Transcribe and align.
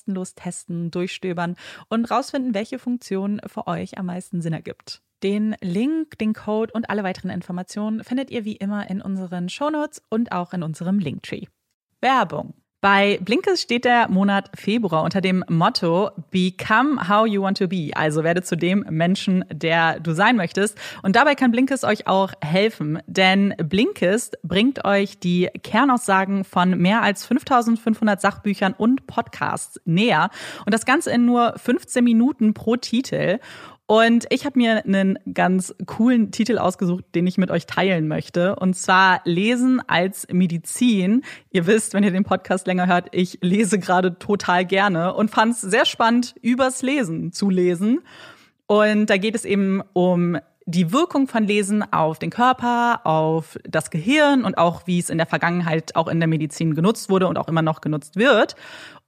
kostenlos 0.00 0.34
testen, 0.34 0.90
durchstöbern 0.90 1.56
und 1.88 2.10
rausfinden, 2.10 2.54
welche 2.54 2.78
Funktion 2.78 3.40
für 3.46 3.66
euch 3.66 3.98
am 3.98 4.06
meisten 4.06 4.40
Sinn 4.40 4.54
ergibt. 4.54 5.02
Den 5.22 5.54
Link, 5.60 6.18
den 6.18 6.32
Code 6.32 6.72
und 6.72 6.88
alle 6.88 7.04
weiteren 7.04 7.30
Informationen 7.30 8.02
findet 8.02 8.30
ihr 8.30 8.46
wie 8.46 8.56
immer 8.56 8.88
in 8.88 9.02
unseren 9.02 9.50
Shownotes 9.50 10.02
und 10.08 10.32
auch 10.32 10.54
in 10.54 10.62
unserem 10.62 10.98
Linktree. 10.98 11.44
Werbung 12.00 12.54
bei 12.80 13.18
Blinkes 13.22 13.60
steht 13.60 13.84
der 13.84 14.08
Monat 14.08 14.50
Februar 14.54 15.02
unter 15.04 15.20
dem 15.20 15.44
Motto 15.48 16.10
Become 16.30 17.08
How 17.08 17.26
You 17.26 17.42
Want 17.42 17.58
to 17.58 17.68
Be, 17.68 17.90
also 17.94 18.24
werde 18.24 18.42
zu 18.42 18.56
dem 18.56 18.86
Menschen, 18.88 19.44
der 19.52 20.00
du 20.00 20.14
sein 20.14 20.36
möchtest. 20.36 20.78
Und 21.02 21.14
dabei 21.14 21.34
kann 21.34 21.50
Blinkes 21.50 21.84
euch 21.84 22.06
auch 22.06 22.32
helfen, 22.40 22.98
denn 23.06 23.54
Blinkes 23.58 24.32
bringt 24.42 24.84
euch 24.86 25.18
die 25.18 25.50
Kernaussagen 25.62 26.44
von 26.44 26.78
mehr 26.78 27.02
als 27.02 27.26
5500 27.26 28.18
Sachbüchern 28.20 28.72
und 28.72 29.06
Podcasts 29.06 29.78
näher. 29.84 30.30
Und 30.64 30.72
das 30.72 30.86
Ganze 30.86 31.10
in 31.10 31.26
nur 31.26 31.54
15 31.58 32.02
Minuten 32.02 32.54
pro 32.54 32.76
Titel. 32.76 33.40
Und 33.90 34.26
ich 34.30 34.46
habe 34.46 34.56
mir 34.56 34.84
einen 34.84 35.18
ganz 35.34 35.74
coolen 35.84 36.30
Titel 36.30 36.58
ausgesucht, 36.58 37.06
den 37.16 37.26
ich 37.26 37.38
mit 37.38 37.50
euch 37.50 37.66
teilen 37.66 38.06
möchte. 38.06 38.54
Und 38.54 38.76
zwar 38.76 39.20
Lesen 39.24 39.82
als 39.84 40.28
Medizin. 40.30 41.24
Ihr 41.50 41.66
wisst, 41.66 41.92
wenn 41.92 42.04
ihr 42.04 42.12
den 42.12 42.22
Podcast 42.22 42.68
länger 42.68 42.86
hört, 42.86 43.08
ich 43.10 43.38
lese 43.42 43.80
gerade 43.80 44.16
total 44.16 44.64
gerne 44.64 45.12
und 45.14 45.32
fand 45.32 45.54
es 45.54 45.62
sehr 45.62 45.86
spannend, 45.86 46.36
übers 46.40 46.82
Lesen 46.82 47.32
zu 47.32 47.50
lesen. 47.50 48.02
Und 48.68 49.06
da 49.06 49.16
geht 49.16 49.34
es 49.34 49.44
eben 49.44 49.82
um 49.92 50.38
die 50.66 50.92
Wirkung 50.92 51.26
von 51.26 51.42
Lesen 51.42 51.82
auf 51.92 52.20
den 52.20 52.30
Körper, 52.30 53.00
auf 53.04 53.58
das 53.64 53.90
Gehirn 53.90 54.44
und 54.44 54.56
auch 54.56 54.86
wie 54.86 55.00
es 55.00 55.10
in 55.10 55.18
der 55.18 55.26
Vergangenheit 55.26 55.96
auch 55.96 56.06
in 56.06 56.20
der 56.20 56.28
Medizin 56.28 56.76
genutzt 56.76 57.10
wurde 57.10 57.26
und 57.26 57.36
auch 57.36 57.48
immer 57.48 57.62
noch 57.62 57.80
genutzt 57.80 58.14
wird. 58.14 58.54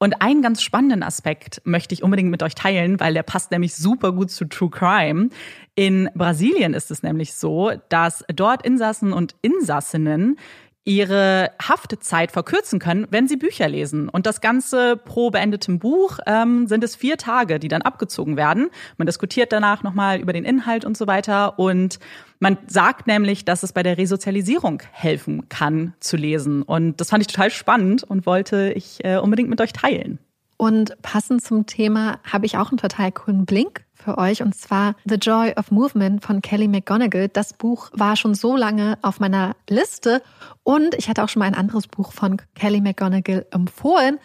Und 0.03 0.21
einen 0.21 0.43
ganz 0.43 0.63
spannenden 0.63 1.04
Aspekt 1.04 1.63
möchte 1.65 1.95
ich 1.95 2.03
unbedingt 2.03 2.28
mit 2.28 2.43
euch 2.43 2.57
teilen, 2.57 2.99
weil 2.99 3.15
der 3.15 3.22
passt 3.22 3.53
nämlich 3.53 3.77
super 3.77 4.10
gut 4.10 4.33
zu 4.33 4.47
True 4.47 4.69
Crime. 4.69 5.28
In 5.77 6.10
Brasilien 6.16 6.75
ist 6.75 6.91
es 6.91 7.04
nämlich 7.04 7.34
so, 7.34 7.71
dass 7.89 8.25
dort 8.27 8.66
Insassen 8.66 9.13
und 9.13 9.37
Insassinnen 9.43 10.41
ihre 10.84 11.53
Haftzeit 11.63 12.33
verkürzen 12.33 12.81
können, 12.81 13.07
wenn 13.11 13.29
sie 13.29 13.37
Bücher 13.37 13.69
lesen. 13.69 14.09
Und 14.09 14.27
das 14.27 14.41
Ganze 14.41 14.97
pro 14.97 15.31
beendetem 15.31 15.79
Buch 15.79 16.19
ähm, 16.27 16.67
sind 16.67 16.83
es 16.83 16.97
vier 16.97 17.17
Tage, 17.17 17.61
die 17.61 17.69
dann 17.69 17.83
abgezogen 17.83 18.37
werden. 18.37 18.69
Man 18.97 19.07
diskutiert 19.07 19.53
danach 19.53 19.84
nochmal 19.84 20.21
über 20.21 20.33
den 20.33 20.45
Inhalt 20.45 20.84
und 20.84 20.97
so 20.97 21.07
weiter. 21.07 21.59
Und 21.59 22.01
man 22.41 22.59
sagt 22.67 23.07
nämlich, 23.07 23.45
dass 23.45 23.63
es 23.63 23.73
bei 23.73 23.84
der 23.84 23.97
Resozialisierung 23.97 24.83
helfen 24.91 25.49
kann, 25.49 25.95
zu 26.01 26.17
lesen. 26.17 26.63
Und 26.63 27.01
das 27.01 27.11
fand 27.11 27.23
ich 27.23 27.29
total 27.29 27.51
spannend 27.51 28.03
und 28.03 28.27
wollte 28.27 28.73
ich 28.75 29.05
äh, 29.05 29.19
unbedingt 29.19 29.51
mit 29.51 29.61
euch 29.61 29.73
teilen. 29.73 30.19
Und 30.57 31.01
passend 31.03 31.43
zum 31.43 31.67
Thema 31.67 32.19
habe 32.25 32.47
ich 32.47 32.57
auch 32.57 32.71
einen 32.71 32.79
total 32.79 33.11
coolen 33.11 33.47
Blink 33.47 33.84
für 34.03 34.19
euch 34.19 34.43
und 34.43 34.54
zwar 34.54 34.95
The 35.04 35.15
Joy 35.15 35.53
of 35.57 35.71
Movement 35.71 36.25
von 36.25 36.43
Kelly 36.43 36.69
McGonigal. 36.69 37.28
Das 37.28 37.53
Buch 37.53 37.91
war 37.93 38.16
schon 38.16 38.34
so 38.34 38.57
lange 38.57 38.99
auf 39.03 39.21
meiner 39.21 39.54
Liste 39.69 40.22
und 40.63 40.95
ich 40.95 41.09
hatte 41.09 41.22
auch 41.22 41.28
schon 41.28 41.41
mal 41.41 41.47
ein 41.47 41.54
anderes 41.54 41.87
Buch 41.87 42.13
von 42.13 42.41
Kelly 42.54 42.81
McGonigal 42.81 43.47
empfohlen. 43.51 44.19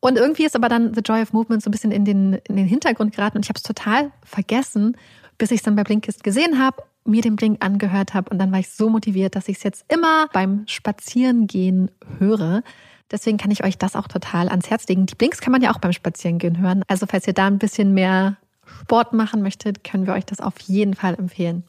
Und 0.00 0.16
irgendwie 0.18 0.44
ist 0.44 0.56
aber 0.56 0.68
dann 0.68 0.94
The 0.94 1.00
Joy 1.00 1.22
of 1.22 1.32
Movement 1.32 1.62
so 1.62 1.68
ein 1.68 1.72
bisschen 1.72 1.92
in 1.92 2.04
den, 2.04 2.34
in 2.48 2.56
den 2.56 2.66
Hintergrund 2.66 3.14
geraten 3.14 3.38
und 3.38 3.44
ich 3.44 3.48
habe 3.48 3.58
es 3.58 3.62
total 3.62 4.12
vergessen, 4.24 4.96
bis 5.38 5.50
ich 5.50 5.58
es 5.58 5.62
dann 5.62 5.76
bei 5.76 5.84
Blinkist 5.84 6.22
gesehen 6.22 6.62
habe, 6.62 6.82
mir 7.04 7.22
den 7.22 7.36
Blink 7.36 7.64
angehört 7.64 8.14
habe 8.14 8.30
und 8.30 8.38
dann 8.38 8.52
war 8.52 8.60
ich 8.60 8.70
so 8.70 8.88
motiviert, 8.88 9.36
dass 9.36 9.48
ich 9.48 9.58
es 9.58 9.62
jetzt 9.62 9.84
immer 9.92 10.28
beim 10.32 10.64
Spazierengehen 10.66 11.90
höre. 12.18 12.62
Deswegen 13.10 13.36
kann 13.36 13.50
ich 13.50 13.62
euch 13.64 13.78
das 13.78 13.96
auch 13.96 14.08
total 14.08 14.48
ans 14.48 14.70
Herz 14.70 14.88
legen. 14.88 15.06
Die 15.06 15.14
Blinks 15.14 15.40
kann 15.40 15.52
man 15.52 15.62
ja 15.62 15.72
auch 15.72 15.78
beim 15.78 15.92
Spazierengehen 15.92 16.58
hören. 16.58 16.82
Also 16.88 17.06
falls 17.06 17.26
ihr 17.26 17.34
da 17.34 17.46
ein 17.46 17.58
bisschen 17.58 17.92
mehr 17.92 18.38
Sport 18.82 19.12
machen 19.12 19.42
möchtet, 19.42 19.84
können 19.84 20.06
wir 20.06 20.14
euch 20.14 20.26
das 20.26 20.40
auf 20.40 20.58
jeden 20.60 20.94
Fall 20.94 21.14
empfehlen. 21.14 21.64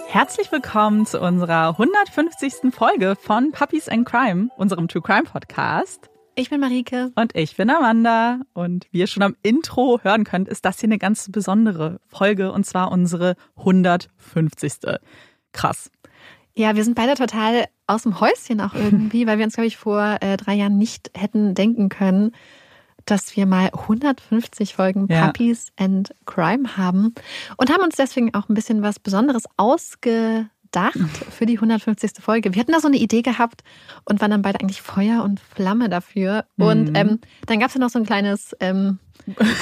Herzlich 0.08 0.52
willkommen 0.52 1.06
zu 1.06 1.19
unserer 1.19 1.69
150. 1.69 2.74
Folge 2.74 3.16
von 3.16 3.52
Puppies 3.52 3.88
and 3.88 4.06
Crime, 4.08 4.50
unserem 4.58 4.88
True 4.88 5.02
Crime 5.02 5.24
Podcast. 5.24 6.10
Ich 6.35 6.50
bin 6.50 6.59
Marike. 6.59 7.12
Und 7.15 7.35
ich 7.35 7.56
bin 7.56 7.69
Amanda. 7.69 8.39
Und 8.53 8.88
wie 8.91 9.00
ihr 9.00 9.07
schon 9.07 9.24
am 9.24 9.35
Intro 9.44 10.00
hören 10.01 10.24
könnt, 10.24 10.47
ist 10.47 10.65
das 10.65 10.80
hier 10.80 10.88
eine 10.88 10.97
ganz 10.97 11.30
besondere 11.31 12.00
Folge 12.07 12.51
und 12.51 12.65
zwar 12.65 12.91
unsere 12.91 13.35
150. 13.57 14.74
Krass. 15.51 15.91
Ja, 16.56 16.75
wir 16.75 16.83
sind 16.83 16.95
beide 16.95 17.13
total 17.15 17.65
aus 17.88 18.03
dem 18.03 18.19
Häuschen 18.19 18.62
auch 18.62 18.74
irgendwie, 18.74 19.27
weil 19.27 19.38
wir 19.38 19.45
uns, 19.45 19.56
glaube 19.56 19.68
ich, 19.68 19.77
vor 19.77 20.18
äh, 20.21 20.38
drei 20.38 20.56
Jahren 20.56 20.77
nicht 20.77 21.12
hätten 21.15 21.53
denken 21.53 21.89
können, 21.89 22.31
dass 23.06 23.35
wir 23.35 23.45
mal 23.45 23.69
150 23.74 24.75
Folgen 24.75 25.07
ja. 25.09 25.25
Puppies 25.25 25.71
and 25.77 26.15
Crime 26.25 26.77
haben 26.77 27.13
und 27.57 27.71
haben 27.71 27.83
uns 27.83 27.95
deswegen 27.95 28.33
auch 28.33 28.50
ein 28.50 28.53
bisschen 28.53 28.81
was 28.81 29.00
Besonderes 29.00 29.44
ausge 29.57 30.50
gedacht 30.74 31.25
für 31.30 31.46
die 31.46 31.56
150. 31.56 32.12
Folge. 32.20 32.54
Wir 32.54 32.60
hatten 32.60 32.72
da 32.72 32.80
so 32.80 32.88
eine 32.88 32.98
Idee 32.98 33.22
gehabt 33.22 33.64
und 34.06 34.22
waren 34.22 34.31
dann 34.31 34.42
beide 34.42 34.60
eigentlich 34.60 34.81
Feuer 34.81 35.24
und 35.24 35.40
Flamme 35.40 35.90
dafür. 35.90 36.46
Mhm. 36.58 36.66
Und 36.66 36.98
ähm, 36.98 37.20
dann 37.46 37.60
gab 37.60 37.70
es 37.70 37.75
ja 37.75 37.80
noch 37.80 37.90
so 37.90 38.00
ein 38.00 38.06
kleines 38.06 38.56
ähm, 38.60 39.00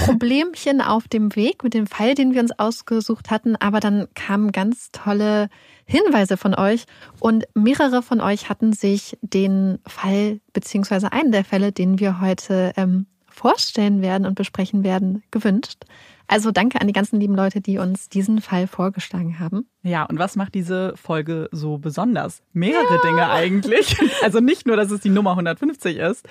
Problemchen 0.05 0.81
auf 0.81 1.07
dem 1.07 1.35
Weg 1.35 1.63
mit 1.63 1.73
dem 1.73 1.85
Fall, 1.85 2.15
den 2.15 2.33
wir 2.33 2.41
uns 2.41 2.57
ausgesucht 2.57 3.29
hatten. 3.29 3.55
Aber 3.57 3.79
dann 3.79 4.07
kamen 4.15 4.51
ganz 4.51 4.91
tolle 4.91 5.49
Hinweise 5.85 6.37
von 6.37 6.55
euch 6.55 6.85
und 7.19 7.45
mehrere 7.53 8.01
von 8.01 8.21
euch 8.21 8.49
hatten 8.49 8.71
sich 8.71 9.17
den 9.21 9.79
Fall 9.85 10.39
beziehungsweise 10.53 11.11
einen 11.11 11.31
der 11.31 11.43
Fälle, 11.43 11.73
den 11.73 11.99
wir 11.99 12.21
heute 12.21 12.71
ähm, 12.77 13.07
vorstellen 13.29 14.01
werden 14.01 14.25
und 14.25 14.35
besprechen 14.35 14.83
werden, 14.83 15.23
gewünscht. 15.31 15.83
Also 16.31 16.51
danke 16.51 16.79
an 16.79 16.87
die 16.87 16.93
ganzen 16.93 17.19
lieben 17.19 17.35
Leute, 17.35 17.59
die 17.59 17.77
uns 17.77 18.07
diesen 18.07 18.39
Fall 18.39 18.65
vorgeschlagen 18.65 19.37
haben. 19.39 19.67
Ja, 19.83 20.05
und 20.05 20.17
was 20.17 20.37
macht 20.37 20.55
diese 20.55 20.93
Folge 20.95 21.49
so 21.51 21.77
besonders? 21.77 22.41
Mehrere 22.53 22.95
ja. 22.95 23.01
Dinge 23.01 23.29
eigentlich. 23.29 23.97
Also 24.23 24.39
nicht 24.39 24.65
nur, 24.65 24.77
dass 24.77 24.91
es 24.91 25.01
die 25.01 25.09
Nummer 25.09 25.31
150 25.31 25.97
ist, 25.97 26.27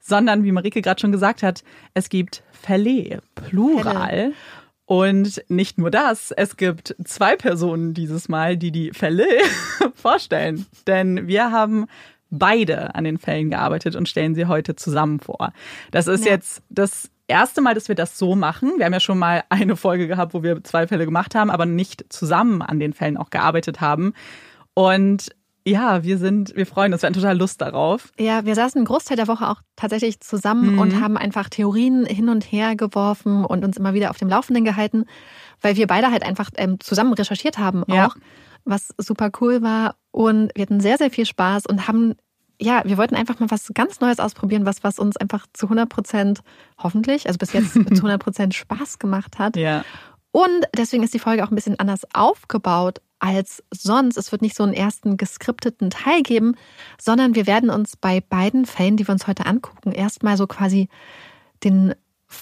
sondern 0.00 0.44
wie 0.44 0.52
Marike 0.52 0.80
gerade 0.80 1.00
schon 1.00 1.12
gesagt 1.12 1.42
hat, 1.42 1.64
es 1.92 2.08
gibt 2.08 2.42
Fälle, 2.52 3.20
Plural. 3.34 4.08
Fälle. 4.08 4.32
Und 4.86 5.44
nicht 5.48 5.76
nur 5.76 5.90
das, 5.90 6.30
es 6.30 6.56
gibt 6.56 6.96
zwei 7.04 7.36
Personen 7.36 7.92
dieses 7.92 8.28
Mal, 8.28 8.56
die 8.56 8.70
die 8.70 8.92
Fälle 8.92 9.26
vorstellen. 9.94 10.64
Denn 10.86 11.26
wir 11.26 11.50
haben 11.50 11.86
beide 12.30 12.94
an 12.94 13.04
den 13.04 13.18
Fällen 13.18 13.50
gearbeitet 13.50 13.96
und 13.96 14.08
stellen 14.08 14.34
sie 14.34 14.46
heute 14.46 14.76
zusammen 14.76 15.20
vor. 15.20 15.52
Das 15.90 16.06
ist 16.06 16.24
ja. 16.24 16.32
jetzt 16.32 16.62
das 16.70 17.11
erste 17.32 17.60
Mal, 17.60 17.74
dass 17.74 17.88
wir 17.88 17.94
das 17.94 18.18
so 18.18 18.36
machen. 18.36 18.74
Wir 18.76 18.86
haben 18.86 18.92
ja 18.92 19.00
schon 19.00 19.18
mal 19.18 19.44
eine 19.48 19.76
Folge 19.76 20.06
gehabt, 20.06 20.34
wo 20.34 20.42
wir 20.42 20.62
zwei 20.64 20.86
Fälle 20.86 21.04
gemacht 21.04 21.34
haben, 21.34 21.50
aber 21.50 21.66
nicht 21.66 22.12
zusammen 22.12 22.62
an 22.62 22.78
den 22.78 22.92
Fällen 22.92 23.16
auch 23.16 23.30
gearbeitet 23.30 23.80
haben. 23.80 24.14
Und 24.74 25.30
ja, 25.64 26.02
wir 26.02 26.18
sind, 26.18 26.56
wir 26.56 26.66
freuen 26.66 26.92
uns, 26.92 27.02
wir 27.02 27.06
hatten 27.06 27.18
total 27.18 27.38
Lust 27.38 27.60
darauf. 27.60 28.12
Ja, 28.18 28.44
wir 28.44 28.54
saßen 28.54 28.78
einen 28.78 28.86
Großteil 28.86 29.16
der 29.16 29.28
Woche 29.28 29.48
auch 29.48 29.60
tatsächlich 29.76 30.20
zusammen 30.20 30.72
mhm. 30.72 30.78
und 30.78 31.00
haben 31.00 31.16
einfach 31.16 31.48
Theorien 31.48 32.04
hin 32.04 32.28
und 32.28 32.50
her 32.50 32.74
geworfen 32.74 33.44
und 33.44 33.64
uns 33.64 33.76
immer 33.76 33.94
wieder 33.94 34.10
auf 34.10 34.18
dem 34.18 34.28
Laufenden 34.28 34.64
gehalten, 34.64 35.04
weil 35.60 35.76
wir 35.76 35.86
beide 35.86 36.10
halt 36.10 36.24
einfach 36.24 36.50
ähm, 36.56 36.80
zusammen 36.80 37.12
recherchiert 37.12 37.58
haben 37.58 37.84
auch, 37.84 37.94
ja. 37.94 38.10
was 38.64 38.92
super 38.98 39.30
cool 39.40 39.62
war. 39.62 39.96
Und 40.10 40.50
wir 40.54 40.62
hatten 40.62 40.80
sehr, 40.80 40.98
sehr 40.98 41.10
viel 41.10 41.26
Spaß 41.26 41.66
und 41.66 41.86
haben 41.86 42.14
ja, 42.60 42.82
wir 42.84 42.96
wollten 42.96 43.14
einfach 43.14 43.38
mal 43.40 43.50
was 43.50 43.70
ganz 43.74 44.00
Neues 44.00 44.18
ausprobieren, 44.18 44.66
was, 44.66 44.84
was 44.84 44.98
uns 44.98 45.16
einfach 45.16 45.46
zu 45.52 45.66
100 45.66 45.88
Prozent 45.88 46.40
hoffentlich, 46.78 47.26
also 47.26 47.38
bis 47.38 47.52
jetzt 47.52 47.72
zu 47.72 47.80
100 47.80 48.22
Prozent 48.22 48.54
Spaß 48.54 48.98
gemacht 48.98 49.38
hat. 49.38 49.56
Ja. 49.56 49.84
Und 50.32 50.66
deswegen 50.76 51.02
ist 51.02 51.14
die 51.14 51.18
Folge 51.18 51.44
auch 51.44 51.50
ein 51.50 51.54
bisschen 51.54 51.78
anders 51.78 52.06
aufgebaut 52.14 53.00
als 53.18 53.62
sonst. 53.70 54.16
Es 54.16 54.32
wird 54.32 54.42
nicht 54.42 54.56
so 54.56 54.64
einen 54.64 54.72
ersten 54.72 55.16
geskripteten 55.16 55.90
Teil 55.90 56.22
geben, 56.22 56.56
sondern 57.00 57.34
wir 57.34 57.46
werden 57.46 57.70
uns 57.70 57.96
bei 57.96 58.20
beiden 58.20 58.66
Fällen, 58.66 58.96
die 58.96 59.06
wir 59.06 59.12
uns 59.12 59.26
heute 59.26 59.46
angucken, 59.46 59.92
erstmal 59.92 60.36
so 60.36 60.46
quasi 60.46 60.88
den, 61.62 61.94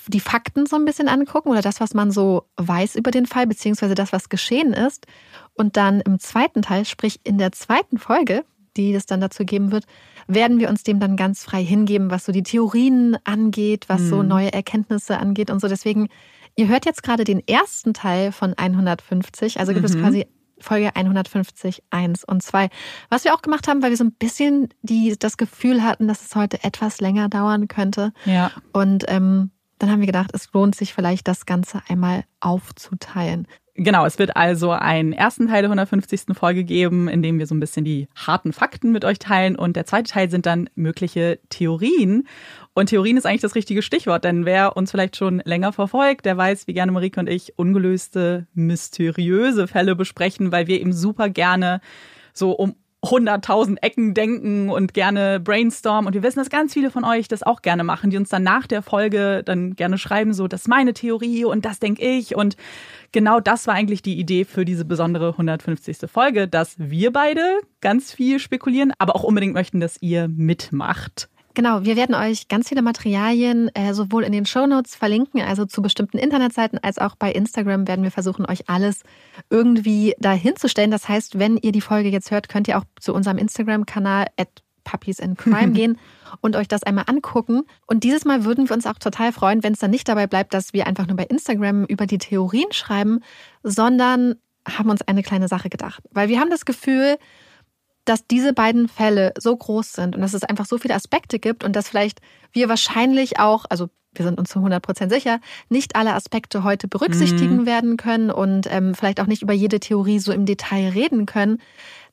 die 0.07 0.21
Fakten 0.21 0.67
so 0.67 0.77
ein 0.77 0.85
bisschen 0.85 1.09
angucken 1.09 1.51
oder 1.51 1.61
das, 1.61 1.81
was 1.81 1.93
man 1.93 2.13
so 2.13 2.45
weiß 2.57 2.95
über 2.95 3.11
den 3.11 3.27
Fall, 3.27 3.47
beziehungsweise 3.47 3.95
das, 3.95 4.13
was 4.13 4.29
geschehen 4.29 4.73
ist. 4.73 5.07
Und 5.55 5.77
dann 5.77 6.01
im 6.01 6.19
zweiten 6.21 6.63
Teil, 6.63 6.85
sprich 6.85 7.21
in 7.25 7.39
der 7.39 7.53
zweiten 7.53 7.99
Folge, 7.99 8.45
die 8.85 8.95
es 8.95 9.07
dann 9.07 9.21
dazu 9.21 9.45
geben 9.45 9.73
wird, 9.73 9.85
werden 10.27 10.61
wir 10.61 10.69
uns 10.69 10.83
dem 10.83 11.01
dann 11.01 11.17
ganz 11.17 11.45
frei 11.45 11.65
hingeben, 11.65 12.11
was 12.11 12.25
so 12.25 12.33
die 12.33 12.43
Theorien 12.43 13.17
angeht, 13.25 13.89
was 13.89 14.03
mhm. 14.03 14.09
so 14.09 14.23
neue 14.23 14.53
Erkenntnisse 14.53 15.19
angeht 15.19 15.51
und 15.51 15.61
so. 15.61 15.69
Deswegen, 15.69 16.09
ihr 16.57 16.69
hört 16.69 16.87
jetzt 16.87 17.03
gerade 17.03 17.25
den 17.25 17.47
ersten 17.47 17.95
Teil 17.95 18.33
von 18.33 18.55
150, 18.55 19.59
also 19.59 19.73
gibt 19.73 19.89
mhm. 19.89 19.95
es 19.95 20.01
quasi 20.01 20.27
Folge 20.63 20.95
150, 20.95 21.83
1 21.91 22.25
und 22.25 22.43
2. 22.43 22.69
Was 23.09 23.25
wir 23.25 23.35
auch 23.35 23.43
gemacht 23.43 23.67
haben, 23.67 23.83
weil 23.83 23.91
wir 23.91 23.97
so 23.97 24.05
ein 24.05 24.13
bisschen 24.13 24.69
die, 24.83 25.17
das 25.19 25.37
Gefühl 25.37 25.83
hatten, 25.83 26.07
dass 26.07 26.25
es 26.25 26.37
heute 26.37 26.63
etwas 26.63 27.01
länger 27.01 27.29
dauern 27.29 27.69
könnte. 27.69 28.13
Ja. 28.27 28.51
Und 28.73 29.05
ähm, 29.09 29.51
dann 29.79 29.91
haben 29.91 30.01
wir 30.01 30.07
gedacht, 30.07 30.31
es 30.35 30.53
lohnt 30.53 30.75
sich 30.75 30.93
vielleicht, 30.93 31.27
das 31.27 31.47
Ganze 31.47 31.83
einmal 31.89 32.25
aufzuteilen. 32.41 33.49
Genau, 33.75 34.05
es 34.05 34.19
wird 34.19 34.37
also 34.37 34.73
einen 34.73 35.13
ersten 35.13 35.47
Teil 35.47 35.63
der 35.63 35.71
150. 35.71 36.37
Folge 36.37 36.65
geben, 36.65 37.09
in 37.09 37.23
dem 37.23 37.39
wir 37.39 37.47
so 37.47 37.55
ein 37.55 37.61
bisschen 37.61 37.85
die 37.85 38.09
harten 38.15 38.53
Fakten 38.53 38.93
mit 38.93 39.05
euch 39.05 39.19
teilen. 39.19 39.57
Und 39.57 39.77
der 39.77 39.87
zweite 39.87 40.11
Teil 40.11 40.31
sind 40.31 40.47
dann 40.47 40.69
mögliche 40.75 41.39
Theorien. 41.51 42.27
Und 42.75 42.87
Theorien 42.87 43.17
ist 43.17 43.27
eigentlich 43.27 43.41
das 43.41 43.55
richtige 43.55 43.83
Stichwort, 43.83 44.25
denn 44.25 44.45
wer 44.45 44.77
uns 44.77 44.91
vielleicht 44.91 45.17
schon 45.17 45.41
länger 45.45 45.73
verfolgt, 45.73 46.25
der 46.27 46.37
weiß, 46.37 46.67
wie 46.67 46.75
gerne 46.75 46.93
Marike 46.93 47.21
und 47.21 47.29
ich 47.29 47.59
ungelöste, 47.59 48.47
mysteriöse 48.55 49.67
Fälle 49.67 49.95
besprechen, 49.95 50.53
weil 50.53 50.67
wir 50.67 50.81
eben 50.81 50.93
super 50.93 51.29
gerne 51.29 51.81
so 52.33 52.53
um 52.53 52.75
100.000 53.03 53.79
Ecken 53.81 54.13
denken 54.13 54.69
und 54.69 54.93
gerne 54.93 55.41
brainstormen. 55.41 56.07
Und 56.07 56.15
wir 56.15 56.23
wissen, 56.23 56.39
dass 56.39 56.51
ganz 56.51 56.75
viele 56.75 56.91
von 56.91 57.05
euch 57.05 57.29
das 57.29 57.43
auch 57.43 57.63
gerne 57.63 57.83
machen, 57.83 58.11
die 58.11 58.19
uns 58.19 58.29
dann 58.29 58.43
nach 58.43 58.67
der 58.67 58.83
Folge 58.83 59.43
dann 59.45 59.75
gerne 59.75 59.97
schreiben, 59.97 60.35
so, 60.35 60.49
das 60.49 60.63
ist 60.63 60.69
meine 60.69 60.93
Theorie 60.93 61.45
und 61.45 61.65
das 61.65 61.79
denke 61.79 62.03
ich. 62.03 62.37
Und 62.37 62.57
genau 63.13 63.41
das 63.41 63.67
war 63.67 63.75
eigentlich 63.75 64.03
die 64.03 64.19
Idee 64.19 64.45
für 64.45 64.67
diese 64.67 64.85
besondere 64.85 65.29
150. 65.31 66.11
Folge, 66.11 66.47
dass 66.47 66.75
wir 66.79 67.11
beide 67.13 67.61
ganz 67.81 68.13
viel 68.13 68.39
spekulieren, 68.39 68.93
aber 68.99 69.17
auch 69.17 69.25
unbedingt 69.25 69.55
möchten, 69.55 69.81
dass 69.81 70.01
ihr 70.03 70.29
mitmacht. 70.29 71.31
Genau, 71.55 71.85
wir 71.85 71.97
werden 71.97 72.15
euch 72.15 72.47
ganz 72.47 72.69
viele 72.69 72.83
Materialien 72.83 73.75
äh, 73.75 73.93
sowohl 73.93 74.23
in 74.23 74.33
den 74.33 74.47
Shownotes 74.47 74.95
verlinken, 74.95 75.43
also 75.43 75.67
zu 75.67 75.83
bestimmten 75.83 76.19
Internetseiten, 76.19 76.79
als 76.79 76.99
auch 76.99 77.17
bei 77.17 77.33
Instagram 77.33 77.89
werden 77.89 78.05
wir 78.05 78.13
versuchen, 78.13 78.47
euch 78.47 78.69
alles 78.69 79.03
irgendwie 79.51 80.15
dahin 80.19 80.55
zu 80.57 80.69
stellen. 80.69 80.93
Das 80.93 81.09
heißt, 81.09 81.39
wenn 81.39 81.57
ihr 81.57 81.73
die 81.73 81.81
Folge 81.81 82.09
jetzt 82.09 82.31
hört, 82.31 82.49
könnt 82.49 82.69
ihr 82.69 82.79
auch 82.79 82.85
zu 83.01 83.13
unserem 83.13 83.39
Instagram-Kanal 83.39 84.27
Puppies 84.85 85.19
in 85.19 85.37
Crime 85.37 85.73
gehen 85.73 85.99
und 86.41 86.57
euch 86.57 86.69
das 86.69 86.83
einmal 86.85 87.05
angucken. 87.09 87.63
Und 87.87 88.05
dieses 88.05 88.25
Mal 88.25 88.45
würden 88.45 88.69
wir 88.69 88.75
uns 88.75 88.87
auch 88.87 88.99
total 88.99 89.33
freuen, 89.33 89.63
wenn 89.63 89.73
es 89.73 89.81
dann 89.81 89.91
nicht 89.91 90.09
dabei 90.09 90.27
bleibt, 90.27 90.55
dass 90.55 90.73
wir 90.73 90.87
einfach 90.87 91.07
nur 91.07 91.17
bei 91.17 91.25
Instagram 91.25 91.85
über 91.85 92.07
die 92.07 92.19
Theorien 92.19 92.71
schreiben, 92.73 93.21
sondern 93.63 94.37
haben 94.69 94.91
uns 94.91 95.03
eine 95.03 95.23
kleine 95.23 95.49
Sache 95.49 95.69
gedacht. 95.69 96.03
Weil 96.11 96.29
wir 96.29 96.39
haben 96.39 96.51
das 96.51 96.65
Gefühl, 96.65 97.17
dass 98.05 98.27
diese 98.27 98.53
beiden 98.53 98.89
Fälle 98.89 99.33
so 99.39 99.57
groß 99.57 99.93
sind 99.93 100.17
und 100.17 100.23
dass 100.23 100.35
es 100.35 100.43
einfach 100.43 100.67
so 100.67 100.79
viele 100.79 100.95
Aspekte 100.95 101.39
gibt 101.39 101.65
und 101.65 101.77
dass 101.77 101.89
vielleicht 101.89 102.21
wir 102.53 102.69
wahrscheinlich 102.69 103.39
auch, 103.39 103.65
also 103.69 103.89
wir 104.15 104.25
sind 104.25 104.39
uns 104.39 104.51
zu 104.51 104.59
100 104.59 104.83
Prozent 104.83 105.13
sicher, 105.13 105.41
nicht 105.69 105.95
alle 105.95 106.15
Aspekte 106.15 106.65
heute 106.65 106.89
berücksichtigen 106.89 107.59
mhm. 107.59 107.67
werden 107.67 107.97
können 107.97 108.31
und 108.31 108.67
ähm, 108.71 108.95
vielleicht 108.95 109.21
auch 109.21 109.27
nicht 109.27 109.43
über 109.43 109.53
jede 109.53 109.79
Theorie 109.79 110.19
so 110.19 110.33
im 110.33 110.47
Detail 110.47 110.91
reden 110.91 111.27
können. 111.27 111.59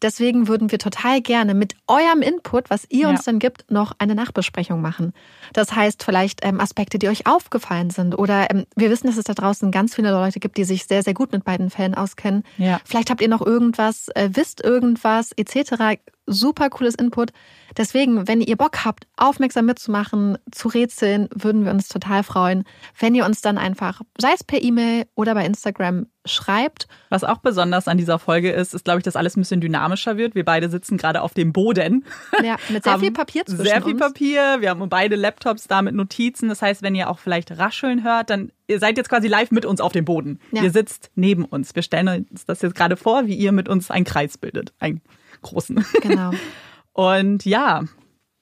Deswegen 0.02 0.48
würden 0.48 0.72
wir 0.72 0.78
total 0.78 1.22
gerne 1.22 1.56
mit 1.56 1.76
eurem 1.88 2.22
Input, 2.22 2.70
was 2.70 2.86
ihr 2.90 3.02
ja. 3.02 3.10
uns 3.10 3.24
dann 3.24 3.40
gibt, 3.40 3.72
noch 3.72 3.94
eine 3.98 4.14
Nachbesprechung 4.14 4.80
machen. 4.80 5.14
Das 5.54 5.76
heißt 5.76 6.04
vielleicht 6.04 6.46
ähm, 6.46 6.60
Aspekte, 6.60 7.00
die 7.00 7.10
euch 7.10 7.26
aufgefallen 7.26 7.90
sind 7.90 8.14
oder 8.16 8.52
ähm, 8.52 8.66
wir 8.76 8.92
wissen, 8.92 9.08
dass 9.08 9.18
es 9.18 9.24
da 9.24 9.34
draußen 9.34 9.72
ganz 9.72 9.96
viele 9.96 10.12
Leute 10.12 10.40
gibt, 10.40 10.58
die 10.58 10.66
sich 10.66 10.86
sehr, 10.86 11.02
sehr 11.02 11.16
gut 11.16 11.32
mit 11.32 11.44
beiden 11.44 11.72
Fällen 11.72 11.96
auskennen. 11.96 12.44
Ja. 12.58 12.80
Vielleicht 12.86 13.10
habt 13.10 13.22
ihr 13.22 13.28
noch 13.28 13.44
irgendwas, 13.44 14.10
äh, 14.10 14.30
wisst 14.34 14.64
irgendwas 14.64 15.32
etc. 15.32 15.98
Super 16.28 16.70
cooles 16.70 16.96
Input. 16.96 17.32
Deswegen, 17.78 18.28
wenn 18.28 18.42
ihr 18.42 18.58
Bock 18.58 18.86
habt, 18.86 19.08
aufmerksam 19.16 19.66
mitzumachen, 19.66 20.38
zu 20.52 20.68
rätseln, 20.68 21.30
würden 21.34 21.64
wir 21.64 21.72
uns 21.72 21.88
total 21.88 22.24
freuen, 22.24 22.64
wenn 23.00 23.16
ihr 23.16 23.26
uns 23.26 23.42
dann 23.42 23.58
einfach, 23.58 24.02
sei 24.18 24.30
es 24.34 24.44
per 24.44 24.62
E-Mail 24.62 25.06
oder 25.16 25.34
bei 25.34 25.46
Instagram, 25.46 26.08
schreibt. 26.26 26.88
Was 27.10 27.24
auch 27.24 27.38
besonders 27.38 27.88
an 27.88 27.98
dieser 27.98 28.20
Folge 28.20 28.52
ist, 28.52 28.74
ist, 28.74 28.86
glaube 28.86 29.00
ich, 29.00 29.04
dass 29.04 29.16
alles 29.16 29.38
ein 29.38 29.42
bisschen 29.42 29.62
dynamischer 29.62 30.18
wird. 30.18 30.36
Wir 30.36 30.46
beide 30.46 30.70
sitzen 30.70 30.98
gerade 30.98 31.22
auf 31.22 31.34
dem 31.34 31.54
Boden. 31.54 32.06
Ja, 32.44 32.58
mit 32.70 32.84
sehr 32.84 33.00
viel 33.00 33.12
Papier 33.12 33.46
zwischen 33.46 33.64
Sehr 33.64 33.82
viel 33.82 33.94
uns. 33.94 34.02
Papier. 34.02 34.58
Wir 34.60 34.70
haben 34.70 34.88
beide 34.90 35.16
Laptops 35.16 35.68
da 35.68 35.82
mit 35.82 35.96
Notizen. 35.96 36.50
Das 36.50 36.62
heißt, 36.62 36.82
wenn 36.82 36.96
ihr 36.96 37.10
auch 37.10 37.20
vielleicht 37.20 37.58
rascheln 37.58 38.04
hört, 38.04 38.30
dann 38.30 38.52
ihr 38.68 38.80
seid 38.80 38.98
jetzt 38.98 39.10
quasi 39.10 39.28
live 39.28 39.52
mit 39.52 39.66
uns 39.66 39.82
auf 39.82 39.94
dem 39.94 40.06
Boden. 40.06 40.40
Ja. 40.52 40.64
Ihr 40.64 40.72
sitzt 40.72 41.12
neben 41.16 41.46
uns. 41.46 41.74
Wir 41.74 41.84
stellen 41.84 42.28
uns 42.30 42.46
das 42.46 42.62
jetzt 42.62 42.76
gerade 42.76 42.98
vor, 42.98 43.28
wie 43.28 43.36
ihr 43.36 43.52
mit 43.52 43.70
uns 43.70 43.90
einen 43.90 44.06
Kreis 44.06 44.38
bildet. 44.38 44.74
Einen 44.80 45.02
großen. 45.50 45.84
Genau. 46.02 46.32
Und 46.94 47.46
ja, 47.46 47.84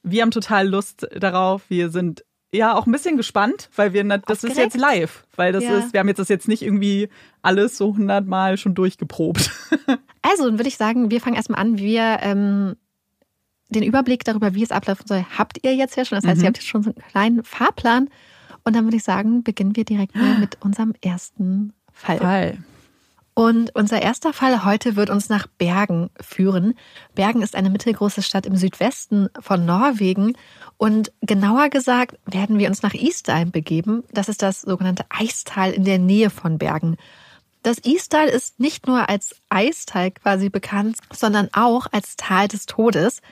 wir 0.03 0.21
haben 0.21 0.31
total 0.31 0.67
Lust 0.67 1.07
darauf. 1.15 1.63
Wir 1.69 1.89
sind 1.89 2.24
ja 2.53 2.75
auch 2.75 2.85
ein 2.85 2.91
bisschen 2.91 3.17
gespannt, 3.17 3.69
weil 3.75 3.93
wir 3.93 4.03
das 4.03 4.21
Aufgeregt? 4.21 4.43
ist 4.43 4.57
jetzt 4.57 4.77
live, 4.77 5.25
weil 5.35 5.51
das 5.51 5.63
ja. 5.63 5.77
ist 5.77 5.93
wir 5.93 6.00
haben 6.00 6.07
jetzt 6.07 6.19
das 6.19 6.29
jetzt 6.29 6.47
nicht 6.47 6.62
irgendwie 6.62 7.09
alles 7.41 7.77
so 7.77 7.95
hundertmal 7.95 8.57
schon 8.57 8.75
durchgeprobt. 8.75 9.51
Also, 10.27 10.45
dann 10.45 10.57
würde 10.57 10.67
ich 10.67 10.77
sagen, 10.77 11.12
wir 11.12 11.21
fangen 11.21 11.35
erstmal 11.35 11.62
an. 11.62 11.77
Wir 11.77 12.17
ähm, 12.24 12.77
den 13.69 13.83
Überblick 13.83 14.24
darüber, 14.24 14.55
wie 14.55 14.63
es 14.63 14.71
ablaufen 14.71 15.05
soll, 15.05 15.24
habt 15.38 15.63
ihr 15.63 15.75
jetzt 15.75 15.95
ja 15.97 16.03
schon. 16.03 16.15
Das 16.15 16.25
heißt, 16.25 16.38
mhm. 16.38 16.43
ihr 16.43 16.47
habt 16.47 16.57
jetzt 16.57 16.67
schon 16.67 16.81
so 16.81 16.89
einen 16.89 17.07
kleinen 17.12 17.43
Fahrplan. 17.43 18.09
Und 18.63 18.75
dann 18.75 18.85
würde 18.85 18.97
ich 18.97 19.03
sagen, 19.03 19.43
beginnen 19.43 19.75
wir 19.75 19.85
direkt 19.85 20.15
mal 20.15 20.35
mit 20.39 20.57
unserem 20.63 20.93
ersten 21.01 21.74
Fall. 21.93 22.17
Fall. 22.17 22.57
Und 23.37 23.75
unser 23.75 24.01
erster 24.01 24.31
Fall 24.31 24.63
heute 24.63 24.95
wird 24.95 25.09
uns 25.09 25.27
nach 25.27 25.45
Bergen 25.45 26.09
führen. 26.21 26.73
Bergen 27.15 27.41
ist 27.41 27.53
eine 27.53 27.69
mittelgroße 27.69 28.21
Stadt 28.21 28.45
im 28.45 28.55
Südwesten 28.55 29.27
von 29.41 29.65
Norwegen. 29.65 30.37
Und 30.77 31.11
genauer 31.19 31.69
gesagt 31.69 32.17
werden 32.25 32.57
wir 32.59 32.69
uns 32.69 32.81
nach 32.81 32.93
Isdal 32.93 33.45
begeben. 33.45 34.05
Das 34.13 34.29
ist 34.29 34.41
das 34.41 34.61
sogenannte 34.61 35.03
Eistal 35.09 35.71
in 35.71 35.83
der 35.83 35.99
Nähe 35.99 36.29
von 36.29 36.57
Bergen. 36.57 36.95
Das 37.65 37.79
Istal 37.79 38.27
ist 38.27 38.60
nicht 38.60 38.86
nur 38.86 39.10
als 39.10 39.38
Eistal 39.50 40.12
quasi 40.12 40.50
bekannt, 40.50 40.98
sondern 41.12 41.50
auch 41.51 41.88
als 41.91 42.15
Tal 42.15 42.48
des 42.48 42.67
Todes, 42.67 43.24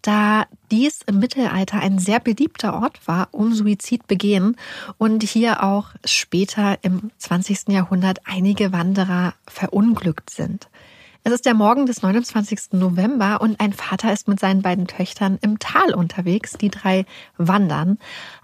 da 0.00 0.46
dies 0.70 1.00
im 1.06 1.18
Mittelalter 1.18 1.80
ein 1.80 1.98
sehr 1.98 2.20
beliebter 2.20 2.74
Ort 2.80 3.00
war, 3.08 3.26
um 3.32 3.52
Suizid 3.52 4.06
begehen 4.06 4.56
und 4.96 5.24
hier 5.24 5.64
auch 5.64 5.88
später 6.04 6.78
im 6.82 7.10
20. 7.18 7.70
Jahrhundert 7.70 8.20
einige 8.26 8.70
Wanderer 8.70 9.34
verunglückt 9.48 10.30
sind. 10.30 10.68
Es 11.24 11.32
ist 11.32 11.44
der 11.44 11.54
Morgen 11.54 11.86
des 11.86 12.00
29. 12.00 12.74
November 12.74 13.40
und 13.40 13.58
ein 13.58 13.72
Vater 13.72 14.12
ist 14.12 14.28
mit 14.28 14.38
seinen 14.38 14.62
beiden 14.62 14.86
Töchtern 14.86 15.36
im 15.42 15.58
Tal 15.58 15.94
unterwegs. 15.94 16.52
Die 16.52 16.70
drei 16.70 17.06
wandern, 17.38 17.98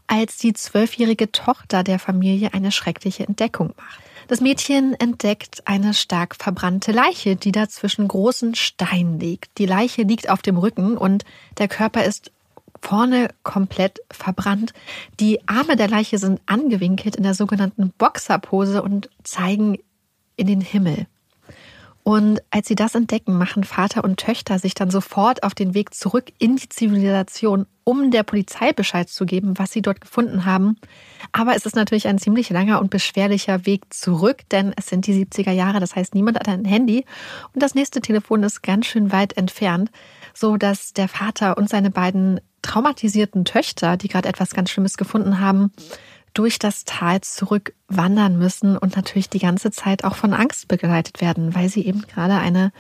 als 0.09 0.39
die 0.39 0.55
zwölfjährige 0.55 1.31
Tochter 1.31 1.85
der 1.85 2.01
Familie 2.01 2.53
eine 2.53 2.73
schreckliche 2.73 3.29
Entdeckung 3.29 3.73
macht. 3.77 4.01
Das 4.29 4.41
Mädchen 4.41 4.95
entdeckt 4.95 5.63
eine 5.67 5.95
stark 5.95 6.35
verbrannte 6.35 6.91
Leiche, 6.91 7.37
die 7.37 7.53
da 7.53 7.69
zwischen 7.69 8.09
großen 8.09 8.57
Steinen 8.57 9.21
liegt. 9.21 9.57
Die 9.59 9.67
Leiche 9.67 10.03
liegt 10.03 10.29
auf 10.29 10.43
dem 10.43 10.57
Rücken 10.57 10.97
und 10.97 11.25
der 11.59 11.69
Körper 11.69 12.05
ist 12.05 12.33
vorne 12.83 13.29
komplett 13.45 14.01
verbrannt. 14.11 14.73
Die 15.21 15.49
Arme 15.49 15.77
der 15.77 15.89
Leiche 15.89 16.19
sind 16.19 16.41
angewinkelt 16.47 17.15
in 17.15 17.23
der 17.23 17.35
sogenannten 17.35 17.93
Boxerpose 17.97 18.83
und 18.83 19.11
zeigen 19.23 19.79
in 20.37 20.49
den 20.49 20.61
Himmel. 20.61 21.07
Und 22.09 22.41
als 22.51 22.69
sie 22.69 22.77
das 22.77 22.95
entdecken, 22.95 23.37
machen 23.37 23.65
Vater 23.65 24.05
und 24.05 24.21
Töchter 24.21 24.61
sich 24.61 24.75
dann 24.75 24.93
sofort 24.93 25.43
auf 25.43 25.57
den 25.57 25.75
Weg 25.75 25.93
zurück 25.93 26.31
in 26.39 26.55
die 26.55 26.69
Zivilisation, 26.69 27.67
um 27.83 28.13
der 28.13 28.23
Polizei 28.23 28.73
Bescheid 28.73 29.09
zu 29.09 29.27
geben, 29.27 29.59
was 29.59 29.73
sie 29.73 29.83
dort 29.83 30.01
gefunden 30.01 30.45
haben. 30.45 30.77
Aber 31.33 31.57
es 31.57 31.67
ist 31.67 31.75
natürlich 31.75 32.07
ein 32.07 32.19
ziemlich 32.19 32.49
langer 32.51 32.81
und 32.81 32.91
beschwerlicher 32.91 33.67
Weg 33.67 33.93
zurück, 33.93 34.43
denn 34.53 34.73
es 34.77 34.87
sind 34.87 35.09
die 35.09 35.27
70er 35.27 35.51
Jahre, 35.51 35.81
das 35.81 35.97
heißt, 35.97 36.15
niemand 36.15 36.39
hat 36.39 36.47
ein 36.47 36.65
Handy 36.65 37.05
und 37.53 37.61
das 37.61 37.75
nächste 37.75 38.01
Telefon 38.01 38.45
ist 38.45 38.63
ganz 38.63 38.87
schön 38.87 39.11
weit 39.11 39.37
entfernt, 39.37 39.91
so 40.33 40.57
dass 40.57 40.93
der 40.93 41.09
Vater 41.09 41.59
und 41.59 41.69
seine 41.69 41.91
beiden 41.91 42.41
traumatisierten 42.63 43.45
Töchter, 43.45 43.97
die 43.97 44.07
gerade 44.07 44.29
etwas 44.29 44.55
ganz 44.55 44.71
Schlimmes 44.71 44.97
gefunden 44.97 45.41
haben, 45.41 45.73
durch 46.37 46.59
das 46.59 46.85
Tal 46.85 47.23
zurückwandern 47.23 48.39
müssen 48.39 48.77
und 48.77 48.95
natürlich 48.95 49.31
die 49.31 49.39
ganze 49.39 49.71
Zeit 49.71 50.05
auch 50.05 50.17
von 50.17 50.35
Angst 50.35 50.69
begleitet 50.69 51.21
werden, 51.21 51.55
weil 51.55 51.69
sie 51.71 51.87
eben 51.87 52.03
gerade 52.03 52.35
eine 52.35 52.73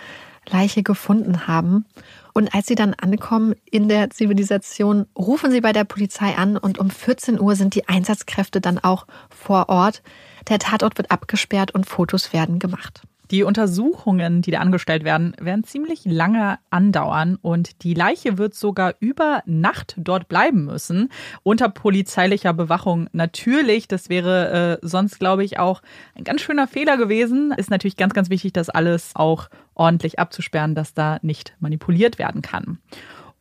Leiche 0.48 0.82
gefunden 0.82 1.46
haben. 1.46 1.86
Und 2.34 2.54
als 2.54 2.66
sie 2.66 2.74
dann 2.74 2.92
ankommen 2.94 3.54
in 3.64 3.88
der 3.88 4.10
Zivilisation, 4.10 5.06
rufen 5.16 5.50
sie 5.50 5.62
bei 5.62 5.72
der 5.72 5.84
Polizei 5.84 6.36
an 6.36 6.58
und 6.58 6.78
um 6.78 6.90
14 6.90 7.40
Uhr 7.40 7.56
sind 7.56 7.74
die 7.74 7.88
Einsatzkräfte 7.88 8.60
dann 8.60 8.78
auch 8.78 9.06
vor 9.30 9.70
Ort. 9.70 10.02
Der 10.48 10.58
Tatort 10.58 10.98
wird 10.98 11.10
abgesperrt 11.10 11.72
und 11.72 11.86
Fotos 11.86 12.34
werden 12.34 12.58
gemacht. 12.58 13.02
Die 13.30 13.42
Untersuchungen, 13.42 14.42
die 14.42 14.50
da 14.50 14.60
angestellt 14.60 15.04
werden, 15.04 15.34
werden 15.40 15.64
ziemlich 15.64 16.04
lange 16.04 16.58
andauern 16.70 17.36
und 17.40 17.82
die 17.82 17.94
Leiche 17.94 18.38
wird 18.38 18.54
sogar 18.54 18.94
über 19.00 19.42
Nacht 19.46 19.94
dort 19.98 20.28
bleiben 20.28 20.64
müssen, 20.64 21.10
unter 21.42 21.68
polizeilicher 21.68 22.52
Bewachung. 22.52 23.08
Natürlich, 23.12 23.88
das 23.88 24.08
wäre 24.08 24.78
äh, 24.82 24.86
sonst, 24.86 25.18
glaube 25.18 25.44
ich, 25.44 25.58
auch 25.58 25.82
ein 26.14 26.24
ganz 26.24 26.40
schöner 26.40 26.68
Fehler 26.68 26.96
gewesen. 26.96 27.52
Ist 27.56 27.70
natürlich 27.70 27.96
ganz, 27.96 28.14
ganz 28.14 28.30
wichtig, 28.30 28.52
das 28.52 28.70
alles 28.70 29.10
auch 29.14 29.48
ordentlich 29.74 30.18
abzusperren, 30.18 30.74
dass 30.74 30.94
da 30.94 31.18
nicht 31.22 31.54
manipuliert 31.60 32.18
werden 32.18 32.42
kann. 32.42 32.78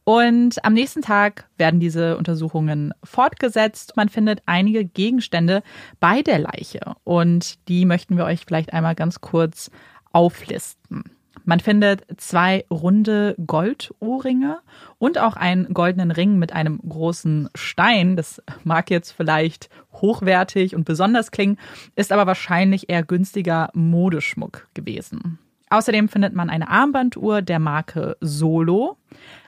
Und 0.05 0.63
am 0.63 0.73
nächsten 0.73 1.01
Tag 1.01 1.49
werden 1.57 1.79
diese 1.79 2.17
Untersuchungen 2.17 2.93
fortgesetzt. 3.03 3.97
Man 3.97 4.07
findet 4.07 4.43
einige 4.45 4.85
Gegenstände 4.85 5.63
bei 5.99 6.21
der 6.21 6.37
Leiche 6.37 6.93
und 7.03 7.67
die 7.67 7.85
möchten 7.85 8.15
wir 8.15 8.25
euch 8.25 8.45
vielleicht 8.45 8.71
einmal 8.71 8.93
ganz 8.93 9.19
kurz 9.19 9.71
auflisten. 10.13 11.03
Man 11.43 11.59
findet 11.59 12.03
zwei 12.17 12.65
runde 12.71 13.35
Goldohrringe 13.45 14.59
und 14.99 15.17
auch 15.17 15.35
einen 15.35 15.73
goldenen 15.73 16.11
Ring 16.11 16.37
mit 16.37 16.53
einem 16.53 16.79
großen 16.87 17.49
Stein. 17.55 18.15
Das 18.15 18.41
mag 18.63 18.91
jetzt 18.91 19.11
vielleicht 19.11 19.69
hochwertig 19.91 20.75
und 20.75 20.85
besonders 20.85 21.31
klingen, 21.31 21.57
ist 21.95 22.11
aber 22.11 22.27
wahrscheinlich 22.27 22.89
eher 22.89 23.03
günstiger 23.03 23.69
Modeschmuck 23.73 24.67
gewesen. 24.75 25.39
Außerdem 25.69 26.09
findet 26.09 26.33
man 26.33 26.49
eine 26.49 26.69
Armbanduhr 26.69 27.41
der 27.41 27.59
Marke 27.59 28.17
Solo, 28.21 28.97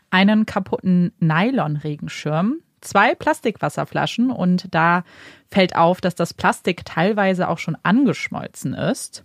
einen 0.09 0.45
kaputten 0.45 1.11
Nylon-Regenschirm, 1.19 2.57
zwei 2.81 3.15
Plastikwasserflaschen 3.15 4.31
und 4.31 4.73
da 4.73 5.03
fällt 5.49 5.75
auf, 5.75 6.01
dass 6.01 6.15
das 6.15 6.33
Plastik 6.33 6.85
teilweise 6.85 7.49
auch 7.49 7.57
schon 7.57 7.77
angeschmolzen 7.83 8.73
ist. 8.73 9.23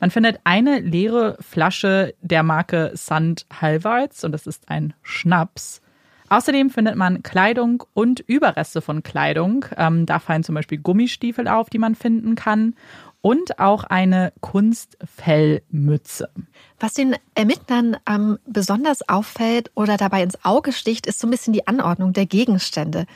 Man 0.00 0.10
findet 0.10 0.40
eine 0.44 0.80
leere 0.80 1.36
Flasche 1.40 2.14
der 2.20 2.42
Marke 2.42 2.92
St. 2.96 3.46
Halvards 3.60 4.24
und 4.24 4.32
das 4.32 4.46
ist 4.46 4.68
ein 4.68 4.94
Schnaps. 5.02 5.80
Außerdem 6.28 6.70
findet 6.70 6.94
man 6.94 7.24
Kleidung 7.24 7.82
und 7.92 8.20
Überreste 8.20 8.80
von 8.80 9.02
Kleidung. 9.02 9.64
Ähm, 9.76 10.06
da 10.06 10.20
fallen 10.20 10.44
zum 10.44 10.54
Beispiel 10.54 10.78
Gummistiefel 10.78 11.48
auf, 11.48 11.70
die 11.70 11.78
man 11.78 11.96
finden 11.96 12.36
kann 12.36 12.74
und 13.22 13.58
auch 13.58 13.84
eine 13.84 14.32
Kunstfellmütze. 14.40 16.30
Was 16.78 16.94
den 16.94 17.16
Ermittlern 17.34 17.96
ähm, 18.08 18.38
besonders 18.46 19.06
auffällt 19.08 19.70
oder 19.74 19.96
dabei 19.98 20.22
ins 20.22 20.42
Auge 20.44 20.72
sticht, 20.72 21.06
ist 21.06 21.18
so 21.18 21.26
ein 21.26 21.30
bisschen 21.30 21.52
die 21.52 21.66
Anordnung 21.66 22.14
der 22.14 22.26
Gegenstände. 22.26 23.06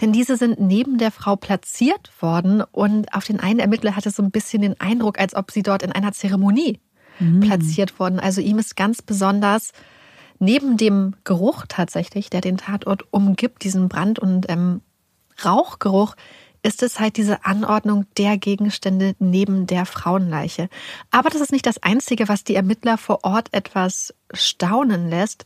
Denn 0.00 0.12
diese 0.12 0.36
sind 0.36 0.60
neben 0.60 0.98
der 0.98 1.10
Frau 1.10 1.36
platziert 1.36 2.10
worden 2.20 2.62
und 2.72 3.14
auf 3.14 3.24
den 3.24 3.40
einen 3.40 3.60
Ermittler 3.60 3.96
hatte 3.96 4.10
so 4.10 4.22
ein 4.22 4.30
bisschen 4.30 4.60
den 4.62 4.78
Eindruck, 4.80 5.18
als 5.18 5.34
ob 5.34 5.50
sie 5.50 5.62
dort 5.62 5.82
in 5.82 5.92
einer 5.92 6.12
Zeremonie 6.12 6.80
mhm. 7.18 7.40
platziert 7.40 7.98
wurden. 7.98 8.20
Also 8.20 8.42
ihm 8.42 8.58
ist 8.58 8.76
ganz 8.76 9.00
besonders 9.00 9.72
neben 10.38 10.76
dem 10.76 11.14
Geruch 11.24 11.64
tatsächlich, 11.68 12.28
der 12.28 12.42
den 12.42 12.58
Tatort 12.58 13.04
umgibt, 13.12 13.64
diesen 13.64 13.88
Brand- 13.88 14.18
und 14.18 14.50
ähm, 14.50 14.82
Rauchgeruch, 15.42 16.14
ist 16.64 16.82
es 16.82 16.98
halt 16.98 17.18
diese 17.18 17.44
Anordnung 17.44 18.06
der 18.16 18.38
Gegenstände 18.38 19.14
neben 19.18 19.66
der 19.66 19.84
Frauenleiche. 19.84 20.70
Aber 21.10 21.28
das 21.28 21.42
ist 21.42 21.52
nicht 21.52 21.66
das 21.66 21.82
Einzige, 21.82 22.26
was 22.26 22.42
die 22.42 22.54
Ermittler 22.54 22.96
vor 22.96 23.22
Ort 23.22 23.48
etwas 23.52 24.14
staunen 24.32 25.10
lässt. 25.10 25.44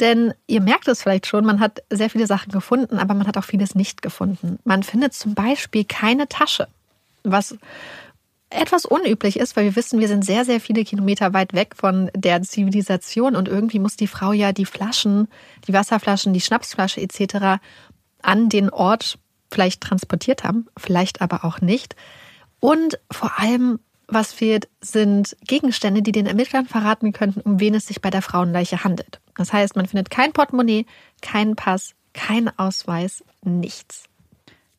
Denn 0.00 0.34
ihr 0.48 0.60
merkt 0.60 0.88
es 0.88 1.02
vielleicht 1.02 1.28
schon, 1.28 1.46
man 1.46 1.60
hat 1.60 1.84
sehr 1.88 2.10
viele 2.10 2.26
Sachen 2.26 2.50
gefunden, 2.50 2.98
aber 2.98 3.14
man 3.14 3.28
hat 3.28 3.38
auch 3.38 3.44
vieles 3.44 3.76
nicht 3.76 4.02
gefunden. 4.02 4.58
Man 4.64 4.82
findet 4.82 5.14
zum 5.14 5.34
Beispiel 5.34 5.84
keine 5.84 6.28
Tasche, 6.28 6.66
was 7.22 7.56
etwas 8.50 8.86
unüblich 8.86 9.38
ist, 9.38 9.56
weil 9.56 9.66
wir 9.66 9.76
wissen, 9.76 10.00
wir 10.00 10.08
sind 10.08 10.24
sehr, 10.24 10.44
sehr 10.44 10.60
viele 10.60 10.84
Kilometer 10.84 11.32
weit 11.32 11.52
weg 11.52 11.74
von 11.76 12.10
der 12.14 12.42
Zivilisation 12.42 13.36
und 13.36 13.46
irgendwie 13.46 13.78
muss 13.78 13.96
die 13.96 14.06
Frau 14.08 14.32
ja 14.32 14.52
die 14.52 14.66
Flaschen, 14.66 15.28
die 15.68 15.72
Wasserflaschen, 15.72 16.32
die 16.32 16.40
Schnapsflasche 16.40 17.00
etc. 17.00 17.60
an 18.22 18.48
den 18.48 18.68
Ort 18.70 19.18
vielleicht 19.50 19.80
transportiert 19.80 20.44
haben, 20.44 20.66
vielleicht 20.76 21.20
aber 21.20 21.44
auch 21.44 21.60
nicht. 21.60 21.96
Und 22.60 22.98
vor 23.10 23.38
allem, 23.38 23.78
was 24.08 24.32
fehlt, 24.32 24.68
sind 24.80 25.36
Gegenstände, 25.46 26.02
die 26.02 26.12
den 26.12 26.26
Ermittlern 26.26 26.66
verraten 26.66 27.12
könnten, 27.12 27.40
um 27.40 27.60
wen 27.60 27.74
es 27.74 27.86
sich 27.86 28.00
bei 28.00 28.10
der 28.10 28.22
Frauenleiche 28.22 28.84
handelt. 28.84 29.20
Das 29.36 29.52
heißt, 29.52 29.76
man 29.76 29.86
findet 29.86 30.10
kein 30.10 30.32
Portemonnaie, 30.32 30.86
keinen 31.20 31.56
Pass, 31.56 31.94
keinen 32.12 32.50
Ausweis, 32.58 33.24
nichts. 33.42 34.04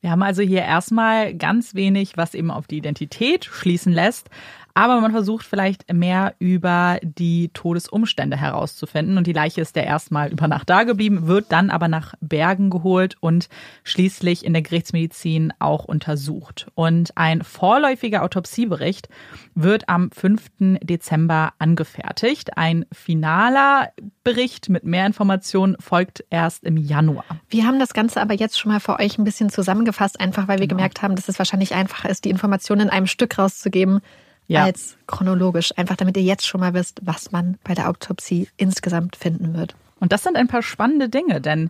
Wir 0.02 0.12
haben 0.12 0.24
also 0.24 0.42
hier 0.42 0.62
erstmal 0.62 1.34
ganz 1.34 1.76
wenig, 1.76 2.18
was 2.18 2.34
eben 2.34 2.52
auf 2.52 2.68
die 2.68 2.78
Identität 2.78 3.46
schließen 3.46 3.92
lässt. 3.92 4.30
Aber 4.78 5.02
man 5.02 5.12
versucht 5.12 5.44
vielleicht 5.44 5.92
mehr 5.92 6.36
über 6.38 7.00
die 7.02 7.50
Todesumstände 7.50 8.38
herauszufinden. 8.38 9.18
Und 9.18 9.26
die 9.26 9.34
Leiche 9.34 9.60
ist 9.60 9.76
ja 9.76 9.82
erstmal 9.82 10.32
über 10.32 10.48
Nacht 10.48 10.70
da 10.70 10.84
geblieben, 10.84 11.26
wird 11.26 11.52
dann 11.52 11.72
aber 11.72 11.88
nach 11.88 12.14
Bergen 12.22 12.70
geholt 12.70 13.16
und 13.20 13.50
schließlich 13.84 14.46
in 14.46 14.54
der 14.54 14.62
Gerichtsmedizin 14.62 15.52
auch 15.58 15.86
untersucht. 15.86 16.68
Und 16.76 17.10
ein 17.18 17.42
vorläufiger 17.42 18.22
Autopsiebericht 18.22 19.10
wird 19.56 19.90
am 19.90 20.12
5. 20.12 20.44
Dezember 20.84 21.54
angefertigt. 21.58 22.56
Ein 22.56 22.86
finaler 22.92 23.90
Bericht 24.24 24.70
mit 24.70 24.84
mehr 24.84 25.08
Informationen 25.08 25.76
folgt 25.80 26.24
erst 26.30 26.64
im 26.64 26.78
Januar. 26.78 27.26
Wir 27.50 27.66
haben 27.66 27.80
das 27.80 27.96
Ganze 27.96 28.22
aber 28.22 28.36
jetzt 28.36 28.60
schon 28.60 28.72
mal 28.72 28.80
für 28.80 29.00
euch 29.00 29.18
ein 29.18 29.24
bisschen 29.24 29.50
zusammengefasst, 29.50 30.20
einfach 30.20 30.48
weil 30.48 30.60
wir 30.60 30.68
genau. 30.68 30.78
gemerkt 30.78 31.02
haben, 31.02 31.16
dass 31.16 31.30
es 31.30 31.40
wahrscheinlich 31.40 31.74
einfacher 31.74 32.12
ist, 32.12 32.26
die 32.26 32.30
Informationen 32.30 32.82
in 32.82 32.90
einem 32.92 33.08
Stück 33.08 33.40
rauszugeben 33.40 34.02
ja. 34.48 34.64
als 34.64 34.98
chronologisch. 35.08 35.78
Einfach 35.78 35.96
damit 35.96 36.18
ihr 36.18 36.24
jetzt 36.24 36.46
schon 36.46 36.62
mal 36.62 36.74
wisst, 36.74 37.00
was 37.04 37.32
man 37.32 37.58
bei 37.64 37.74
der 37.74 37.90
Autopsie 37.90 38.48
insgesamt 38.58 39.16
finden 39.16 39.54
wird. 39.54 39.76
Und 40.00 40.12
das 40.12 40.24
sind 40.24 40.36
ein 40.36 40.48
paar 40.48 40.64
spannende 40.64 41.10
Dinge, 41.10 41.42
denn 41.42 41.70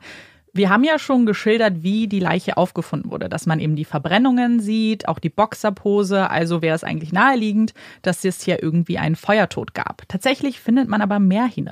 wir 0.54 0.70
haben 0.70 0.84
ja 0.84 0.98
schon 0.98 1.26
geschildert, 1.26 1.84
wie 1.84 2.08
die 2.08 2.20
Leiche 2.20 2.58
aufgefunden 2.58 3.12
wurde, 3.12 3.30
dass 3.30 3.46
man 3.46 3.60
eben 3.60 3.76
die 3.76 3.86
Verbrennungen 3.86 4.60
sieht, 4.60 5.08
auch 5.08 5.20
die 5.20 5.30
Boxerpose. 5.30 6.30
Also 6.30 6.62
wäre 6.62 6.76
es 6.76 6.84
eigentlich 6.84 7.14
naheliegend, 7.14 7.74
dass 8.02 8.26
es 8.26 8.42
hier 8.42 8.62
irgendwie 8.64 8.98
einen 8.98 9.16
Feuertod 9.16 9.74
gab. 9.76 10.08
Tatsächlich 10.08 10.60
findet 10.60 10.88
man 10.90 11.02
aber 11.02 11.20
mehr 11.20 11.46
hin. 11.46 11.70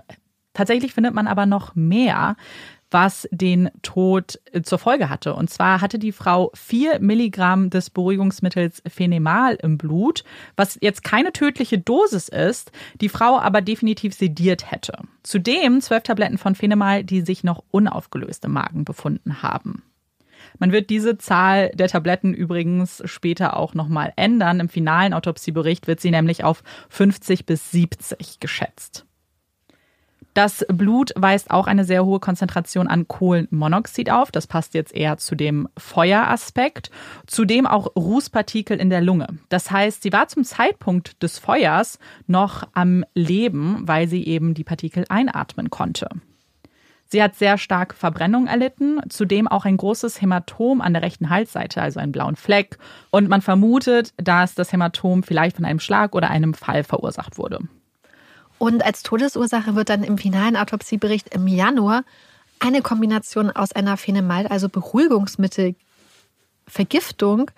Tatsächlich 0.54 0.94
findet 0.94 1.14
man 1.14 1.28
aber 1.28 1.46
noch 1.46 1.76
mehr 1.76 2.38
was 2.92 3.28
den 3.32 3.70
Tod 3.82 4.40
äh, 4.52 4.62
zur 4.62 4.80
Folge 4.80 5.10
hatte. 5.10 5.34
Und 5.34 5.50
zwar 5.50 5.82
hatte 5.82 6.00
die 6.00 6.12
Frau 6.12 6.52
vier 6.54 7.00
Milligramm 7.00 7.70
des 7.70 7.90
Beruhigungsmittels 7.90 8.82
Phenemal 8.88 9.58
im 9.62 9.78
Blut, 9.78 10.24
was 10.56 10.78
jetzt 10.82 11.04
keine 11.04 11.34
tödliche 11.34 11.78
Dosis 11.78 12.30
ist, 12.30 12.72
die 13.02 13.10
Frau 13.10 13.40
aber 13.40 13.62
definitiv 13.62 14.14
sediert 14.14 14.72
hätte. 14.72 14.98
Zudem 15.24 15.82
zwölf 15.82 16.04
Tabletten 16.04 16.38
von 16.38 16.56
Phenemal, 16.56 17.04
die 17.04 17.22
sich 17.22 17.44
noch 17.44 17.64
unaufgelöst 17.72 18.46
im 18.46 18.54
Magen 18.54 18.86
befunden 18.86 19.42
haben. 19.42 19.84
Man 20.60 20.72
wird 20.72 20.90
diese 20.90 21.18
Zahl 21.18 21.72
der 21.74 21.88
Tabletten 21.88 22.34
übrigens 22.34 23.02
später 23.06 23.58
auch 23.58 23.74
nochmal 23.74 24.14
ändern. 24.16 24.60
Im 24.60 24.70
finalen 24.70 25.14
Autopsiebericht 25.14 25.88
wird 25.88 26.00
sie 26.00 26.12
nämlich 26.12 26.44
auf 26.44 26.64
50 26.90 27.46
bis 27.46 27.72
70 27.72 28.40
geschätzt. 28.40 29.06
Das 30.36 30.66
Blut 30.68 31.14
weist 31.16 31.50
auch 31.50 31.66
eine 31.66 31.86
sehr 31.86 32.06
hohe 32.06 32.20
Konzentration 32.20 32.88
an 32.88 33.08
Kohlenmonoxid 33.08 34.12
auf. 34.12 34.32
Das 34.32 34.48
passt 34.48 34.74
jetzt 34.74 34.94
eher 34.94 35.16
zu 35.16 35.34
dem 35.34 35.70
Feueraspekt. 35.78 36.92
Zudem 37.26 37.66
auch 37.66 37.96
Rußpartikel 37.96 38.78
in 38.78 38.90
der 38.90 39.00
Lunge. 39.00 39.28
Das 39.48 39.72
heißt, 39.72 40.04
sie 40.04 40.12
war 40.12 40.28
zum 40.28 40.44
Zeitpunkt 40.44 41.24
des 41.24 41.40
Feuers 41.40 42.00
noch 42.28 42.68
am 42.74 43.06
Leben, 43.14 43.88
weil 43.88 44.10
sie 44.10 44.26
eben 44.26 44.54
die 44.54 44.66
Partikel 44.66 45.06
einatmen 45.08 45.70
konnte. 45.70 46.10
Sie 47.06 47.24
hat 47.24 47.36
sehr 47.36 47.58
stark 47.58 47.94
Verbrennung 47.94 48.48
erlitten, 48.48 49.00
zudem 49.08 49.48
auch 49.48 49.64
ein 49.64 49.78
großes 49.78 50.22
Hämatom 50.22 50.82
an 50.82 50.92
der 50.92 51.02
rechten 51.04 51.30
Halsseite, 51.30 51.82
also 51.82 52.02
einen 52.02 52.12
blauen 52.12 52.36
Fleck. 52.36 52.78
Und 53.10 53.30
man 53.30 53.42
vermutet, 53.42 54.14
dass 54.18 54.54
das 54.54 54.74
Hämatom 54.74 55.24
vielleicht 55.24 55.56
von 55.56 55.64
einem 55.64 55.80
Schlag 55.80 56.14
oder 56.14 56.30
einem 56.30 56.54
Fall 56.54 56.84
verursacht 56.84 57.38
wurde. 57.38 57.60
Und 58.58 58.86
als 58.86 59.04
Todesursache 59.04 59.76
wird 59.76 59.90
dann 59.90 60.04
im 60.04 60.18
finalen 60.18 60.58
Autopsiebericht 60.58 61.34
im 61.34 61.48
Januar 61.48 62.04
eine 62.60 62.82
Kombination 62.82 63.52
aus 63.52 63.72
einer 63.74 63.98
Phenemal, 63.98 64.48
also 64.48 64.70
Beruhigungsmittelvergiftung, 64.70 67.52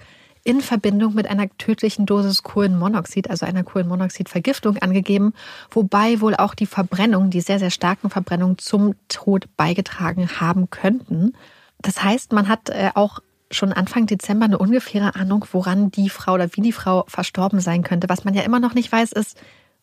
in 0.44 0.62
Verbindung 0.62 1.14
mit 1.14 1.28
einer 1.28 1.48
tödlichen 1.58 2.06
Dosis 2.06 2.42
Kohlenmonoxid, 2.42 3.30
also 3.30 3.46
einer 3.46 3.64
Kohlenmonoxidvergiftung 3.64 4.78
angegeben, 4.78 5.34
wobei 5.72 6.22
wohl 6.22 6.36
auch 6.36 6.56
die 6.56 6.66
Verbrennung, 6.66 7.30
die 7.30 7.42
sehr, 7.42 7.60
sehr 7.60 7.70
starken 7.70 8.10
Verbrennungen 8.10 8.58
zum 8.58 8.96
Tod 9.10 9.50
beigetragen 9.58 10.40
haben 10.40 10.70
könnten. 10.70 11.34
Das 11.80 12.02
heißt, 12.02 12.32
man 12.32 12.48
hat 12.48 12.70
äh, 12.70 12.92
auch 12.96 13.20
schon 13.52 13.74
Anfang 13.74 14.06
Dezember 14.06 14.46
eine 14.46 14.58
ungefähre 14.58 15.16
Ahnung, 15.16 15.44
woran 15.52 15.92
die 15.92 16.10
Frau 16.10 16.36
oder 16.36 16.48
wie 16.54 16.62
die 16.62 16.72
Frau 16.72 17.04
verstorben 17.10 17.60
sein 17.60 17.84
könnte. 17.84 18.08
Was 18.08 18.24
man 18.24 18.34
ja 18.34 18.44
immer 18.44 18.62
noch 18.62 18.74
nicht 18.74 18.90
weiß, 18.90 19.12
ist, 19.12 19.38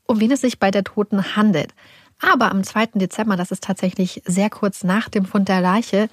um 0.06 0.20
wen 0.20 0.30
es 0.30 0.40
sich 0.40 0.58
bei 0.58 0.70
der 0.70 0.84
Toten 0.84 1.36
handelt. 1.36 1.74
Aber 2.20 2.50
am 2.50 2.62
2. 2.62 2.86
Dezember, 2.94 3.36
das 3.36 3.50
ist 3.50 3.64
tatsächlich 3.64 4.22
sehr 4.24 4.50
kurz 4.50 4.84
nach 4.84 5.08
dem 5.08 5.24
Fund 5.24 5.48
der 5.48 5.60
Leiche, 5.60 6.08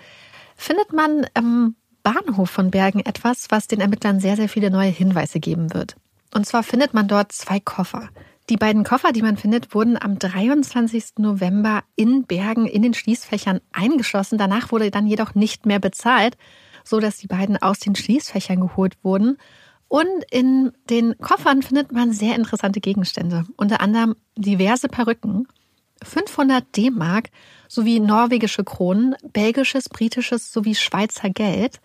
findet 0.55 0.93
man 0.93 1.25
am 1.33 1.75
Bahnhof 2.03 2.49
von 2.49 2.71
Bergen 2.71 2.99
etwas, 3.01 3.47
was 3.49 3.67
den 3.67 3.81
Ermittlern 3.81 4.19
sehr, 4.19 4.35
sehr 4.35 4.49
viele 4.49 4.71
neue 4.71 4.89
Hinweise 4.89 5.39
geben 5.39 5.73
wird. 5.73 5.95
Und 6.33 6.45
zwar 6.45 6.63
findet 6.63 6.93
man 6.93 7.07
dort 7.07 7.31
zwei 7.31 7.59
Koffer. 7.59 8.09
Die 8.49 8.57
beiden 8.57 8.83
Koffer, 8.83 9.11
die 9.11 9.21
man 9.21 9.37
findet, 9.37 9.73
wurden 9.73 10.01
am 10.01 10.17
23. 10.17 11.19
November 11.19 11.83
in 11.95 12.25
Bergen 12.25 12.65
in 12.65 12.81
den 12.81 12.93
Schließfächern 12.93 13.61
eingeschlossen. 13.71 14.37
Danach 14.37 14.71
wurde 14.71 14.91
dann 14.91 15.07
jedoch 15.07 15.35
nicht 15.35 15.65
mehr 15.65 15.79
bezahlt, 15.79 16.37
so 16.83 16.99
dass 16.99 17.17
die 17.17 17.27
beiden 17.27 17.61
aus 17.61 17.79
den 17.79 17.95
Schließfächern 17.95 18.59
geholt 18.59 18.97
wurden. 19.03 19.37
Und 19.91 20.23
in 20.31 20.71
den 20.89 21.17
Koffern 21.17 21.63
findet 21.63 21.91
man 21.91 22.13
sehr 22.13 22.35
interessante 22.35 22.79
Gegenstände, 22.79 23.43
unter 23.57 23.81
anderem 23.81 24.15
diverse 24.37 24.87
Perücken, 24.87 25.49
500 26.01 26.63
D-Mark 26.77 27.29
sowie 27.67 27.99
norwegische 27.99 28.63
Kronen, 28.63 29.17
belgisches, 29.33 29.89
britisches 29.89 30.53
sowie 30.53 30.75
Schweizer 30.75 31.29
Geld. 31.29 31.81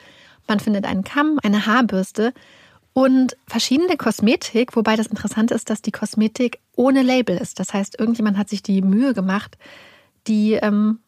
Man 0.46 0.60
findet 0.60 0.86
einen 0.86 1.02
Kamm, 1.02 1.40
eine 1.42 1.66
Haarbürste 1.66 2.32
und 2.92 3.36
verschiedene 3.48 3.96
Kosmetik, 3.96 4.76
wobei 4.76 4.94
das 4.94 5.08
Interessante 5.08 5.54
ist, 5.54 5.68
dass 5.68 5.82
die 5.82 5.90
Kosmetik 5.90 6.60
ohne 6.76 7.02
Label 7.02 7.36
ist. 7.36 7.58
Das 7.58 7.74
heißt, 7.74 7.98
irgendjemand 7.98 8.38
hat 8.38 8.48
sich 8.48 8.62
die 8.62 8.82
Mühe 8.82 9.14
gemacht, 9.14 9.58
die 10.28 10.52
ähm, 10.52 11.00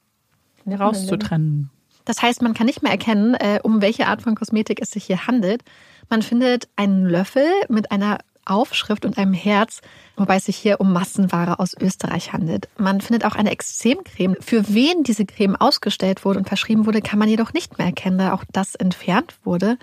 rauszutrennen. 0.66 1.70
Das 2.08 2.22
heißt, 2.22 2.40
man 2.40 2.54
kann 2.54 2.66
nicht 2.66 2.82
mehr 2.82 2.90
erkennen, 2.90 3.34
äh, 3.34 3.60
um 3.62 3.82
welche 3.82 4.06
Art 4.06 4.22
von 4.22 4.34
Kosmetik 4.34 4.80
es 4.80 4.90
sich 4.90 5.04
hier 5.04 5.26
handelt. 5.26 5.62
Man 6.08 6.22
findet 6.22 6.68
einen 6.76 7.04
Löffel 7.06 7.46
mit 7.68 7.90
einer 7.90 8.18
Aufschrift 8.48 9.04
und 9.04 9.18
einem 9.18 9.34
Herz, 9.34 9.80
wobei 10.16 10.36
es 10.36 10.46
sich 10.46 10.56
hier 10.56 10.80
um 10.80 10.92
Massenware 10.92 11.58
aus 11.58 11.74
Österreich 11.78 12.32
handelt. 12.32 12.68
Man 12.78 13.00
findet 13.00 13.24
auch 13.24 13.34
eine 13.34 13.50
Extremcreme. 13.50 14.36
Für 14.40 14.74
wen 14.74 15.02
diese 15.02 15.26
Creme 15.26 15.56
ausgestellt 15.56 16.24
wurde 16.24 16.38
und 16.38 16.48
verschrieben 16.48 16.86
wurde, 16.86 17.02
kann 17.02 17.18
man 17.18 17.28
jedoch 17.28 17.52
nicht 17.52 17.78
mehr 17.78 17.88
erkennen, 17.88 18.18
da 18.18 18.32
auch 18.32 18.44
das 18.52 18.74
entfernt 18.74 19.34
wurde. 19.44 19.78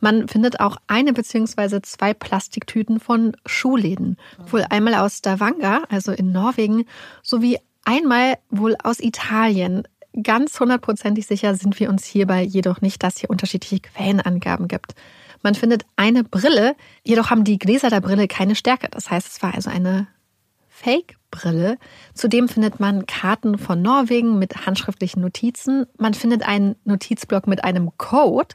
Man 0.00 0.28
findet 0.28 0.60
auch 0.60 0.76
eine 0.86 1.12
bzw. 1.12 1.80
zwei 1.82 2.12
Plastiktüten 2.12 3.00
von 3.00 3.36
Schuhläden. 3.46 4.16
Wohl 4.50 4.64
einmal 4.68 4.94
aus 4.94 5.18
Stavanger, 5.18 5.84
also 5.88 6.12
in 6.12 6.32
Norwegen, 6.32 6.84
sowie 7.22 7.58
einmal 7.84 8.38
wohl 8.50 8.76
aus 8.82 9.00
Italien. 9.00 9.84
Ganz 10.22 10.58
hundertprozentig 10.58 11.26
sicher 11.26 11.54
sind 11.54 11.78
wir 11.78 11.88
uns 11.88 12.04
hierbei 12.04 12.42
jedoch 12.42 12.80
nicht, 12.80 13.02
dass 13.02 13.18
hier 13.18 13.30
unterschiedliche 13.30 13.80
Quellenangaben 13.80 14.66
gibt. 14.66 14.94
Man 15.42 15.54
findet 15.54 15.84
eine 15.96 16.24
Brille, 16.24 16.76
jedoch 17.04 17.30
haben 17.30 17.44
die 17.44 17.58
Gläser 17.58 17.90
der 17.90 18.00
Brille 18.00 18.28
keine 18.28 18.54
Stärke. 18.54 18.88
Das 18.90 19.10
heißt, 19.10 19.26
es 19.26 19.42
war 19.42 19.54
also 19.54 19.70
eine 19.70 20.08
Fake-Brille. 20.68 21.78
Zudem 22.14 22.48
findet 22.48 22.80
man 22.80 23.06
Karten 23.06 23.58
von 23.58 23.82
Norwegen 23.82 24.38
mit 24.38 24.66
handschriftlichen 24.66 25.22
Notizen. 25.22 25.86
Man 25.98 26.14
findet 26.14 26.46
einen 26.46 26.76
Notizblock 26.84 27.46
mit 27.46 27.64
einem 27.64 27.90
Code, 27.98 28.54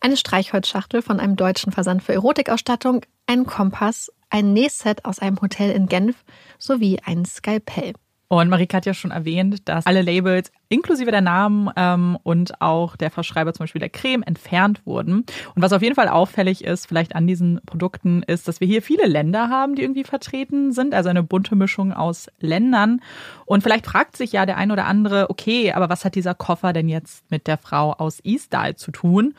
eine 0.00 0.16
Streichholzschachtel 0.16 1.02
von 1.02 1.20
einem 1.20 1.36
deutschen 1.36 1.72
Versand 1.72 2.02
für 2.02 2.12
Erotikausstattung, 2.12 3.02
einen 3.26 3.46
Kompass, 3.46 4.10
ein 4.30 4.52
Nähset 4.52 5.04
aus 5.04 5.18
einem 5.18 5.40
Hotel 5.40 5.72
in 5.72 5.86
Genf 5.86 6.24
sowie 6.58 7.00
ein 7.04 7.24
Skalpell. 7.24 7.94
Und 8.32 8.48
Marika 8.48 8.76
hat 8.76 8.86
ja 8.86 8.94
schon 8.94 9.10
erwähnt, 9.10 9.68
dass 9.68 9.86
alle 9.86 10.02
Labels 10.02 10.52
inklusive 10.68 11.10
der 11.10 11.20
Namen 11.20 11.68
ähm, 11.74 12.16
und 12.22 12.60
auch 12.60 12.94
der 12.94 13.10
Verschreiber 13.10 13.52
zum 13.52 13.64
Beispiel 13.64 13.80
der 13.80 13.88
Creme 13.88 14.22
entfernt 14.22 14.86
wurden. 14.86 15.24
Und 15.56 15.62
was 15.62 15.72
auf 15.72 15.82
jeden 15.82 15.96
Fall 15.96 16.06
auffällig 16.06 16.62
ist, 16.62 16.86
vielleicht 16.86 17.16
an 17.16 17.26
diesen 17.26 17.60
Produkten, 17.66 18.22
ist, 18.22 18.46
dass 18.46 18.60
wir 18.60 18.68
hier 18.68 18.82
viele 18.82 19.08
Länder 19.08 19.48
haben, 19.48 19.74
die 19.74 19.82
irgendwie 19.82 20.04
vertreten 20.04 20.70
sind, 20.70 20.94
also 20.94 21.08
eine 21.08 21.24
bunte 21.24 21.56
Mischung 21.56 21.92
aus 21.92 22.28
Ländern. 22.38 23.00
Und 23.46 23.64
vielleicht 23.64 23.86
fragt 23.86 24.16
sich 24.16 24.30
ja 24.30 24.46
der 24.46 24.58
ein 24.58 24.70
oder 24.70 24.86
andere, 24.86 25.28
okay, 25.28 25.72
aber 25.72 25.88
was 25.88 26.04
hat 26.04 26.14
dieser 26.14 26.36
Koffer 26.36 26.72
denn 26.72 26.88
jetzt 26.88 27.28
mit 27.32 27.48
der 27.48 27.58
Frau 27.58 27.94
aus 27.94 28.20
Eastall 28.24 28.76
zu 28.76 28.92
tun? 28.92 29.34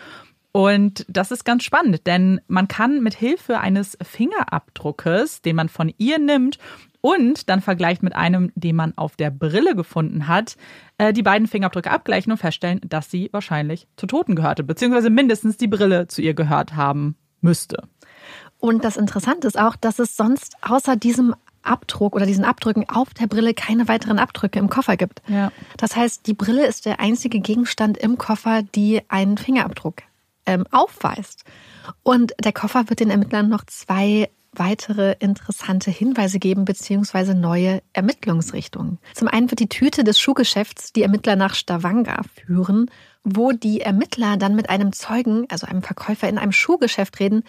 Und 0.51 1.05
das 1.07 1.31
ist 1.31 1.45
ganz 1.45 1.63
spannend, 1.63 2.05
denn 2.07 2.41
man 2.47 2.67
kann 2.67 3.01
mit 3.01 3.13
Hilfe 3.13 3.59
eines 3.59 3.97
Fingerabdruckes, 4.01 5.41
den 5.41 5.55
man 5.55 5.69
von 5.69 5.93
ihr 5.97 6.19
nimmt 6.19 6.57
und 6.99 7.49
dann 7.49 7.61
vergleicht 7.61 8.03
mit 8.03 8.15
einem, 8.15 8.51
den 8.55 8.75
man 8.75 8.97
auf 8.97 9.15
der 9.15 9.31
Brille 9.31 9.75
gefunden 9.75 10.27
hat, 10.27 10.57
äh, 10.97 11.13
die 11.13 11.23
beiden 11.23 11.47
Fingerabdrücke 11.47 11.89
abgleichen 11.89 12.31
und 12.31 12.37
feststellen, 12.37 12.81
dass 12.87 13.09
sie 13.09 13.29
wahrscheinlich 13.31 13.87
zu 13.95 14.07
Toten 14.07 14.35
gehörte, 14.35 14.63
beziehungsweise 14.63 15.09
mindestens 15.09 15.57
die 15.57 15.67
Brille 15.67 16.07
zu 16.07 16.21
ihr 16.21 16.33
gehört 16.33 16.75
haben 16.75 17.15
müsste. 17.39 17.87
Und 18.59 18.83
das 18.83 18.97
Interessante 18.97 19.47
ist 19.47 19.57
auch, 19.57 19.75
dass 19.75 19.99
es 19.99 20.15
sonst 20.15 20.55
außer 20.61 20.95
diesem 20.95 21.33
Abdruck 21.63 22.15
oder 22.15 22.25
diesen 22.25 22.45
Abdrücken 22.45 22.87
auf 22.89 23.13
der 23.13 23.27
Brille 23.27 23.53
keine 23.53 23.87
weiteren 23.87 24.19
Abdrücke 24.19 24.59
im 24.59 24.69
Koffer 24.69 24.97
gibt. 24.97 25.21
Ja. 25.27 25.51
Das 25.77 25.95
heißt, 25.95 26.27
die 26.27 26.33
Brille 26.33 26.65
ist 26.65 26.85
der 26.85 26.99
einzige 26.99 27.39
Gegenstand 27.39 27.97
im 27.97 28.17
Koffer, 28.17 28.63
die 28.63 29.01
einen 29.09 29.37
Fingerabdruck 29.37 30.03
ähm, 30.45 30.65
aufweist. 30.71 31.43
Und 32.03 32.33
der 32.43 32.53
Koffer 32.53 32.89
wird 32.89 32.99
den 32.99 33.09
Ermittlern 33.09 33.49
noch 33.49 33.65
zwei 33.65 34.29
weitere 34.53 35.15
interessante 35.19 35.91
Hinweise 35.91 36.37
geben 36.37 36.65
beziehungsweise 36.65 37.35
neue 37.35 37.81
Ermittlungsrichtungen. 37.93 38.99
Zum 39.13 39.27
einen 39.29 39.49
wird 39.49 39.61
die 39.61 39.69
Tüte 39.69 40.03
des 40.03 40.19
Schuhgeschäfts 40.19 40.91
die 40.91 41.03
Ermittler 41.03 41.37
nach 41.37 41.55
Stavanger 41.55 42.21
führen, 42.35 42.91
wo 43.23 43.51
die 43.51 43.81
Ermittler 43.81 44.35
dann 44.37 44.55
mit 44.55 44.69
einem 44.69 44.91
Zeugen, 44.91 45.45
also 45.49 45.67
einem 45.67 45.83
Verkäufer 45.83 46.27
in 46.27 46.37
einem 46.37 46.51
Schuhgeschäft 46.51 47.19
reden, 47.19 47.43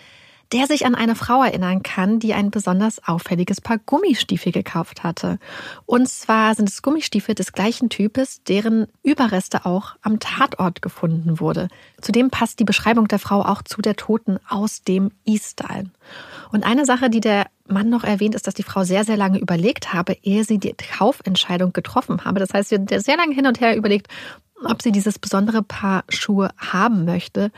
der 0.52 0.66
sich 0.66 0.84
an 0.84 0.94
eine 0.94 1.14
Frau 1.14 1.42
erinnern 1.42 1.82
kann, 1.82 2.18
die 2.18 2.34
ein 2.34 2.50
besonders 2.50 3.06
auffälliges 3.06 3.60
Paar 3.60 3.78
Gummistiefel 3.78 4.52
gekauft 4.52 5.02
hatte. 5.02 5.38
Und 5.86 6.08
zwar 6.08 6.54
sind 6.54 6.68
es 6.68 6.82
Gummistiefel 6.82 7.34
des 7.34 7.52
gleichen 7.52 7.88
Types, 7.88 8.42
deren 8.44 8.86
Überreste 9.02 9.64
auch 9.64 9.96
am 10.02 10.20
Tatort 10.20 10.82
gefunden 10.82 11.40
wurde. 11.40 11.68
Zudem 12.00 12.30
passt 12.30 12.60
die 12.60 12.64
Beschreibung 12.64 13.08
der 13.08 13.18
Frau 13.18 13.42
auch 13.42 13.62
zu 13.62 13.80
der 13.80 13.96
Toten 13.96 14.38
aus 14.48 14.82
dem 14.82 15.10
Eastall. 15.24 15.84
Und 16.50 16.64
eine 16.64 16.84
Sache, 16.84 17.08
die 17.08 17.20
der 17.20 17.46
Mann 17.66 17.88
noch 17.88 18.04
erwähnt, 18.04 18.34
ist, 18.34 18.46
dass 18.46 18.54
die 18.54 18.62
Frau 18.62 18.84
sehr, 18.84 19.04
sehr 19.04 19.16
lange 19.16 19.38
überlegt 19.38 19.94
habe, 19.94 20.16
ehe 20.22 20.44
sie 20.44 20.58
die 20.58 20.74
Kaufentscheidung 20.74 21.72
getroffen 21.72 22.24
habe. 22.24 22.40
Das 22.40 22.52
heißt, 22.52 22.68
sie 22.68 22.76
hat 22.76 23.04
sehr 23.04 23.16
lange 23.16 23.34
hin 23.34 23.46
und 23.46 23.60
her 23.60 23.76
überlegt, 23.76 24.08
ob 24.66 24.83
sie 24.83 24.92
dieses 24.92 25.18
besondere 25.18 25.62
Paar 25.62 26.05
Schuhe 26.09 26.51
haben 26.57 27.05
möchte. 27.05 27.51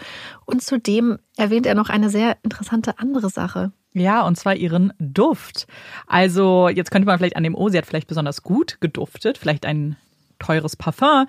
Und 0.44 0.62
zudem 0.62 1.18
erwähnt 1.36 1.66
er 1.66 1.74
noch 1.74 1.88
eine 1.88 2.10
sehr 2.10 2.36
interessante 2.42 2.98
andere 2.98 3.30
Sache. 3.30 3.72
Ja, 3.92 4.26
und 4.26 4.36
zwar 4.36 4.56
ihren 4.56 4.92
Duft. 4.98 5.66
Also 6.06 6.68
jetzt 6.68 6.90
könnte 6.90 7.06
man 7.06 7.18
vielleicht 7.18 7.36
an 7.36 7.44
dem, 7.44 7.54
oh, 7.54 7.68
sie 7.68 7.78
hat 7.78 7.86
vielleicht 7.86 8.08
besonders 8.08 8.42
gut 8.42 8.78
geduftet, 8.80 9.38
vielleicht 9.38 9.64
ein 9.64 9.96
teures 10.40 10.76
Parfum. 10.76 11.26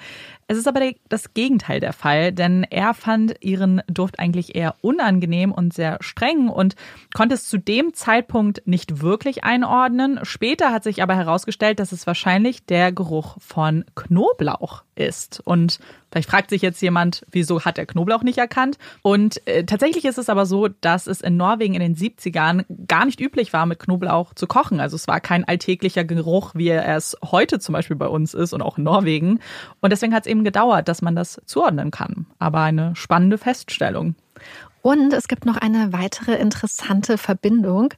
Es 0.48 0.58
ist 0.58 0.68
aber 0.68 0.92
das 1.10 1.34
Gegenteil 1.34 1.80
der 1.80 1.94
Fall, 1.94 2.32
denn 2.32 2.64
er 2.64 2.94
fand 2.94 3.36
ihren 3.42 3.82
Duft 3.88 4.20
eigentlich 4.20 4.56
eher 4.56 4.76
unangenehm 4.82 5.52
und 5.52 5.74
sehr 5.74 5.98
streng 6.02 6.50
und 6.50 6.76
konnte 7.14 7.36
es 7.36 7.48
zu 7.48 7.58
dem 7.58 7.94
Zeitpunkt 7.94 8.66
nicht 8.66 9.02
wirklich 9.02 9.44
einordnen. 9.44 10.20
Später 10.24 10.72
hat 10.72 10.84
sich 10.84 11.04
aber 11.04 11.16
herausgestellt, 11.16 11.80
dass 11.80 11.92
es 11.92 12.08
wahrscheinlich 12.08 12.66
der 12.66 12.92
Geruch 12.92 13.38
von 13.40 13.86
Knoblauch 13.96 14.85
ist. 14.96 15.42
Und 15.44 15.80
vielleicht 16.12 16.30
fragt 16.30 16.50
sich 16.50 16.62
jetzt 16.62 16.82
jemand, 16.82 17.26
wieso 17.32 17.62
hat 17.62 17.78
er 17.78 17.86
Knoblauch 17.86 18.24
nicht 18.24 18.38
erkannt? 18.38 18.78
Und 19.02 19.46
äh, 19.48 19.64
tatsächlich 19.66 20.06
ist 20.06 20.18
es 20.18 20.30
aber 20.30 20.46
so, 20.46 20.68
dass 20.68 21.08
es 21.08 21.22
in 21.22 21.38
Norwegen 21.38 21.74
in 21.74 21.82
den 21.82 21.96
70ern 21.96 22.66
gar 22.88 23.06
nicht 23.06 23.20
üblich 23.20 23.54
war, 23.54 23.66
mit 23.66 23.80
Knoblauch 23.80 24.34
zu 24.34 24.48
kochen. 24.48 24.80
Also 24.80 24.96
es 24.96 25.08
war 25.08 25.20
kein 25.20 25.46
alltäglicher 25.46 26.04
Geruch, 26.04 26.52
wie 26.56 26.70
er 26.70 26.96
es 26.96 27.18
heute 27.24 27.60
zum 27.60 27.74
Beispiel 27.74 27.96
bei 27.96 28.08
uns 28.08 28.34
ist 28.34 28.54
und 28.54 28.62
auch 28.62 28.78
in 28.78 28.84
Norwegen. 28.84 29.40
Und 29.82 29.92
deswegen 29.92 30.14
hat 30.14 30.26
es 30.26 30.32
eben 30.32 30.44
gedauert, 30.44 30.88
dass 30.88 31.02
man 31.02 31.16
das 31.16 31.42
zuordnen 31.46 31.92
kann. 31.92 32.26
Aber 32.40 32.62
eine 32.62 32.96
spannende 32.96 33.38
Feststellung. 33.38 34.16
Und 34.82 35.14
es 35.14 35.28
gibt 35.28 35.46
noch 35.46 35.58
eine 35.58 35.94
weitere 35.94 36.36
interessante 36.36 37.18
Verbindung 37.18 37.94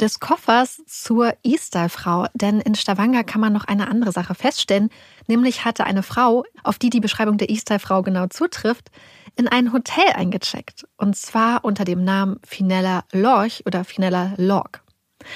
des 0.00 0.20
Koffers 0.20 0.82
zur 0.86 1.34
Easter-Frau. 1.42 2.26
Denn 2.34 2.60
in 2.60 2.74
Stavanger 2.74 3.24
kann 3.24 3.40
man 3.40 3.52
noch 3.52 3.64
eine 3.64 3.88
andere 3.88 4.12
Sache 4.12 4.34
feststellen. 4.34 4.90
Nämlich 5.26 5.64
hatte 5.64 5.84
eine 5.84 6.02
Frau, 6.02 6.44
auf 6.62 6.78
die 6.78 6.90
die 6.90 7.00
Beschreibung 7.00 7.38
der 7.38 7.50
Easter-Frau 7.50 8.02
genau 8.02 8.26
zutrifft, 8.26 8.90
in 9.36 9.48
ein 9.48 9.72
Hotel 9.72 10.12
eingecheckt. 10.14 10.86
Und 10.96 11.16
zwar 11.16 11.64
unter 11.64 11.84
dem 11.84 12.04
Namen 12.04 12.38
Finella 12.46 13.04
Lorch 13.12 13.62
oder 13.66 13.84
Finella 13.84 14.34
Lorg. 14.36 14.82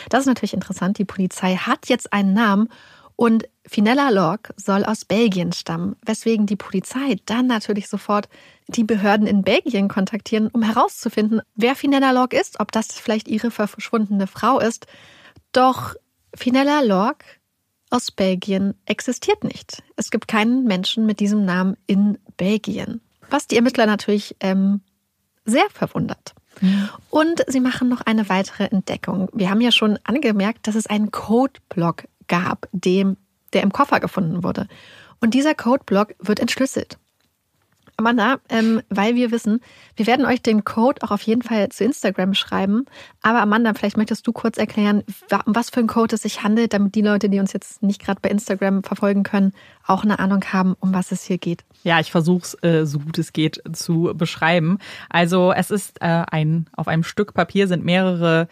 Das 0.08 0.20
ist 0.20 0.26
natürlich 0.26 0.54
interessant. 0.54 0.98
Die 0.98 1.04
Polizei 1.04 1.56
hat 1.56 1.88
jetzt 1.88 2.12
einen 2.12 2.34
Namen 2.34 2.68
und 3.18 3.48
Finella 3.66 4.10
Lorg 4.10 4.54
soll 4.56 4.84
aus 4.84 5.04
Belgien 5.04 5.52
stammen, 5.52 5.96
weswegen 6.06 6.46
die 6.46 6.54
Polizei 6.54 7.16
dann 7.26 7.48
natürlich 7.48 7.88
sofort 7.88 8.28
die 8.68 8.84
Behörden 8.84 9.26
in 9.26 9.42
Belgien 9.42 9.88
kontaktieren, 9.88 10.46
um 10.46 10.62
herauszufinden, 10.62 11.40
wer 11.56 11.74
Finella 11.74 12.12
Lorg 12.12 12.32
ist, 12.32 12.60
ob 12.60 12.70
das 12.70 12.92
vielleicht 12.92 13.26
ihre 13.26 13.50
verschwundene 13.50 14.28
Frau 14.28 14.60
ist. 14.60 14.86
Doch 15.50 15.96
Finella 16.32 16.80
Lorg 16.82 17.24
aus 17.90 18.12
Belgien 18.12 18.74
existiert 18.86 19.42
nicht. 19.42 19.82
Es 19.96 20.12
gibt 20.12 20.28
keinen 20.28 20.62
Menschen 20.62 21.04
mit 21.04 21.18
diesem 21.18 21.44
Namen 21.44 21.76
in 21.88 22.18
Belgien, 22.36 23.00
was 23.30 23.48
die 23.48 23.56
Ermittler 23.56 23.86
natürlich 23.86 24.36
ähm, 24.38 24.80
sehr 25.44 25.68
verwundert. 25.70 26.34
Mhm. 26.60 26.88
Und 27.10 27.44
sie 27.48 27.60
machen 27.60 27.88
noch 27.88 28.02
eine 28.02 28.28
weitere 28.28 28.66
Entdeckung. 28.66 29.28
Wir 29.32 29.50
haben 29.50 29.60
ja 29.60 29.72
schon 29.72 29.98
angemerkt, 30.04 30.68
dass 30.68 30.76
es 30.76 30.86
einen 30.86 31.10
Codeblock 31.10 32.04
gab, 32.28 32.68
dem, 32.72 33.16
der 33.52 33.62
im 33.62 33.72
Koffer 33.72 34.00
gefunden 34.00 34.42
wurde. 34.42 34.68
Und 35.20 35.34
dieser 35.34 35.54
Codeblock 35.54 36.14
wird 36.20 36.40
entschlüsselt. 36.40 36.98
Amanda, 37.98 38.38
ähm, 38.48 38.80
weil 38.90 39.16
wir 39.16 39.32
wissen, 39.32 39.60
wir 39.96 40.06
werden 40.06 40.24
euch 40.24 40.40
den 40.40 40.64
Code 40.64 41.02
auch 41.02 41.10
auf 41.10 41.22
jeden 41.22 41.42
Fall 41.42 41.68
zu 41.70 41.82
Instagram 41.82 42.32
schreiben. 42.32 42.84
Aber 43.22 43.40
Amanda, 43.40 43.74
vielleicht 43.74 43.96
möchtest 43.96 44.24
du 44.24 44.32
kurz 44.32 44.56
erklären, 44.56 45.02
um 45.46 45.56
was 45.56 45.70
für 45.70 45.80
ein 45.80 45.88
Code 45.88 46.14
es 46.14 46.22
sich 46.22 46.44
handelt, 46.44 46.72
damit 46.72 46.94
die 46.94 47.02
Leute, 47.02 47.28
die 47.28 47.40
uns 47.40 47.52
jetzt 47.52 47.82
nicht 47.82 48.00
gerade 48.00 48.20
bei 48.20 48.28
Instagram 48.28 48.84
verfolgen 48.84 49.24
können, 49.24 49.52
auch 49.84 50.04
eine 50.04 50.20
Ahnung 50.20 50.44
haben, 50.52 50.76
um 50.78 50.94
was 50.94 51.10
es 51.10 51.24
hier 51.24 51.38
geht. 51.38 51.64
Ja, 51.82 51.98
ich 51.98 52.12
versuche 52.12 52.44
es 52.44 52.62
äh, 52.62 52.86
so 52.86 53.00
gut 53.00 53.18
es 53.18 53.32
geht 53.32 53.60
zu 53.72 54.12
beschreiben. 54.14 54.78
Also 55.10 55.52
es 55.52 55.72
ist 55.72 56.00
äh, 56.00 56.22
ein 56.30 56.68
auf 56.76 56.86
einem 56.86 57.02
Stück 57.02 57.34
Papier 57.34 57.66
sind 57.66 57.84
mehrere 57.84 58.46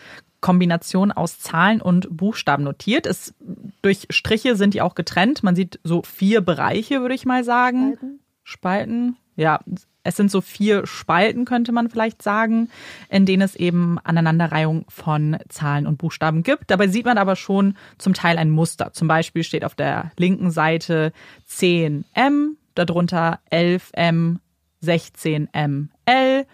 Kombination 0.46 1.10
aus 1.10 1.40
Zahlen 1.40 1.82
und 1.82 2.06
Buchstaben 2.08 2.62
notiert. 2.62 3.04
Es, 3.04 3.34
durch 3.82 4.06
Striche 4.10 4.54
sind 4.54 4.74
die 4.74 4.80
auch 4.80 4.94
getrennt. 4.94 5.42
Man 5.42 5.56
sieht 5.56 5.80
so 5.82 6.02
vier 6.02 6.40
Bereiche, 6.40 7.00
würde 7.00 7.16
ich 7.16 7.26
mal 7.26 7.42
sagen. 7.42 7.94
Spalten. 7.96 8.20
Spalten. 8.44 9.16
Ja, 9.34 9.58
es 10.04 10.14
sind 10.14 10.30
so 10.30 10.40
vier 10.40 10.86
Spalten, 10.86 11.46
könnte 11.46 11.72
man 11.72 11.90
vielleicht 11.90 12.22
sagen, 12.22 12.70
in 13.08 13.26
denen 13.26 13.42
es 13.42 13.56
eben 13.56 13.98
Aneinanderreihung 14.04 14.84
von 14.88 15.36
Zahlen 15.48 15.84
und 15.84 15.98
Buchstaben 15.98 16.44
gibt. 16.44 16.70
Dabei 16.70 16.86
sieht 16.86 17.06
man 17.06 17.18
aber 17.18 17.34
schon 17.34 17.76
zum 17.98 18.14
Teil 18.14 18.38
ein 18.38 18.50
Muster. 18.50 18.92
Zum 18.92 19.08
Beispiel 19.08 19.42
steht 19.42 19.64
auf 19.64 19.74
der 19.74 20.12
linken 20.16 20.52
Seite 20.52 21.12
10M, 21.50 22.50
darunter 22.76 23.40
11M, 23.50 24.36
16ML 24.80 26.46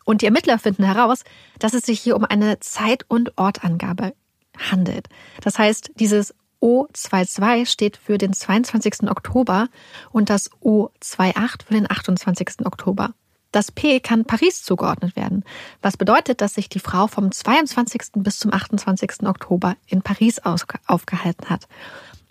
Und 0.04 0.22
die 0.22 0.26
Ermittler 0.26 0.58
finden 0.58 0.84
heraus, 0.84 1.24
dass 1.58 1.74
es 1.74 1.84
sich 1.84 2.00
hier 2.00 2.16
um 2.16 2.24
eine 2.24 2.60
Zeit- 2.60 3.04
und 3.08 3.36
Ortangabe 3.38 4.14
handelt. 4.58 5.08
Das 5.40 5.58
heißt, 5.58 5.92
dieses 5.96 6.34
O22 6.60 7.66
steht 7.66 7.96
für 7.96 8.18
den 8.18 8.32
22. 8.32 9.10
Oktober 9.10 9.68
und 10.10 10.30
das 10.30 10.50
O28 10.62 11.64
für 11.66 11.74
den 11.74 11.90
28. 11.90 12.64
Oktober. 12.64 13.14
Das 13.50 13.70
P 13.70 14.00
kann 14.00 14.24
Paris 14.24 14.62
zugeordnet 14.62 15.14
werden, 15.14 15.44
was 15.82 15.98
bedeutet, 15.98 16.40
dass 16.40 16.54
sich 16.54 16.70
die 16.70 16.78
Frau 16.78 17.06
vom 17.06 17.30
22. 17.30 18.02
bis 18.16 18.38
zum 18.38 18.52
28. 18.52 19.24
Oktober 19.26 19.76
in 19.86 20.00
Paris 20.00 20.38
aufgehalten 20.38 21.50
hat. 21.50 21.68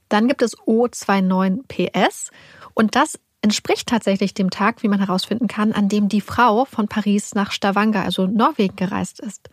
Dann 0.09 0.27
gibt 0.27 0.41
es 0.41 0.57
O29PS 0.57 2.31
und 2.73 2.95
das 2.95 3.19
entspricht 3.41 3.87
tatsächlich 3.87 4.33
dem 4.33 4.49
Tag, 4.49 4.83
wie 4.83 4.87
man 4.87 4.99
herausfinden 4.99 5.47
kann, 5.47 5.73
an 5.73 5.89
dem 5.89 6.09
die 6.09 6.21
Frau 6.21 6.65
von 6.65 6.87
Paris 6.87 7.33
nach 7.33 7.51
Stavanger, 7.51 8.03
also 8.03 8.27
Norwegen, 8.27 8.75
gereist 8.75 9.19
ist. 9.19 9.49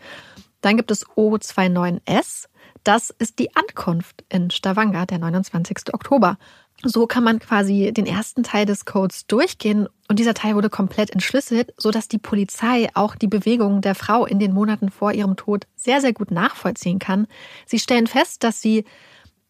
Dann 0.60 0.76
gibt 0.76 0.90
es 0.90 1.06
O29S. 1.06 2.46
Das 2.84 3.10
ist 3.10 3.38
die 3.38 3.54
Ankunft 3.56 4.24
in 4.28 4.50
Stavanger, 4.50 5.06
der 5.06 5.18
29. 5.18 5.94
Oktober. 5.94 6.38
So 6.84 7.08
kann 7.08 7.24
man 7.24 7.40
quasi 7.40 7.92
den 7.92 8.06
ersten 8.06 8.44
Teil 8.44 8.64
des 8.64 8.84
Codes 8.84 9.26
durchgehen 9.26 9.88
und 10.08 10.18
dieser 10.20 10.34
Teil 10.34 10.54
wurde 10.54 10.70
komplett 10.70 11.10
entschlüsselt, 11.10 11.74
sodass 11.76 12.06
die 12.06 12.18
Polizei 12.18 12.88
auch 12.94 13.16
die 13.16 13.26
Bewegungen 13.26 13.80
der 13.80 13.96
Frau 13.96 14.26
in 14.26 14.38
den 14.38 14.52
Monaten 14.52 14.90
vor 14.90 15.12
ihrem 15.12 15.34
Tod 15.36 15.66
sehr, 15.74 16.00
sehr 16.00 16.12
gut 16.12 16.30
nachvollziehen 16.30 17.00
kann. 17.00 17.26
Sie 17.66 17.80
stellen 17.80 18.06
fest, 18.06 18.44
dass 18.44 18.62
sie 18.62 18.84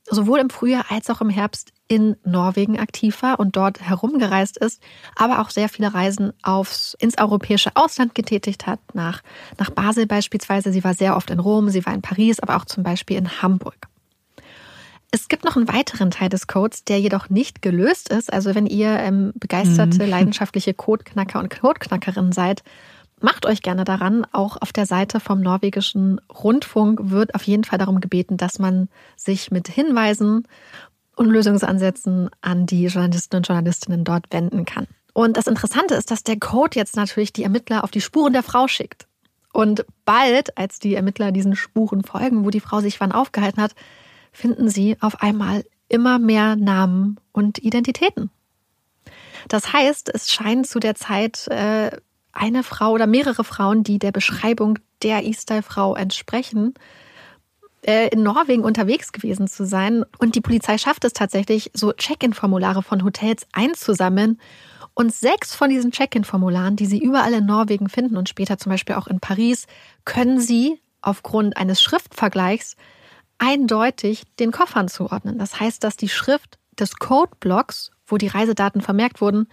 sowohl 0.07 0.38
im 0.38 0.48
Frühjahr 0.48 0.87
als 0.88 1.11
auch 1.11 1.20
im 1.20 1.29
Herbst 1.29 1.72
in 1.88 2.16
Norwegen 2.24 2.79
aktiv 2.79 3.22
war 3.22 3.40
und 3.40 3.57
dort 3.57 3.81
herumgereist 3.81 4.59
ist, 4.59 4.83
aber 5.16 5.40
auch 5.40 5.51
sehr 5.51 5.70
viele 5.70 5.94
Reisen 5.94 6.33
aufs, 6.42 6.94
ins 7.01 7.18
europäische 7.18 7.70
Ausland 7.74 8.14
getätigt 8.14 8.66
hat, 8.66 8.81
nach, 8.92 9.22
nach 9.59 9.70
Basel 9.70 10.07
beispielsweise. 10.07 10.70
Sie 10.70 10.85
war 10.85 10.94
sehr 10.94 11.16
oft 11.16 11.31
in 11.31 11.40
Rom, 11.40 11.70
sie 11.70 11.85
war 11.87 11.94
in 11.94 12.03
Paris, 12.03 12.40
aber 12.40 12.57
auch 12.57 12.66
zum 12.66 12.83
Beispiel 12.83 13.16
in 13.16 13.42
Hamburg. 13.42 13.88
Es 15.11 15.29
gibt 15.29 15.44
noch 15.44 15.57
einen 15.57 15.72
weiteren 15.72 16.11
Teil 16.11 16.29
des 16.29 16.46
Codes, 16.46 16.85
der 16.85 17.01
jedoch 17.01 17.31
nicht 17.31 17.62
gelöst 17.62 18.11
ist. 18.11 18.31
Also 18.31 18.55
wenn 18.55 18.66
ihr 18.66 18.90
ähm, 18.90 19.33
begeisterte, 19.35 20.05
mhm. 20.05 20.11
leidenschaftliche 20.11 20.74
Codeknacker 20.74 21.38
und 21.38 21.48
Codeknackerinnen 21.48 22.33
seid, 22.33 22.62
macht 23.20 23.46
euch 23.46 23.62
gerne 23.62 23.85
daran. 23.85 24.27
Auch 24.33 24.61
auf 24.61 24.72
der 24.72 24.85
Seite 24.85 25.20
vom 25.20 25.40
norwegischen 25.40 26.20
Rundfunk 26.31 27.11
wird 27.11 27.35
auf 27.35 27.42
jeden 27.44 27.64
Fall 27.64 27.79
darum 27.79 28.01
gebeten, 28.01 28.37
dass 28.37 28.59
man 28.59 28.88
sich 29.16 29.51
mit 29.51 29.68
Hinweisen 29.68 30.46
und 31.18 31.31
Lösungsansätzen 31.31 32.31
an 32.40 32.66
die 32.66 32.87
Journalisten 32.87 33.37
und 33.37 33.46
Journalistinnen 33.46 34.04
dort 34.04 34.26
wenden 34.31 34.64
kann. 34.64 34.87
Und 35.12 35.37
das 35.37 35.48
Interessante 35.48 35.94
ist, 35.94 36.11
dass 36.11 36.22
der 36.22 36.38
Code 36.38 36.78
jetzt 36.78 36.96
natürlich 36.96 37.33
die 37.33 37.42
Ermittler 37.42 37.83
auf 37.83 37.90
die 37.90 38.00
Spuren 38.00 38.33
der 38.33 38.44
Frau 38.44 38.68
schickt. 38.68 39.09
Und 39.52 39.85
bald, 40.04 40.57
als 40.57 40.78
die 40.78 40.94
Ermittler 40.94 41.33
diesen 41.33 41.57
Spuren 41.57 42.04
folgen, 42.04 42.44
wo 42.44 42.50
die 42.50 42.61
Frau 42.61 42.81
sich 42.81 43.00
wann 43.00 43.12
aufgehalten 43.12 43.61
hat, 43.61 43.74
finden 44.31 44.68
sie 44.68 44.96
auf 45.00 45.20
einmal 45.20 45.64
immer 45.88 46.18
mehr 46.20 46.54
Namen 46.54 47.18
und 47.33 47.59
Identitäten. 47.59 48.31
Das 49.48 49.72
heißt, 49.72 50.11
es 50.14 50.31
scheint 50.31 50.66
zu 50.66 50.78
der 50.78 50.94
Zeit 50.94 51.48
äh, 51.48 51.90
eine 52.33 52.62
Frau 52.62 52.92
oder 52.92 53.07
mehrere 53.07 53.42
Frauen, 53.42 53.83
die 53.83 53.98
der 53.98 54.12
Beschreibung 54.12 54.78
der 55.02 55.24
E-Style-Frau 55.24 55.96
entsprechen, 55.96 56.74
äh, 57.88 58.09
in 58.09 58.22
Norwegen 58.22 58.64
unterwegs 58.64 59.12
gewesen 59.12 59.48
zu 59.48 59.64
sein. 59.64 60.05
Und 60.18 60.35
die 60.35 60.42
Polizei 60.42 60.77
schafft 60.77 61.05
es 61.05 61.14
tatsächlich, 61.14 61.70
so 61.72 61.92
Check-in-Formulare 61.92 62.83
von 62.83 63.03
Hotels 63.03 63.46
einzusammeln. 63.53 64.38
Und 64.92 65.14
sechs 65.14 65.55
von 65.55 65.70
diesen 65.70 65.90
Check-in-Formularen, 65.90 66.77
die 66.77 66.85
Sie 66.85 67.03
überall 67.03 67.33
in 67.33 67.46
Norwegen 67.46 67.88
finden 67.88 68.18
und 68.18 68.29
später 68.29 68.59
zum 68.59 68.70
Beispiel 68.70 68.96
auch 68.96 69.07
in 69.07 69.20
Paris, 69.20 69.66
können 70.05 70.38
Sie 70.38 70.83
aufgrund 71.01 71.57
eines 71.57 71.81
Schriftvergleichs 71.81 72.77
eindeutig 73.38 74.24
den 74.38 74.53
Koffern 74.53 74.88
zuordnen. 74.88 75.38
Das 75.38 75.59
heißt, 75.59 75.83
dass 75.83 75.96
die 75.96 76.11
Schrift 76.11 76.59
des 76.79 76.96
Codeblocks, 76.96 77.90
wo 78.07 78.18
die 78.18 78.27
Reisedaten 78.27 78.83
vermerkt 78.83 79.22
wurden, 79.22 79.48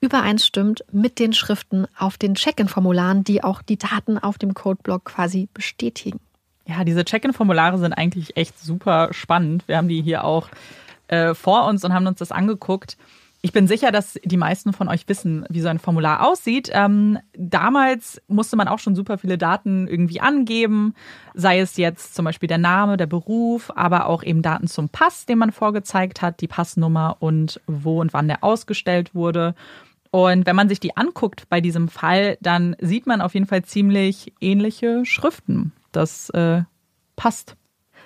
übereinstimmt 0.00 0.84
mit 0.92 1.18
den 1.18 1.34
Schriften 1.34 1.86
auf 1.98 2.16
den 2.16 2.36
Check-in-Formularen, 2.36 3.24
die 3.24 3.44
auch 3.44 3.60
die 3.60 3.78
Daten 3.78 4.16
auf 4.16 4.38
dem 4.38 4.54
Codeblock 4.54 5.04
quasi 5.04 5.48
bestätigen. 5.52 6.20
Ja, 6.66 6.84
diese 6.84 7.04
Check-in-Formulare 7.04 7.78
sind 7.78 7.92
eigentlich 7.92 8.36
echt 8.36 8.58
super 8.58 9.08
spannend. 9.12 9.66
Wir 9.68 9.76
haben 9.76 9.88
die 9.88 10.02
hier 10.02 10.24
auch 10.24 10.48
äh, 11.08 11.34
vor 11.34 11.66
uns 11.66 11.84
und 11.84 11.94
haben 11.94 12.06
uns 12.06 12.18
das 12.18 12.32
angeguckt. 12.32 12.96
Ich 13.42 13.52
bin 13.52 13.68
sicher, 13.68 13.92
dass 13.92 14.18
die 14.24 14.36
meisten 14.36 14.72
von 14.72 14.88
euch 14.88 15.08
wissen, 15.08 15.46
wie 15.48 15.60
so 15.60 15.68
ein 15.68 15.78
Formular 15.78 16.26
aussieht. 16.26 16.68
Ähm, 16.72 17.18
damals 17.36 18.20
musste 18.26 18.56
man 18.56 18.66
auch 18.66 18.80
schon 18.80 18.96
super 18.96 19.18
viele 19.18 19.38
Daten 19.38 19.86
irgendwie 19.86 20.20
angeben, 20.20 20.94
sei 21.34 21.60
es 21.60 21.76
jetzt 21.76 22.16
zum 22.16 22.24
Beispiel 22.24 22.48
der 22.48 22.58
Name, 22.58 22.96
der 22.96 23.06
Beruf, 23.06 23.70
aber 23.76 24.06
auch 24.06 24.24
eben 24.24 24.42
Daten 24.42 24.66
zum 24.66 24.88
Pass, 24.88 25.26
den 25.26 25.38
man 25.38 25.52
vorgezeigt 25.52 26.22
hat, 26.22 26.40
die 26.40 26.48
Passnummer 26.48 27.18
und 27.20 27.60
wo 27.68 28.00
und 28.00 28.12
wann 28.12 28.26
der 28.26 28.42
ausgestellt 28.42 29.14
wurde. 29.14 29.54
Und 30.10 30.46
wenn 30.46 30.56
man 30.56 30.68
sich 30.68 30.80
die 30.80 30.96
anguckt 30.96 31.48
bei 31.48 31.60
diesem 31.60 31.88
Fall, 31.88 32.38
dann 32.40 32.74
sieht 32.80 33.06
man 33.06 33.20
auf 33.20 33.34
jeden 33.34 33.46
Fall 33.46 33.62
ziemlich 33.62 34.32
ähnliche 34.40 35.04
Schriften. 35.04 35.72
Das 35.96 36.30
äh, 36.30 36.62
passt. 37.16 37.56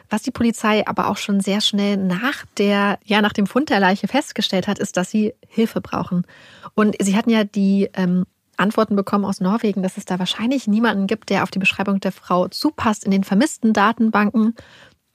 Was 0.08 0.22
die 0.22 0.30
Polizei 0.30 0.86
aber 0.86 1.08
auch 1.08 1.16
schon 1.16 1.40
sehr 1.40 1.60
schnell 1.60 1.96
nach 1.96 2.44
der, 2.56 2.98
ja, 3.04 3.20
nach 3.20 3.32
dem 3.32 3.46
Fund 3.46 3.68
der 3.68 3.80
Leiche 3.80 4.08
festgestellt 4.08 4.66
hat, 4.66 4.78
ist, 4.78 4.96
dass 4.96 5.10
sie 5.10 5.34
Hilfe 5.46 5.80
brauchen. 5.80 6.26
Und 6.74 6.96
sie 7.00 7.16
hatten 7.16 7.30
ja 7.30 7.44
die 7.44 7.88
ähm, 7.94 8.26
Antworten 8.56 8.96
bekommen 8.96 9.24
aus 9.24 9.40
Norwegen, 9.40 9.82
dass 9.82 9.96
es 9.96 10.04
da 10.04 10.18
wahrscheinlich 10.18 10.66
niemanden 10.66 11.06
gibt, 11.06 11.30
der 11.30 11.42
auf 11.42 11.50
die 11.50 11.58
Beschreibung 11.58 12.00
der 12.00 12.12
Frau 12.12 12.48
zupasst 12.48 13.04
in 13.04 13.10
den 13.10 13.24
vermissten 13.24 13.72
Datenbanken 13.72 14.54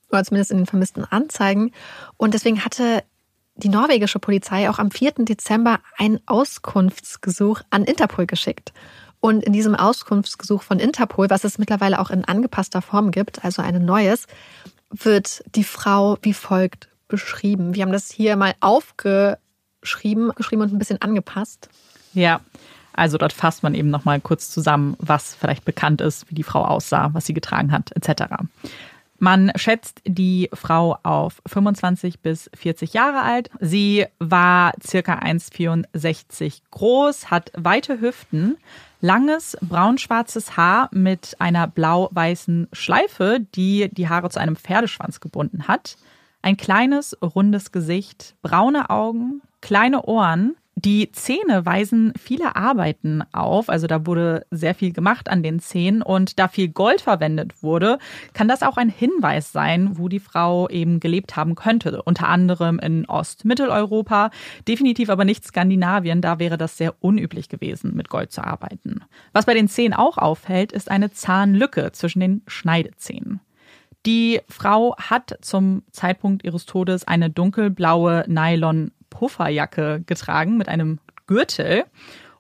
oder 0.10 0.24
zumindest 0.24 0.52
in 0.52 0.58
den 0.58 0.66
vermissten 0.66 1.06
Anzeigen. 1.06 1.72
Und 2.18 2.34
deswegen 2.34 2.64
hatte 2.64 3.04
die 3.56 3.70
norwegische 3.70 4.20
Polizei 4.20 4.70
auch 4.70 4.80
am 4.80 4.92
4. 4.92 5.14
Dezember 5.20 5.80
ein 5.98 6.20
Auskunftsgesuch 6.26 7.62
an 7.70 7.86
Interpol 7.86 8.26
geschickt. 8.26 8.74
Und 9.26 9.44
in 9.44 9.54
diesem 9.54 9.74
Auskunftsgesuch 9.74 10.62
von 10.62 10.78
Interpol, 10.78 11.32
was 11.32 11.44
es 11.46 11.58
mittlerweile 11.58 12.00
auch 12.00 12.12
in 12.12 12.26
angepasster 12.26 12.84
Form 12.84 13.10
gibt, 13.10 13.44
also 13.44 13.64
ein 13.64 13.84
neues, 13.84 14.28
wird 14.92 15.44
die 15.56 15.64
Frau 15.64 16.20
wie 16.22 16.32
folgt 16.32 16.90
beschrieben. 17.08 17.74
Wir 17.74 17.82
haben 17.82 17.92
das 17.92 18.12
hier 18.12 18.36
mal 18.36 18.54
aufgeschrieben, 18.60 20.32
geschrieben 20.36 20.62
und 20.62 20.72
ein 20.72 20.78
bisschen 20.78 21.02
angepasst. 21.02 21.70
Ja, 22.14 22.40
also 22.94 23.18
dort 23.18 23.34
fasst 23.34 23.64
man 23.64 23.74
eben 23.74 23.90
noch 23.90 24.06
mal 24.06 24.22
kurz 24.22 24.52
zusammen, 24.52 24.96
was 25.00 25.34
vielleicht 25.34 25.66
bekannt 25.66 26.02
ist, 26.02 26.30
wie 26.30 26.36
die 26.36 26.44
Frau 26.44 26.64
aussah, 26.64 27.10
was 27.14 27.26
sie 27.26 27.34
getragen 27.34 27.72
hat, 27.72 27.94
etc. 27.96 28.36
Man 29.18 29.52
schätzt 29.56 30.02
die 30.06 30.52
Frau 30.54 31.00
auf 31.02 31.42
25 31.48 32.20
bis 32.20 32.50
40 32.54 32.94
Jahre 32.94 33.24
alt. 33.24 33.50
Sie 33.60 34.06
war 34.20 34.74
circa 34.86 35.16
1,64 35.16 36.62
groß, 36.70 37.32
hat 37.32 37.52
weite 37.56 38.02
Hüften, 38.02 38.58
langes 39.06 39.56
braunschwarzes 39.62 40.58
Haar 40.58 40.90
mit 40.92 41.36
einer 41.38 41.68
blau-weißen 41.68 42.70
Schleife, 42.74 43.40
die 43.54 43.88
die 43.94 44.10
Haare 44.10 44.32
zu 44.32 44.40
einem 44.40 44.56
Pferdeschwanz 44.56 45.20
gebunden 45.20 45.68
hat, 45.68 45.98
ein 46.42 46.58
kleines, 46.58 47.16
rundes 47.22 47.72
Gesicht, 47.72 48.36
braune 48.42 48.90
Augen, 48.90 49.42
kleine 49.62 50.06
Ohren, 50.06 50.56
die 50.78 51.10
Zähne 51.14 51.66
weisen 51.66 52.12
viele 52.20 52.58
Arbeiten 52.58 53.24
auf, 53.32 53.70
also 53.70 53.88
da 53.88 54.06
wurde 54.06 54.46
sehr 54.52 54.76
viel 54.76 54.92
gemacht 54.92 55.30
an 55.30 55.42
den 55.42 55.60
Zähnen 55.60 56.02
und 56.02 56.38
da 56.38 56.50
viel 56.50 56.68
Gold 56.68 57.00
verwendet 57.00 57.64
wurde, 57.64 57.98
kann 58.34 58.50
das 58.50 58.62
auch 58.62 58.76
ein 58.76 58.90
Hinweis 58.90 59.54
sein, 59.54 59.98
wo 59.98 60.10
die 60.10 60.20
Frau 60.20 60.68
eben 60.68 61.00
gelebt 61.00 61.38
haben 61.38 61.56
könnte. 61.56 62.02
Unter 62.04 62.28
anderem 62.28 62.80
in 62.80 63.06
Ost-Mitteleuropa, 63.06 64.32
definitiv 64.68 65.10
aber 65.10 65.24
nicht 65.24 65.46
Skandinavien, 65.46 66.20
da 66.20 66.40
wäre 66.40 66.58
das 66.58 66.78
sehr 66.78 66.94
unüblich 67.00 67.48
gewesen, 67.48 67.96
mit 67.96 68.10
Gold 68.10 68.34
zu 68.34 68.44
arbeiten. 68.44 69.02
Was 69.32 69.46
bei 69.46 69.54
den 69.54 69.70
Zähnen 69.70 69.94
auch 69.94 70.18
auffällt, 70.18 70.74
ist 70.74 70.92
eine 70.92 71.10
Zahnlücke 71.10 71.94
zwischen 71.94 72.20
den 72.20 72.42
Schneidezähnen. 72.48 73.40
Die 74.06 74.42
Frau 74.50 74.96
hat 74.98 75.38
zum 75.42 75.84
Zeitpunkt 75.92 76.44
ihres 76.44 76.66
Todes 76.66 77.08
eine 77.08 77.30
dunkelblaue 77.30 78.26
Nylon 78.28 78.92
Pufferjacke 79.16 80.04
getragen 80.06 80.58
mit 80.58 80.68
einem 80.68 81.00
Gürtel 81.26 81.86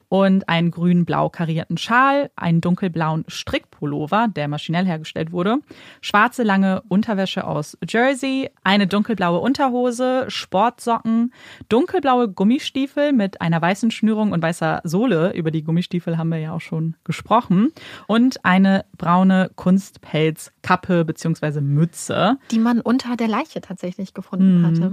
und 0.10 0.48
einen 0.50 0.72
grün-blau 0.72 1.30
karierten 1.30 1.78
Schal, 1.78 2.30
einen 2.36 2.62
dunkelblauen 2.62 3.26
Strickpullover, 3.28 4.28
der 4.28 4.48
maschinell 4.48 4.86
hergestellt 4.86 5.32
wurde, 5.32 5.58
schwarze 6.02 6.44
lange 6.44 6.84
Unterwäsche 6.88 7.46
aus 7.46 7.78
Jersey, 7.88 8.50
eine 8.64 8.88
dunkelblaue 8.88 9.40
Unterhose, 9.40 10.26
Sportsocken, 10.28 11.34
dunkelblaue 11.70 12.30
Gummistiefel 12.30 13.14
mit 13.14 13.42
einer 13.42 13.62
weißen 13.62 13.90
Schnürung 13.90 14.32
und 14.32 14.44
weißer 14.44 14.82
Sohle, 14.84 15.34
über 15.34 15.50
die 15.50 15.64
Gummistiefel 15.64 16.18
haben 16.18 16.30
wir 16.30 16.40
ja 16.40 16.54
auch 16.54 16.62
schon 16.62 16.96
gesprochen, 17.04 17.72
und 18.08 18.46
eine 18.46 18.86
braune 18.98 19.50
Kunstpelzkappe 19.56 21.06
bzw. 21.06 21.62
Mütze. 21.62 22.38
Die 22.52 22.60
man 22.60 22.82
unter 22.82 23.16
der 23.16 23.28
Leiche 23.28 23.62
tatsächlich 23.62 24.14
gefunden 24.14 24.62
mhm. 24.62 24.66
hatte. 24.66 24.92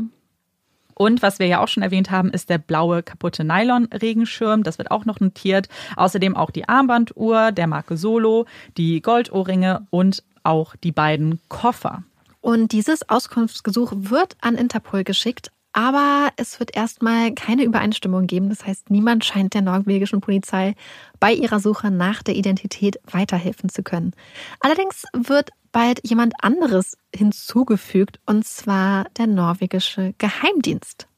Und 0.94 1.22
was 1.22 1.38
wir 1.38 1.46
ja 1.46 1.60
auch 1.60 1.68
schon 1.68 1.82
erwähnt 1.82 2.10
haben, 2.10 2.30
ist 2.30 2.50
der 2.50 2.58
blaue 2.58 3.02
kaputte 3.02 3.44
Nylon-Regenschirm. 3.44 4.62
Das 4.62 4.78
wird 4.78 4.90
auch 4.90 5.04
noch 5.04 5.20
notiert. 5.20 5.68
Außerdem 5.96 6.36
auch 6.36 6.50
die 6.50 6.68
Armbanduhr 6.68 7.52
der 7.52 7.66
Marke 7.66 7.96
Solo, 7.96 8.46
die 8.76 9.00
Goldohrringe 9.00 9.86
und 9.90 10.22
auch 10.42 10.76
die 10.76 10.92
beiden 10.92 11.40
Koffer. 11.48 12.02
Und 12.40 12.72
dieses 12.72 13.08
Auskunftsgesuch 13.08 13.92
wird 13.96 14.36
an 14.40 14.56
Interpol 14.56 15.04
geschickt, 15.04 15.52
aber 15.72 16.30
es 16.36 16.60
wird 16.60 16.76
erstmal 16.76 17.32
keine 17.32 17.62
Übereinstimmung 17.64 18.26
geben. 18.26 18.50
Das 18.50 18.66
heißt, 18.66 18.90
niemand 18.90 19.24
scheint 19.24 19.54
der 19.54 19.62
norwegischen 19.62 20.20
Polizei 20.20 20.74
bei 21.18 21.32
ihrer 21.32 21.60
Suche 21.60 21.90
nach 21.90 22.22
der 22.22 22.34
Identität 22.34 22.98
weiterhelfen 23.10 23.70
zu 23.70 23.82
können. 23.82 24.12
Allerdings 24.60 25.04
wird 25.14 25.50
bald 25.72 26.06
jemand 26.06 26.34
anderes 26.42 26.96
hinzugefügt, 27.14 28.20
und 28.26 28.46
zwar 28.46 29.06
der 29.16 29.26
norwegische 29.26 30.14
Geheimdienst. 30.18 31.08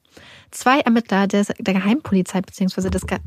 Zwei 0.51 0.81
Ermittler 0.81 1.27
des, 1.27 1.49
der 1.59 1.75
Geheimpolizei 1.75 2.41
bzw. 2.41 2.89
des 2.89 3.07
Ge 3.07 3.19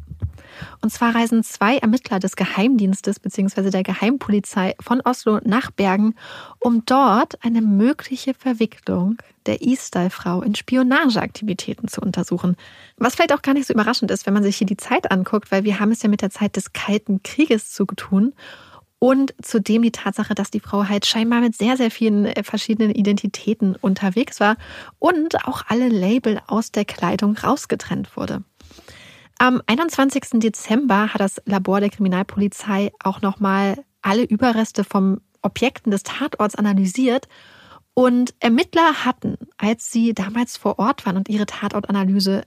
und 0.81 0.91
zwar 0.91 1.15
reisen 1.15 1.43
zwei 1.43 1.77
Ermittler 1.77 2.19
des 2.19 2.35
Geheimdienstes 2.35 3.19
bzw. 3.19 3.69
der 3.69 3.83
Geheimpolizei 3.83 4.75
von 4.79 5.01
Oslo 5.01 5.39
nach 5.43 5.71
Bergen, 5.71 6.15
um 6.59 6.83
dort 6.85 7.43
eine 7.43 7.61
mögliche 7.61 8.33
Verwicklung 8.33 9.17
der 9.45 9.61
Isdal-Frau 9.61 10.41
in 10.41 10.55
Spionageaktivitäten 10.55 11.87
zu 11.87 12.01
untersuchen. 12.01 12.55
Was 12.97 13.15
vielleicht 13.15 13.33
auch 13.33 13.41
gar 13.41 13.53
nicht 13.53 13.67
so 13.67 13.73
überraschend 13.73 14.11
ist, 14.11 14.25
wenn 14.25 14.33
man 14.33 14.43
sich 14.43 14.57
hier 14.57 14.67
die 14.67 14.77
Zeit 14.77 15.11
anguckt, 15.11 15.51
weil 15.51 15.63
wir 15.63 15.79
haben 15.79 15.91
es 15.91 16.01
ja 16.01 16.09
mit 16.09 16.21
der 16.21 16.31
Zeit 16.31 16.55
des 16.55 16.73
Kalten 16.73 17.23
Krieges 17.23 17.71
zu 17.71 17.85
tun 17.85 18.33
und 18.99 19.33
zudem 19.41 19.83
die 19.83 19.91
Tatsache, 19.91 20.33
dass 20.33 20.49
die 20.49 20.59
Frau 20.59 20.87
halt 20.87 21.05
scheinbar 21.05 21.41
mit 21.41 21.55
sehr, 21.55 21.77
sehr 21.77 21.91
vielen 21.91 22.25
äh, 22.25 22.43
verschiedenen 22.43 22.91
Identitäten 22.91 23.75
unterwegs 23.75 24.39
war 24.39 24.57
und 24.99 25.45
auch 25.47 25.63
alle 25.67 25.89
Label 25.89 26.39
aus 26.47 26.71
der 26.71 26.85
Kleidung 26.85 27.37
rausgetrennt 27.37 28.17
wurde. 28.17 28.43
Am 29.39 29.61
21. 29.67 30.39
Dezember 30.39 31.13
hat 31.13 31.21
das 31.21 31.41
Labor 31.45 31.79
der 31.79 31.91
Kriminalpolizei 31.91 32.91
auch 33.03 33.21
nochmal 33.21 33.83
alle 34.01 34.23
Überreste 34.23 34.83
vom 34.83 35.21
Objekten 35.43 35.91
des 35.91 36.03
Tatorts 36.03 36.55
analysiert 36.55 37.27
und 37.93 38.33
Ermittler 38.39 39.05
hatten, 39.05 39.37
als 39.57 39.91
sie 39.91 40.13
damals 40.13 40.57
vor 40.57 40.79
Ort 40.79 41.05
waren 41.05 41.17
und 41.17 41.29
ihre 41.29 41.45
Tatortanalyse 41.45 42.43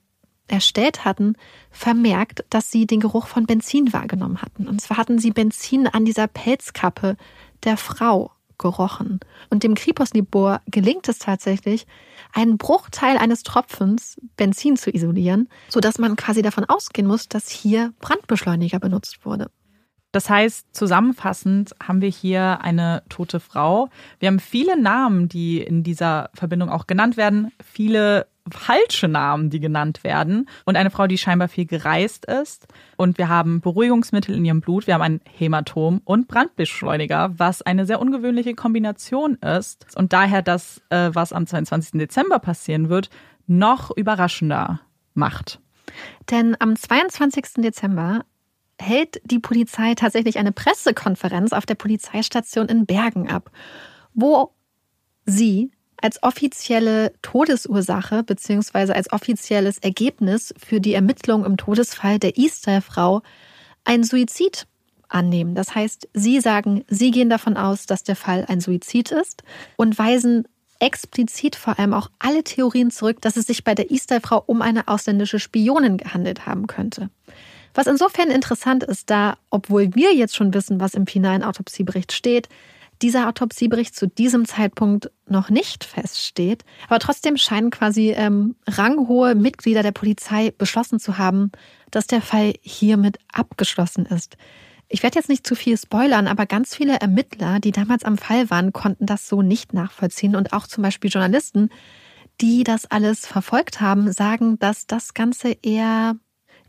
erstellt 0.51 1.05
hatten, 1.05 1.35
vermerkt, 1.71 2.45
dass 2.51 2.71
sie 2.71 2.87
den 2.87 3.01
Geruch 3.01 3.27
von 3.27 3.47
Benzin 3.47 3.93
wahrgenommen 3.93 4.43
hatten. 4.43 4.69
Und 4.69 4.81
zwar 4.81 4.97
hatten 4.97 5.19
sie 5.19 5.31
Benzin 5.31 5.87
an 5.87 6.05
dieser 6.05 6.27
Pelzkappe 6.27 7.17
der 7.65 7.77
Frau 7.77 8.33
gerochen. 8.59 9.21
Und 9.49 9.63
dem 9.63 9.75
Kripos-Labor 9.75 10.61
gelingt 10.67 11.09
es 11.09 11.19
tatsächlich, 11.19 11.87
einen 12.33 12.59
Bruchteil 12.59 13.17
eines 13.17 13.43
Tropfens 13.43 14.21
Benzin 14.37 14.77
zu 14.77 14.95
isolieren, 14.95 15.49
sodass 15.69 15.99
man 15.99 16.15
quasi 16.17 16.43
davon 16.43 16.65
ausgehen 16.67 17.09
muss, 17.09 17.29
dass 17.29 17.49
hier 17.49 17.93
Brandbeschleuniger 18.01 18.79
benutzt 18.79 19.25
wurde. 19.25 19.51
Das 20.13 20.29
heißt, 20.29 20.67
zusammenfassend 20.73 21.75
haben 21.83 22.01
wir 22.01 22.11
hier 22.11 22.61
eine 22.63 23.03
tote 23.09 23.39
Frau. 23.39 23.91
Wir 24.19 24.27
haben 24.29 24.41
viele 24.41 24.81
Namen, 24.81 25.29
die 25.29 25.61
in 25.61 25.85
dieser 25.85 26.31
Verbindung 26.35 26.69
auch 26.69 26.87
genannt 26.87 27.17
werden, 27.17 27.53
viele 27.63 28.27
falsche 28.51 29.09
Namen, 29.09 29.51
die 29.51 29.61
genannt 29.61 30.05
werden 30.05 30.49
und 30.65 30.77
eine 30.77 30.91
Frau, 30.91 31.07
die 31.07 31.19
scheinbar 31.19 31.49
viel 31.49 31.67
gereist 31.67 32.27
ist. 32.27 32.67
Und 32.97 33.19
wir 33.19 33.29
haben 33.29 33.61
Beruhigungsmittel 33.61 34.35
in 34.35 34.45
ihrem 34.45 34.61
Blut, 34.61 34.87
wir 34.87 34.95
haben 34.95 35.03
ein 35.03 35.21
Hämatom 35.37 36.01
und 36.05 36.29
Brandbeschleuniger, 36.29 37.39
was 37.39 37.63
eine 37.63 37.87
sehr 37.87 38.01
ungewöhnliche 38.01 38.55
Kombination 38.55 39.35
ist 39.37 39.87
und 39.97 40.13
daher 40.13 40.43
das, 40.43 40.83
äh, 40.91 41.11
was 41.13 41.33
am 41.33 41.47
22. 41.47 41.99
Dezember 41.99 42.39
passieren 42.39 42.89
wird, 42.89 43.11
noch 43.47 43.91
überraschender 43.97 44.81
macht. 45.15 45.61
Denn 46.31 46.57
am 46.61 46.77
22. 46.77 47.63
Dezember 47.63 48.25
hält 48.81 49.21
die 49.25 49.39
Polizei 49.39 49.95
tatsächlich 49.95 50.39
eine 50.39 50.53
Pressekonferenz 50.53 51.53
auf 51.53 51.67
der 51.67 51.75
Polizeistation 51.75 52.69
in 52.69 52.87
Bergen 52.87 53.29
ab, 53.29 53.51
wo 54.15 54.55
sie 55.27 55.71
als 56.03 56.23
offizielle 56.23 57.13
Todesursache 57.23 58.23
bzw. 58.23 58.93
als 58.93 59.13
offizielles 59.13 59.79
Ergebnis 59.79 60.55
für 60.59 60.81
die 60.81 60.95
Ermittlung 60.95 61.45
im 61.45 61.57
Todesfall 61.57 62.19
der 62.19 62.39
Easter-Frau 62.39 63.23
ein 63.85 64.05
Suizid 64.05 64.67
annehmen. 65.09 65.55
Das 65.55 65.75
heißt, 65.75 66.09
Sie 66.15 66.41
sagen, 66.41 66.85
Sie 66.89 67.11
gehen 67.11 67.31
davon 67.31 67.57
aus, 67.57 67.87
dass 67.87 68.03
der 68.03 68.17
Fall 68.17 68.45
ein 68.49 68.61
Suizid 68.61 69.11
ist 69.11 69.43
und 69.77 69.99
weisen 69.99 70.47
explizit 70.79 71.57
vor 71.57 71.79
allem 71.79 71.93
auch 71.93 72.11
alle 72.19 72.43
Theorien 72.43 72.91
zurück, 72.91 73.21
dass 73.21 73.37
es 73.37 73.47
sich 73.47 73.65
bei 73.65 73.75
der 73.75 73.91
Easter-Frau 73.91 74.43
um 74.47 74.63
eine 74.63 74.89
ausländische 74.89 75.39
Spionin 75.39 75.99
gehandelt 75.99 76.47
haben 76.47 76.67
könnte. 76.67 77.11
Was 77.75 77.87
insofern 77.87 78.31
interessant 78.31 78.83
ist, 78.83 79.11
da, 79.11 79.37
obwohl 79.51 79.95
wir 79.95 80.15
jetzt 80.15 80.35
schon 80.35 80.55
wissen, 80.55 80.81
was 80.81 80.95
im 80.95 81.07
finalen 81.07 81.45
Autopsiebericht 81.45 82.13
steht, 82.13 82.49
dieser 83.03 83.29
Autopsiebericht 83.29 83.95
zu 83.95 84.07
diesem 84.07 84.45
Zeitpunkt 84.45 85.11
noch 85.27 85.51
nicht 85.51 85.85
feststeht. 85.85 86.65
Aber 86.89 86.99
trotzdem 86.99 87.37
scheinen 87.37 87.71
quasi 87.71 88.11
ähm, 88.11 88.57
ranghohe 88.67 89.35
Mitglieder 89.35 89.83
der 89.83 89.93
Polizei 89.93 90.53
beschlossen 90.57 91.01
zu 91.01 91.19
haben, 91.19 91.51
dass 91.91 92.07
der 92.07 92.23
Fall 92.23 92.55
hiermit 92.61 93.19
abgeschlossen 93.33 94.07
ist. 94.07 94.37
Ich 94.89 95.05
werde 95.05 95.19
jetzt 95.19 95.29
nicht 95.29 95.47
zu 95.47 95.55
viel 95.55 95.79
spoilern, 95.79 96.27
aber 96.27 96.47
ganz 96.47 96.75
viele 96.75 96.97
Ermittler, 96.97 97.61
die 97.61 97.71
damals 97.71 98.05
am 98.05 98.19
Fall 98.19 98.51
waren, 98.51 98.73
konnten 98.73 99.07
das 99.07 99.29
so 99.29 99.41
nicht 99.41 99.73
nachvollziehen. 99.73 100.35
Und 100.35 100.53
auch 100.53 100.67
zum 100.67 100.83
Beispiel 100.83 101.11
Journalisten, 101.11 101.71
die 102.41 102.65
das 102.65 102.91
alles 102.91 103.25
verfolgt 103.25 103.81
haben, 103.81 104.13
sagen, 104.13 104.59
dass 104.59 104.89
das 104.89 105.15
Ganze 105.15 105.53
eher, 105.63 106.17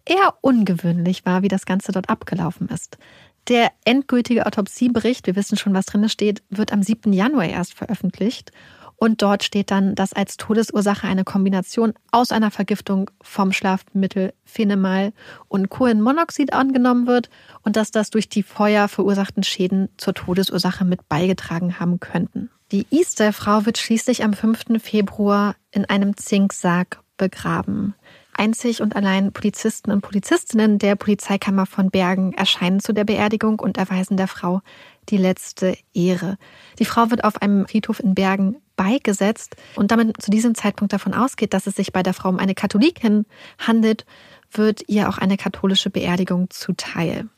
eher 0.06 0.36
ungewöhnlich 0.42 1.26
war, 1.26 1.42
wie 1.42 1.48
das 1.48 1.66
Ganze 1.66 1.92
dort 1.92 2.10
abgelaufen 2.10 2.70
ist. 2.70 3.00
Der 3.52 3.74
endgültige 3.84 4.46
Autopsiebericht, 4.46 5.28
wir 5.28 5.36
wissen 5.36 5.58
schon, 5.58 5.74
was 5.74 5.86
drin 5.86 6.08
steht, 6.08 6.42
wird 6.50 6.72
am 6.72 6.82
7. 6.82 7.12
Januar 7.12 7.44
erst 7.44 7.74
veröffentlicht. 7.74 8.54
Und 8.96 9.22
dort 9.22 9.44
steht 9.44 9.72
dann, 9.72 9.94
dass 9.94 10.14
als 10.14 10.38
Todesursache 10.38 11.06
eine 11.06 11.26
Kombination 11.26 11.94
aus 12.12 12.32
einer 12.32 12.50
Vergiftung 12.50 13.12
vom 13.22 13.52
Schlafmittel 13.52 14.32
Phenemal 14.46 15.12
und 15.50 15.68
Kohlenmonoxid 15.68 16.54
angenommen 16.54 17.08
wird 17.08 17.30
und 17.62 17.76
dass 17.76 17.92
das 17.92 18.10
durch 18.10 18.30
die 18.30 18.44
Feuer 18.44 18.88
verursachten 18.88 19.44
Schäden 19.44 19.90
zur 19.98 20.14
Todesursache 20.14 20.86
mit 20.86 21.10
beigetragen 21.10 21.78
haben 21.78 22.00
könnten. 22.00 22.50
Die 22.72 22.88
Easter-Frau 22.90 23.66
wird 23.66 23.78
schließlich 23.78 24.24
am 24.24 24.32
5. 24.32 24.82
Februar 24.82 25.58
in 25.72 25.84
einem 25.84 26.16
Zinksarg 26.16 27.02
begraben. 27.18 27.96
Einzig 28.34 28.82
und 28.82 28.96
allein 28.96 29.32
Polizisten 29.32 29.92
und 29.92 30.02
Polizistinnen 30.02 30.80
der 30.80 30.96
Polizeikammer 30.96 31.66
von 31.66 31.90
Bergen 31.90 32.34
erscheinen 32.34 32.80
zu 32.80 32.94
der 32.94 33.04
Beerdigung 33.04 33.60
und 33.60 33.78
erweisen 33.78 34.18
der 34.18 34.28
Frau 34.28 34.62
die 35.10 35.18
letzte 35.18 35.78
Ehre. 35.94 36.38
Die 36.80 36.86
Frau 36.86 37.10
wird 37.10 37.24
auf 37.24 37.42
einem 37.42 37.68
Friedhof 37.68 38.00
in 38.00 38.16
Bergen 38.16 38.58
beigesetzt 38.76 39.56
und 39.76 39.92
damit 39.92 40.22
zu 40.22 40.32
diesem 40.32 40.56
Zeitpunkt 40.56 40.94
davon 40.94 41.14
ausgeht, 41.14 41.54
dass 41.54 41.68
es 41.68 41.76
sich 41.76 41.94
bei 41.94 42.04
der 42.04 42.14
Frau 42.14 42.30
um 42.30 42.40
eine 42.40 42.56
Katholikin 42.56 43.26
handelt, 43.60 44.06
wird 44.52 44.84
ihr 44.88 45.10
auch 45.10 45.18
eine 45.18 45.38
katholische 45.38 45.90
Beerdigung 45.90 46.50
zuteil. 46.50 47.30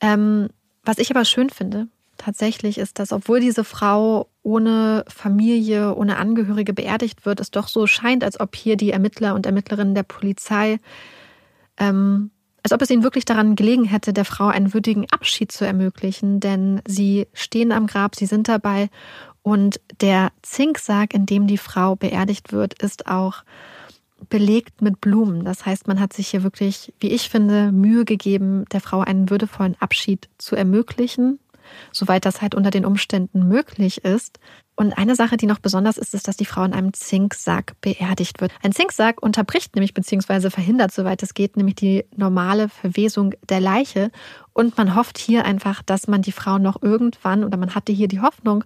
Ähm, 0.00 0.48
was 0.84 0.98
ich 0.98 1.10
aber 1.10 1.24
schön 1.24 1.50
finde, 1.50 1.88
tatsächlich 2.18 2.78
ist, 2.78 2.98
dass 2.98 3.12
obwohl 3.12 3.40
diese 3.40 3.64
Frau 3.64 4.28
ohne 4.42 5.04
Familie, 5.08 5.94
ohne 5.94 6.16
Angehörige 6.16 6.72
beerdigt 6.72 7.24
wird, 7.24 7.40
es 7.40 7.50
doch 7.50 7.68
so 7.68 7.86
scheint, 7.86 8.24
als 8.24 8.40
ob 8.40 8.56
hier 8.56 8.76
die 8.76 8.90
Ermittler 8.90 9.34
und 9.34 9.46
Ermittlerinnen 9.46 9.94
der 9.94 10.02
Polizei, 10.02 10.78
ähm, 11.78 12.30
als 12.62 12.72
ob 12.72 12.82
es 12.82 12.90
ihnen 12.90 13.02
wirklich 13.02 13.24
daran 13.24 13.56
gelegen 13.56 13.84
hätte, 13.84 14.12
der 14.12 14.24
Frau 14.24 14.46
einen 14.46 14.72
würdigen 14.72 15.06
Abschied 15.10 15.50
zu 15.50 15.64
ermöglichen, 15.64 16.38
denn 16.38 16.80
sie 16.86 17.26
stehen 17.32 17.72
am 17.72 17.86
Grab, 17.86 18.14
sie 18.14 18.26
sind 18.26 18.48
dabei. 18.48 18.88
Und 19.42 19.80
der 20.00 20.30
Zinksarg, 20.42 21.14
in 21.14 21.26
dem 21.26 21.48
die 21.48 21.58
Frau 21.58 21.96
beerdigt 21.96 22.52
wird, 22.52 22.80
ist 22.80 23.08
auch 23.08 23.42
belegt 24.28 24.80
mit 24.80 25.00
Blumen. 25.00 25.44
Das 25.44 25.66
heißt, 25.66 25.88
man 25.88 25.98
hat 25.98 26.12
sich 26.12 26.28
hier 26.28 26.44
wirklich, 26.44 26.92
wie 27.00 27.10
ich 27.10 27.28
finde, 27.28 27.72
Mühe 27.72 28.04
gegeben, 28.04 28.64
der 28.70 28.80
Frau 28.80 29.00
einen 29.00 29.30
würdevollen 29.30 29.74
Abschied 29.80 30.28
zu 30.38 30.54
ermöglichen 30.54 31.40
soweit 31.92 32.24
das 32.24 32.42
halt 32.42 32.54
unter 32.54 32.70
den 32.70 32.84
Umständen 32.84 33.48
möglich 33.48 34.04
ist. 34.04 34.38
Und 34.74 34.92
eine 34.94 35.14
Sache, 35.14 35.36
die 35.36 35.46
noch 35.46 35.58
besonders 35.58 35.98
ist, 35.98 36.14
ist, 36.14 36.28
dass 36.28 36.36
die 36.36 36.44
Frau 36.44 36.64
in 36.64 36.72
einem 36.72 36.92
Zinksack 36.92 37.74
beerdigt 37.80 38.40
wird. 38.40 38.52
Ein 38.62 38.72
Zinksack 38.72 39.22
unterbricht 39.22 39.74
nämlich 39.74 39.94
beziehungsweise 39.94 40.50
verhindert, 40.50 40.92
soweit 40.92 41.22
es 41.22 41.34
geht, 41.34 41.56
nämlich 41.56 41.74
die 41.76 42.04
normale 42.16 42.68
Verwesung 42.68 43.34
der 43.48 43.60
Leiche. 43.60 44.10
Und 44.52 44.76
man 44.78 44.94
hofft 44.94 45.18
hier 45.18 45.44
einfach, 45.44 45.82
dass 45.82 46.08
man 46.08 46.22
die 46.22 46.32
Frau 46.32 46.58
noch 46.58 46.82
irgendwann 46.82 47.44
oder 47.44 47.56
man 47.56 47.74
hatte 47.74 47.92
hier 47.92 48.08
die 48.08 48.20
Hoffnung, 48.20 48.64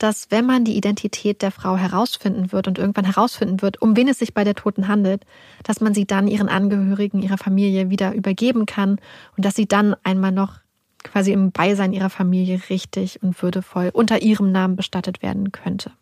dass 0.00 0.30
wenn 0.30 0.46
man 0.46 0.64
die 0.64 0.76
Identität 0.76 1.42
der 1.42 1.50
Frau 1.50 1.76
herausfinden 1.76 2.52
wird 2.52 2.66
und 2.66 2.78
irgendwann 2.78 3.04
herausfinden 3.04 3.60
wird, 3.60 3.82
um 3.82 3.96
wen 3.96 4.08
es 4.08 4.18
sich 4.18 4.32
bei 4.32 4.44
der 4.44 4.54
Toten 4.54 4.88
handelt, 4.88 5.24
dass 5.62 5.80
man 5.80 5.94
sie 5.94 6.06
dann 6.06 6.26
ihren 6.26 6.48
Angehörigen, 6.48 7.22
ihrer 7.22 7.36
Familie 7.36 7.90
wieder 7.90 8.14
übergeben 8.14 8.64
kann 8.64 8.98
und 9.36 9.44
dass 9.44 9.54
sie 9.54 9.68
dann 9.68 9.94
einmal 10.02 10.32
noch 10.32 10.60
quasi 11.04 11.32
im 11.32 11.52
Beisein 11.52 11.92
ihrer 11.92 12.10
Familie 12.10 12.60
richtig 12.70 13.22
und 13.22 13.40
würdevoll 13.42 13.90
unter 13.92 14.22
ihrem 14.22 14.52
Namen 14.52 14.76
bestattet 14.76 15.22
werden 15.22 15.52
könnte. 15.52 15.92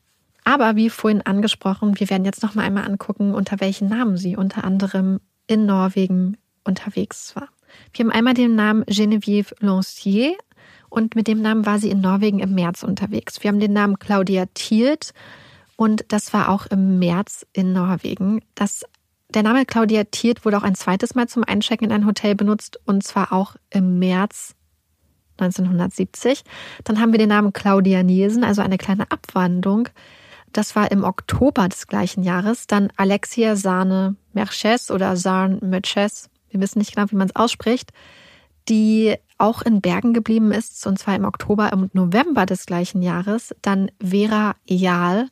Aber 0.45 0.77
wie 0.77 0.89
vorhin 0.89 1.23
angesprochen, 1.23 2.01
wir 2.01 2.09
werden 2.09 2.25
jetzt 2.25 2.43
noch 2.43 2.55
mal 2.55 2.63
einmal 2.63 2.87
angucken, 2.87 3.35
unter 3.35 3.61
welchen 3.61 3.89
Namen 3.89 4.17
sie 4.17 4.37
unter 4.37 4.65
anderem 4.65 5.21
in 5.47 5.67
Norwegen 5.67 6.39
unterwegs 6.65 7.37
war. 7.37 7.49
Wir 7.93 8.05
haben 8.05 8.13
einmal 8.13 8.35
den 8.35 8.55
Namen 8.55 8.85
Geneviève 8.85 9.53
Lancier 9.61 10.37
und 10.89 11.15
mit 11.17 11.29
dem 11.29 11.43
Namen 11.43 11.67
war 11.67 11.79
sie 11.79 11.91
in 11.91 12.01
Norwegen 12.01 12.39
im 12.39 12.55
März 12.55 12.83
unterwegs. 12.83 13.43
Wir 13.43 13.49
haben 13.49 13.61
den 13.61 13.73
Namen 13.73 13.99
Claudia 13.99 14.47
Thielt 14.55 15.13
und 15.77 16.07
das 16.09 16.33
war 16.33 16.49
auch 16.49 16.67
im 16.67 16.99
März 16.99 17.47
in 17.53 17.73
Norwegen. 17.73 18.41
Das, 18.55 18.85
der 19.29 19.43
Name 19.43 19.67
Claudia 19.67 20.05
Thielt 20.05 20.45
wurde 20.45 20.57
auch 20.57 20.63
ein 20.63 20.75
zweites 20.75 21.15
Mal 21.15 21.29
zum 21.29 21.45
Einchecken 21.45 21.87
in 21.89 21.93
ein 21.93 22.07
Hotel 22.07 22.35
benutzt 22.35 22.81
und 22.87 23.05
zwar 23.05 23.33
auch 23.33 23.57
im 23.71 23.99
März 23.99 24.55
1970. 25.39 26.43
Dann 26.85 27.01
haben 27.01 27.13
wir 27.13 27.19
den 27.19 27.29
Namen 27.29 27.53
Claudia 27.53 28.03
Nielsen, 28.03 28.45
also 28.45 28.63
eine 28.63 28.79
kleine 28.79 29.11
Abwandlung. 29.11 29.89
Das 30.53 30.75
war 30.77 30.91
im 30.91 31.05
Oktober 31.05 31.69
des 31.69 31.87
gleichen 31.87 32.23
Jahres. 32.23 32.67
Dann 32.67 32.91
Alexia 32.97 33.57
Sahne 33.57 34.17
Merches 34.33 34.91
oder 34.91 35.17
Sarn 35.17 35.59
Merches, 35.63 36.31
wir 36.51 36.61
wissen 36.61 36.79
nicht 36.79 36.95
genau, 36.95 37.11
wie 37.11 37.17
man 37.17 37.29
es 37.29 37.37
ausspricht, 37.37 37.93
die 38.69 39.17
auch 39.39 39.63
in 39.63 39.81
Bergen 39.81 40.15
geblieben 40.15 40.53
ist, 40.53 40.87
und 40.87 40.99
zwar 40.99 41.15
im 41.15 41.25
Oktober 41.25 41.73
und 41.73 41.95
November 41.95 42.45
des 42.47 42.67
gleichen 42.67 43.03
Jahres. 43.03 43.55
Dann 43.63 43.91
Vera 44.03 44.57
Jahl, 44.67 45.29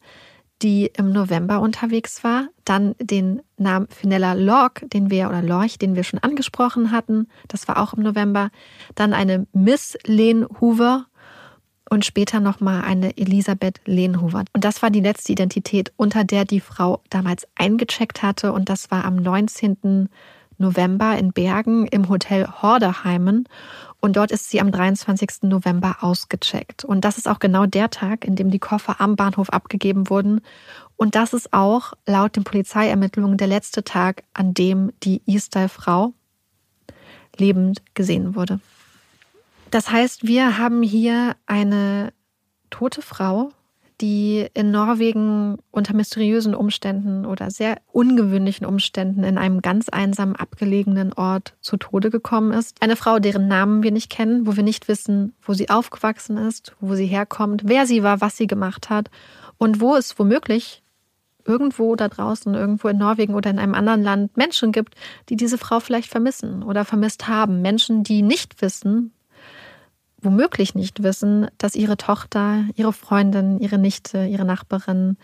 die 0.63 0.91
im 0.97 1.13
November 1.13 1.61
unterwegs 1.61 2.25
war. 2.25 2.49
Dann 2.65 2.95
den 3.01 3.43
Namen 3.59 3.89
Finella 3.89 4.33
Lorch, 4.33 4.85
den 4.93 5.11
wir, 5.11 5.29
oder 5.29 5.43
Lorch, 5.43 5.79
den 5.79 5.97
wir 5.97 6.05
schon 6.05 6.21
angesprochen 6.21 6.93
hatten. 6.93 7.29
Das 7.49 7.69
war 7.69 7.83
auch 7.83 7.95
im 7.95 8.03
November. 8.03 8.51
Dann 8.95 9.13
eine 9.13 9.47
Miss 9.53 9.99
Len 10.07 10.47
Hoover 10.61 11.07
und 11.89 12.05
später 12.05 12.41
nochmal 12.41 12.83
eine 12.83 13.17
Elisabeth 13.17 13.81
Lehnhofer. 13.85 14.45
Und 14.53 14.65
das 14.65 14.83
war 14.83 14.91
die 14.91 15.01
letzte 15.01 15.33
Identität, 15.33 15.93
unter 15.97 16.25
der 16.25 16.45
die 16.45 16.61
Frau 16.61 17.03
damals 17.11 17.47
eingecheckt 17.55 18.23
hatte. 18.23 18.53
Und 18.53 18.69
das 18.69 18.91
war 18.91 19.05
am 19.05 19.17
19. 19.17 20.09
November 20.59 21.17
in 21.19 21.33
Bergen 21.33 21.87
im 21.87 22.09
Hotel 22.09 22.47
Hordeheimen. 22.47 23.49
Und 24.01 24.17
dort 24.17 24.31
ist 24.31 24.51
sie 24.51 24.61
am 24.61 24.71
23. 24.71 25.43
November 25.43 25.99
ausgecheckt. 26.01 26.85
Und 26.85 27.05
das 27.05 27.19
ist 27.19 27.29
auch 27.29 27.39
genau 27.39 27.67
der 27.67 27.91
Tag, 27.91 28.25
in 28.25 28.37
dem 28.37 28.51
die 28.51 28.59
Koffer 28.59 29.01
am 29.01 29.17
Bahnhof 29.17 29.51
abgegeben 29.51 30.11
wurden. 30.11 30.41
Und 30.97 31.15
das 31.15 31.33
ist 31.33 31.53
auch 31.53 31.93
laut 32.07 32.37
den 32.37 32.45
Polizeiermittlungen 32.45 33.37
der 33.37 33.49
letzte 33.49 33.85
Tag, 33.85 34.23
an 34.33 34.55
dem 34.55 34.93
die 35.03 35.23
Easter-Frau 35.27 36.13
lebend 37.37 37.83
gesehen 37.95 38.35
wurde. 38.35 38.61
Das 39.71 39.91
heißt, 39.91 40.27
wir 40.27 40.59
haben 40.59 40.83
hier 40.83 41.37
eine 41.47 42.13
tote 42.71 43.03
Frau, 43.03 43.51
die 44.01 44.47
in 44.53 44.71
Norwegen 44.71 45.59
unter 45.71 45.95
mysteriösen 45.95 46.55
Umständen 46.55 47.25
oder 47.25 47.51
sehr 47.51 47.79
ungewöhnlichen 47.93 48.67
Umständen 48.67 49.25
in 49.25 49.39
einem 49.39 49.63
ganz 49.63 49.89
einsam 49.89 50.37
abgelegenen 50.37 51.13
Ort 51.15 51.55
zu 51.61 51.77
Tode 51.77 52.11
gekommen 52.11 52.53
ist. 52.53 52.77
Eine 52.81 52.97
Frau, 52.97 53.19
deren 53.19 53.49
Namen 53.49 53.83
wir 53.83 53.93
nicht 53.93 54.11
kennen, 54.11 54.47
wo 54.47 54.57
wir 54.57 54.63
nicht 54.63 54.89
wissen, 54.89 55.35
wo 55.43 55.55
sie 55.55 55.71
aufgewachsen 55.71 56.37
ist, 56.37 56.75
wo 56.81 56.95
sie 56.95 57.07
herkommt, 57.07 57.63
wer 57.65 57.87
sie 57.87 58.03
war, 58.03 58.21
was 58.21 58.37
sie 58.37 58.47
gemacht 58.47 58.91
hat 58.91 59.11
und 59.59 59.81
wo 59.81 59.97
es 59.97 60.19
womöglich 60.19 60.83
irgendwo 61.47 61.95
da 61.97 62.09
draußen, 62.09 62.55
irgendwo 62.55 62.89
in 62.89 62.99
Norwegen 62.99 63.35
oder 63.35 63.51
in 63.51 63.59
einem 63.59 63.75
anderen 63.75 64.03
Land 64.03 64.37
Menschen 64.37 64.73
gibt, 64.73 64.95
die 65.29 65.37
diese 65.37 65.59
Frau 65.59 65.81
vielleicht 65.81 66.11
vermissen 66.11 66.63
oder 66.63 66.85
vermisst 66.85 67.29
haben. 67.29 67.63
Menschen, 67.63 68.03
die 68.03 68.23
nicht 68.23 68.61
wissen, 68.61 69.13
womöglich 70.27 70.75
nicht 70.75 71.03
wissen, 71.03 71.47
dass 71.57 71.75
ihre 71.75 71.97
Tochter, 71.97 72.65
ihre 72.75 72.93
Freundin, 72.93 73.59
ihre 73.59 73.79
Nichte, 73.79 74.27
ihre 74.27 74.45
Nachbarin 74.45 75.17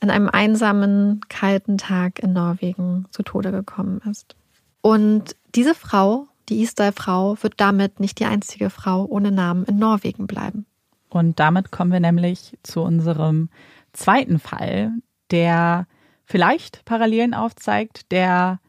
an 0.00 0.08
einem 0.08 0.28
einsamen, 0.28 1.20
kalten 1.28 1.76
Tag 1.76 2.20
in 2.20 2.32
Norwegen 2.32 3.06
zu 3.10 3.22
Tode 3.22 3.50
gekommen 3.50 4.00
ist. 4.10 4.36
Und 4.80 5.36
diese 5.54 5.74
Frau, 5.74 6.28
die 6.48 6.62
Isdal-Frau, 6.62 7.36
wird 7.42 7.54
damit 7.58 8.00
nicht 8.00 8.18
die 8.18 8.24
einzige 8.24 8.70
Frau 8.70 9.04
ohne 9.04 9.30
Namen 9.30 9.64
in 9.64 9.78
Norwegen 9.78 10.26
bleiben. 10.26 10.64
Und 11.10 11.38
damit 11.40 11.70
kommen 11.70 11.92
wir 11.92 12.00
nämlich 12.00 12.56
zu 12.62 12.80
unserem 12.80 13.50
zweiten 13.92 14.38
Fall, 14.38 14.92
der 15.30 15.86
vielleicht 16.24 16.84
Parallelen 16.84 17.34
aufzeigt, 17.34 18.10
der 18.12 18.60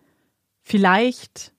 vielleicht 0.63 1.53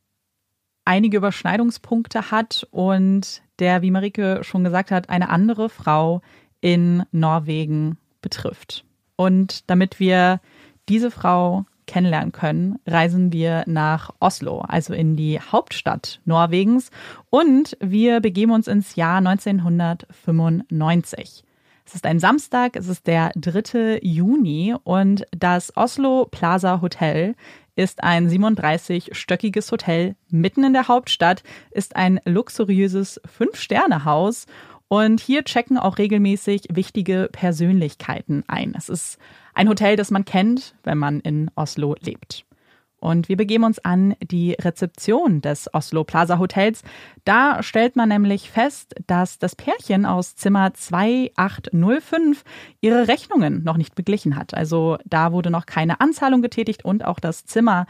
einige 0.85 1.19
Überschneidungspunkte 1.19 2.31
hat 2.31 2.67
und 2.71 3.43
der, 3.63 3.81
wie 3.81 3.91
Marike 3.91 4.41
schon 4.43 4.65
gesagt 4.65 4.91
hat, 4.91 5.09
eine 5.09 5.31
andere 5.31 5.71
Frau 5.71 6.21
in 6.61 7.05
Norwegen 7.13 7.97
betrifft. 8.21 8.85
Und 9.17 9.71
damit 9.71 10.01
wir 10.01 10.41
diese 10.89 11.11
Frau 11.11 11.65
kennenlernen 11.87 12.33
können, 12.33 12.79
reisen 12.87 13.33
wir 13.33 13.65
nach 13.67 14.11
Oslo, 14.21 14.61
also 14.61 14.95
in 14.95 15.17
die 15.17 15.41
Hauptstadt 15.41 16.21
Norwegens, 16.25 16.93
und 17.31 17.77
wir 17.81 18.21
begeben 18.21 18.53
uns 18.53 18.69
ins 18.69 18.95
Jahr 18.97 19.19
1995. 19.19 21.45
Es 21.85 21.95
ist 21.95 22.07
ein 22.07 22.21
Samstag, 22.21 22.77
es 22.77 22.89
ist 22.89 23.07
der 23.07 23.33
3. 23.37 24.01
Juni 24.03 24.75
und 24.85 25.27
das 25.33 25.77
Oslo 25.77 26.27
Plaza 26.31 26.81
Hotel 26.81 27.35
ist 27.77 28.03
ein 28.03 28.29
37-stöckiges 28.29 29.71
Hotel 29.71 30.17
mitten 30.29 30.65
in 30.65 30.73
der 30.73 30.89
Hauptstadt, 30.89 31.43
ist 31.71 31.97
ein 31.97 32.21
luxuriöses 32.25 33.21
Fünf-Sterne-Haus 33.25 34.47
und 34.89 35.21
hier 35.21 35.45
checken 35.45 35.79
auch 35.79 35.99
regelmäßig 35.99 36.65
wichtige 36.71 37.31
Persönlichkeiten 37.33 38.45
ein. 38.47 38.75
Es 38.77 38.89
ist 38.89 39.19
ein 39.55 39.69
Hotel, 39.69 39.97
das 39.97 40.11
man 40.11 40.25
kennt, 40.25 40.75
wenn 40.85 40.99
man 40.99 41.21
in 41.21 41.51
Oslo 41.55 41.97
lebt. 42.01 42.45
Und 43.03 43.29
wir 43.29 43.37
begeben 43.37 43.65
uns 43.65 43.81
an 43.81 44.15
die 44.23 44.53
Rezeption 44.53 45.41
des 45.41 45.69
Oslo 45.75 46.05
Plaza 46.05 46.39
Hotels. 46.39 46.83
Da 47.25 47.61
stellt 47.63 47.97
man 47.97 48.09
nämlich 48.09 48.49
fest, 48.49 48.95
dass 49.09 49.41
das 49.41 49.57
Pärchen 49.57 50.07
aus 50.07 50.37
Zimmer 50.37 50.73
2805 50.73 52.45
ihre 52.81 53.09
Rechnungen 53.09 53.65
noch 53.65 53.77
nicht 53.77 53.97
beglichen 53.97 54.37
hat. 54.37 54.55
Also 54.55 54.99
da 55.05 55.33
wurde 55.33 55.51
noch 55.51 55.67
keine 55.67 56.01
Anzahlung 56.01 56.43
getätigt 56.43 56.85
und 56.85 57.05
auch 57.05 57.19
das 57.19 57.45
Zimmer 57.45 57.87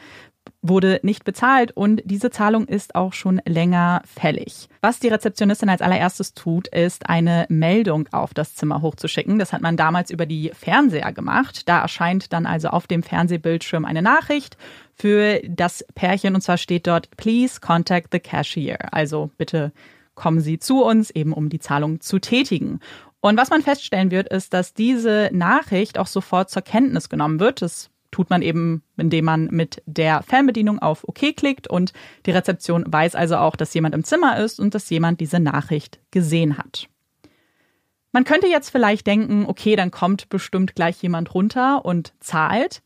wurde 0.62 1.00
nicht 1.02 1.24
bezahlt 1.24 1.72
und 1.72 2.02
diese 2.04 2.30
Zahlung 2.30 2.66
ist 2.66 2.94
auch 2.94 3.12
schon 3.12 3.40
länger 3.44 4.02
fällig. 4.06 4.68
Was 4.80 5.00
die 5.00 5.08
Rezeptionistin 5.08 5.68
als 5.68 5.82
allererstes 5.82 6.34
tut, 6.34 6.68
ist 6.68 7.08
eine 7.08 7.46
Meldung 7.48 8.08
auf 8.12 8.32
das 8.32 8.54
Zimmer 8.54 8.80
hochzuschicken. 8.80 9.40
Das 9.40 9.52
hat 9.52 9.60
man 9.60 9.76
damals 9.76 10.10
über 10.10 10.24
die 10.24 10.52
Fernseher 10.54 11.12
gemacht. 11.12 11.68
Da 11.68 11.80
erscheint 11.80 12.32
dann 12.32 12.46
also 12.46 12.68
auf 12.68 12.86
dem 12.86 13.02
Fernsehbildschirm 13.02 13.84
eine 13.84 14.02
Nachricht 14.02 14.56
für 14.94 15.40
das 15.48 15.84
Pärchen 15.94 16.34
und 16.34 16.40
zwar 16.40 16.58
steht 16.58 16.86
dort 16.86 17.10
Please 17.16 17.60
contact 17.60 18.08
the 18.12 18.20
cashier. 18.20 18.92
Also 18.92 19.30
bitte 19.38 19.72
kommen 20.14 20.40
Sie 20.40 20.58
zu 20.58 20.84
uns, 20.84 21.10
eben 21.10 21.32
um 21.32 21.48
die 21.48 21.58
Zahlung 21.58 22.00
zu 22.00 22.18
tätigen. 22.18 22.80
Und 23.20 23.36
was 23.36 23.50
man 23.50 23.62
feststellen 23.62 24.10
wird, 24.10 24.28
ist, 24.28 24.52
dass 24.52 24.74
diese 24.74 25.30
Nachricht 25.32 25.98
auch 25.98 26.08
sofort 26.08 26.50
zur 26.50 26.62
Kenntnis 26.62 27.08
genommen 27.08 27.40
wird. 27.40 27.62
Das 27.62 27.90
tut 28.10 28.30
man 28.30 28.42
eben, 28.42 28.82
indem 28.96 29.24
man 29.24 29.46
mit 29.50 29.82
der 29.86 30.22
Fernbedienung 30.22 30.78
auf 30.80 31.08
OK 31.08 31.34
klickt 31.34 31.66
und 31.66 31.92
die 32.26 32.30
Rezeption 32.30 32.84
weiß 32.86 33.14
also 33.14 33.36
auch, 33.36 33.56
dass 33.56 33.74
jemand 33.74 33.94
im 33.94 34.04
Zimmer 34.04 34.38
ist 34.38 34.60
und 34.60 34.74
dass 34.74 34.90
jemand 34.90 35.20
diese 35.20 35.40
Nachricht 35.40 35.98
gesehen 36.10 36.58
hat. 36.58 36.88
Man 38.12 38.24
könnte 38.24 38.46
jetzt 38.46 38.68
vielleicht 38.68 39.06
denken, 39.06 39.46
okay, 39.46 39.74
dann 39.74 39.90
kommt 39.90 40.28
bestimmt 40.28 40.74
gleich 40.74 41.02
jemand 41.02 41.34
runter 41.34 41.84
und 41.84 42.12
zahlt. 42.20 42.82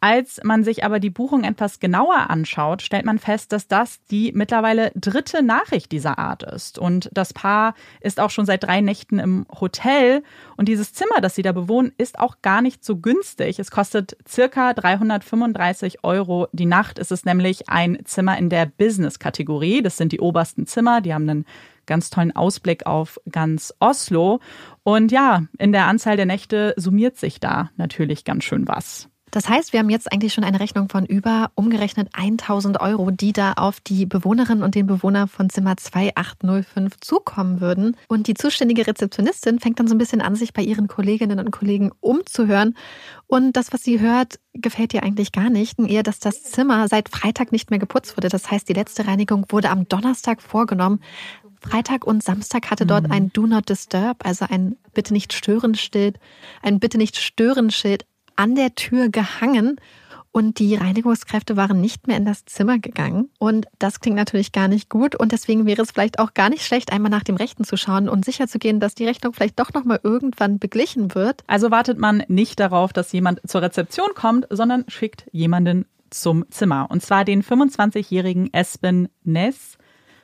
Als 0.00 0.40
man 0.44 0.62
sich 0.62 0.84
aber 0.84 1.00
die 1.00 1.10
Buchung 1.10 1.42
etwas 1.42 1.80
genauer 1.80 2.30
anschaut, 2.30 2.82
stellt 2.82 3.04
man 3.04 3.18
fest, 3.18 3.52
dass 3.52 3.66
das 3.66 4.04
die 4.04 4.30
mittlerweile 4.32 4.92
dritte 4.94 5.42
Nachricht 5.42 5.90
dieser 5.90 6.18
Art 6.20 6.44
ist. 6.44 6.78
Und 6.78 7.10
das 7.12 7.32
Paar 7.32 7.74
ist 8.00 8.20
auch 8.20 8.30
schon 8.30 8.46
seit 8.46 8.62
drei 8.62 8.80
Nächten 8.80 9.18
im 9.18 9.44
Hotel. 9.60 10.22
Und 10.56 10.68
dieses 10.68 10.92
Zimmer, 10.92 11.20
das 11.20 11.34
sie 11.34 11.42
da 11.42 11.50
bewohnen, 11.50 11.92
ist 11.98 12.20
auch 12.20 12.36
gar 12.42 12.62
nicht 12.62 12.84
so 12.84 12.98
günstig. 12.98 13.58
Es 13.58 13.72
kostet 13.72 14.16
circa 14.28 14.72
335 14.72 16.04
Euro 16.04 16.46
die 16.52 16.66
Nacht. 16.66 17.00
Es 17.00 17.10
ist 17.10 17.26
nämlich 17.26 17.68
ein 17.68 17.98
Zimmer 18.04 18.38
in 18.38 18.50
der 18.50 18.66
Business-Kategorie. 18.66 19.82
Das 19.82 19.96
sind 19.96 20.12
die 20.12 20.20
obersten 20.20 20.68
Zimmer. 20.68 21.00
Die 21.00 21.12
haben 21.12 21.28
einen 21.28 21.44
ganz 21.86 22.10
tollen 22.10 22.36
Ausblick 22.36 22.86
auf 22.86 23.20
ganz 23.32 23.74
Oslo. 23.80 24.38
Und 24.84 25.10
ja, 25.10 25.42
in 25.58 25.72
der 25.72 25.86
Anzahl 25.86 26.16
der 26.16 26.26
Nächte 26.26 26.74
summiert 26.76 27.16
sich 27.16 27.40
da 27.40 27.70
natürlich 27.76 28.24
ganz 28.24 28.44
schön 28.44 28.68
was. 28.68 29.08
Das 29.30 29.48
heißt, 29.48 29.72
wir 29.72 29.80
haben 29.80 29.90
jetzt 29.90 30.10
eigentlich 30.12 30.32
schon 30.32 30.44
eine 30.44 30.60
Rechnung 30.60 30.88
von 30.88 31.04
über 31.04 31.50
umgerechnet 31.54 32.08
1000 32.12 32.80
Euro, 32.80 33.10
die 33.10 33.32
da 33.32 33.54
auf 33.54 33.80
die 33.80 34.06
Bewohnerinnen 34.06 34.62
und 34.62 34.74
den 34.74 34.86
Bewohner 34.86 35.28
von 35.28 35.50
Zimmer 35.50 35.76
2805 35.76 37.00
zukommen 37.00 37.60
würden. 37.60 37.96
Und 38.08 38.26
die 38.26 38.34
zuständige 38.34 38.86
Rezeptionistin 38.86 39.60
fängt 39.60 39.78
dann 39.78 39.88
so 39.88 39.94
ein 39.94 39.98
bisschen 39.98 40.20
an, 40.20 40.34
sich 40.34 40.52
bei 40.52 40.62
ihren 40.62 40.88
Kolleginnen 40.88 41.38
und 41.38 41.50
Kollegen 41.50 41.92
umzuhören. 42.00 42.74
Und 43.26 43.56
das, 43.56 43.72
was 43.72 43.82
sie 43.82 44.00
hört, 44.00 44.38
gefällt 44.54 44.94
ihr 44.94 45.02
eigentlich 45.02 45.32
gar 45.32 45.50
nicht. 45.50 45.78
Eher, 45.78 46.02
dass 46.02 46.18
das 46.18 46.42
Zimmer 46.42 46.88
seit 46.88 47.08
Freitag 47.08 47.52
nicht 47.52 47.70
mehr 47.70 47.78
geputzt 47.78 48.16
wurde. 48.16 48.28
Das 48.28 48.50
heißt, 48.50 48.68
die 48.68 48.74
letzte 48.74 49.06
Reinigung 49.06 49.46
wurde 49.50 49.70
am 49.70 49.88
Donnerstag 49.88 50.42
vorgenommen. 50.42 51.00
Freitag 51.60 52.06
und 52.06 52.22
Samstag 52.22 52.70
hatte 52.70 52.86
dort 52.86 53.04
mhm. 53.04 53.12
ein 53.12 53.32
Do 53.32 53.46
Not 53.46 53.68
Disturb, 53.68 54.24
also 54.24 54.46
ein 54.48 54.76
Bitte 54.94 55.12
nicht 55.12 55.32
stören 55.32 55.74
Schild, 55.74 56.18
ein 56.62 56.78
Bitte 56.78 56.98
nicht 56.98 57.16
stören 57.16 57.70
Schild 57.70 58.04
an 58.38 58.54
der 58.54 58.74
Tür 58.74 59.08
gehangen 59.08 59.80
und 60.30 60.60
die 60.60 60.76
Reinigungskräfte 60.76 61.56
waren 61.56 61.80
nicht 61.80 62.06
mehr 62.06 62.16
in 62.16 62.24
das 62.24 62.44
Zimmer 62.44 62.78
gegangen. 62.78 63.30
Und 63.38 63.66
das 63.78 63.98
klingt 63.98 64.16
natürlich 64.16 64.52
gar 64.52 64.68
nicht 64.68 64.88
gut. 64.88 65.16
Und 65.16 65.32
deswegen 65.32 65.66
wäre 65.66 65.82
es 65.82 65.90
vielleicht 65.90 66.20
auch 66.20 66.34
gar 66.34 66.48
nicht 66.48 66.64
schlecht, 66.64 66.92
einmal 66.92 67.10
nach 67.10 67.24
dem 67.24 67.36
Rechten 67.36 67.64
zu 67.64 67.76
schauen 67.76 68.08
und 68.08 68.24
sicher 68.24 68.46
zu 68.46 68.58
gehen, 68.58 68.78
dass 68.78 68.94
die 68.94 69.06
Rechnung 69.06 69.32
vielleicht 69.32 69.58
doch 69.58 69.72
nochmal 69.72 69.98
irgendwann 70.02 70.58
beglichen 70.58 71.14
wird. 71.14 71.42
Also 71.46 71.70
wartet 71.70 71.98
man 71.98 72.22
nicht 72.28 72.60
darauf, 72.60 72.92
dass 72.92 73.10
jemand 73.10 73.40
zur 73.48 73.62
Rezeption 73.62 74.10
kommt, 74.14 74.46
sondern 74.50 74.84
schickt 74.86 75.26
jemanden 75.32 75.86
zum 76.10 76.44
Zimmer. 76.50 76.86
Und 76.90 77.02
zwar 77.02 77.24
den 77.24 77.42
25-jährigen 77.42 78.52
Espen 78.52 79.08
Ness 79.24 79.78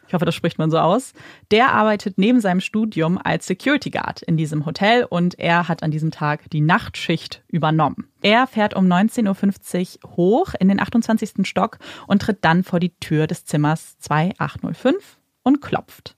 ich 0.07 0.15
hoffe, 0.15 0.25
das 0.25 0.35
spricht 0.35 0.59
man 0.59 0.71
so 0.71 0.79
aus, 0.79 1.13
der 1.51 1.73
arbeitet 1.73 2.19
neben 2.19 2.41
seinem 2.41 2.61
Studium 2.61 3.19
als 3.23 3.47
Security 3.47 3.91
Guard 3.91 4.23
in 4.23 4.37
diesem 4.37 4.67
Hotel 4.67 5.05
und 5.05 5.39
er 5.39 5.69
hat 5.69 5.83
an 5.83 5.91
diesem 5.91 6.11
Tag 6.11 6.51
die 6.51 6.61
Nachtschicht 6.61 7.43
übernommen. 7.49 8.09
Er 8.23 8.47
fährt 8.47 8.75
um 8.75 8.87
19.50 8.87 10.05
Uhr 10.05 10.17
hoch 10.17 10.55
in 10.59 10.69
den 10.69 10.81
28. 10.81 11.47
Stock 11.47 11.79
und 12.07 12.23
tritt 12.23 12.45
dann 12.45 12.65
vor 12.65 12.81
die 12.81 12.95
Tür 13.01 13.27
des 13.27 13.45
Zimmers 13.45 13.99
2805 13.99 15.19
und 15.43 15.61
klopft. 15.61 16.17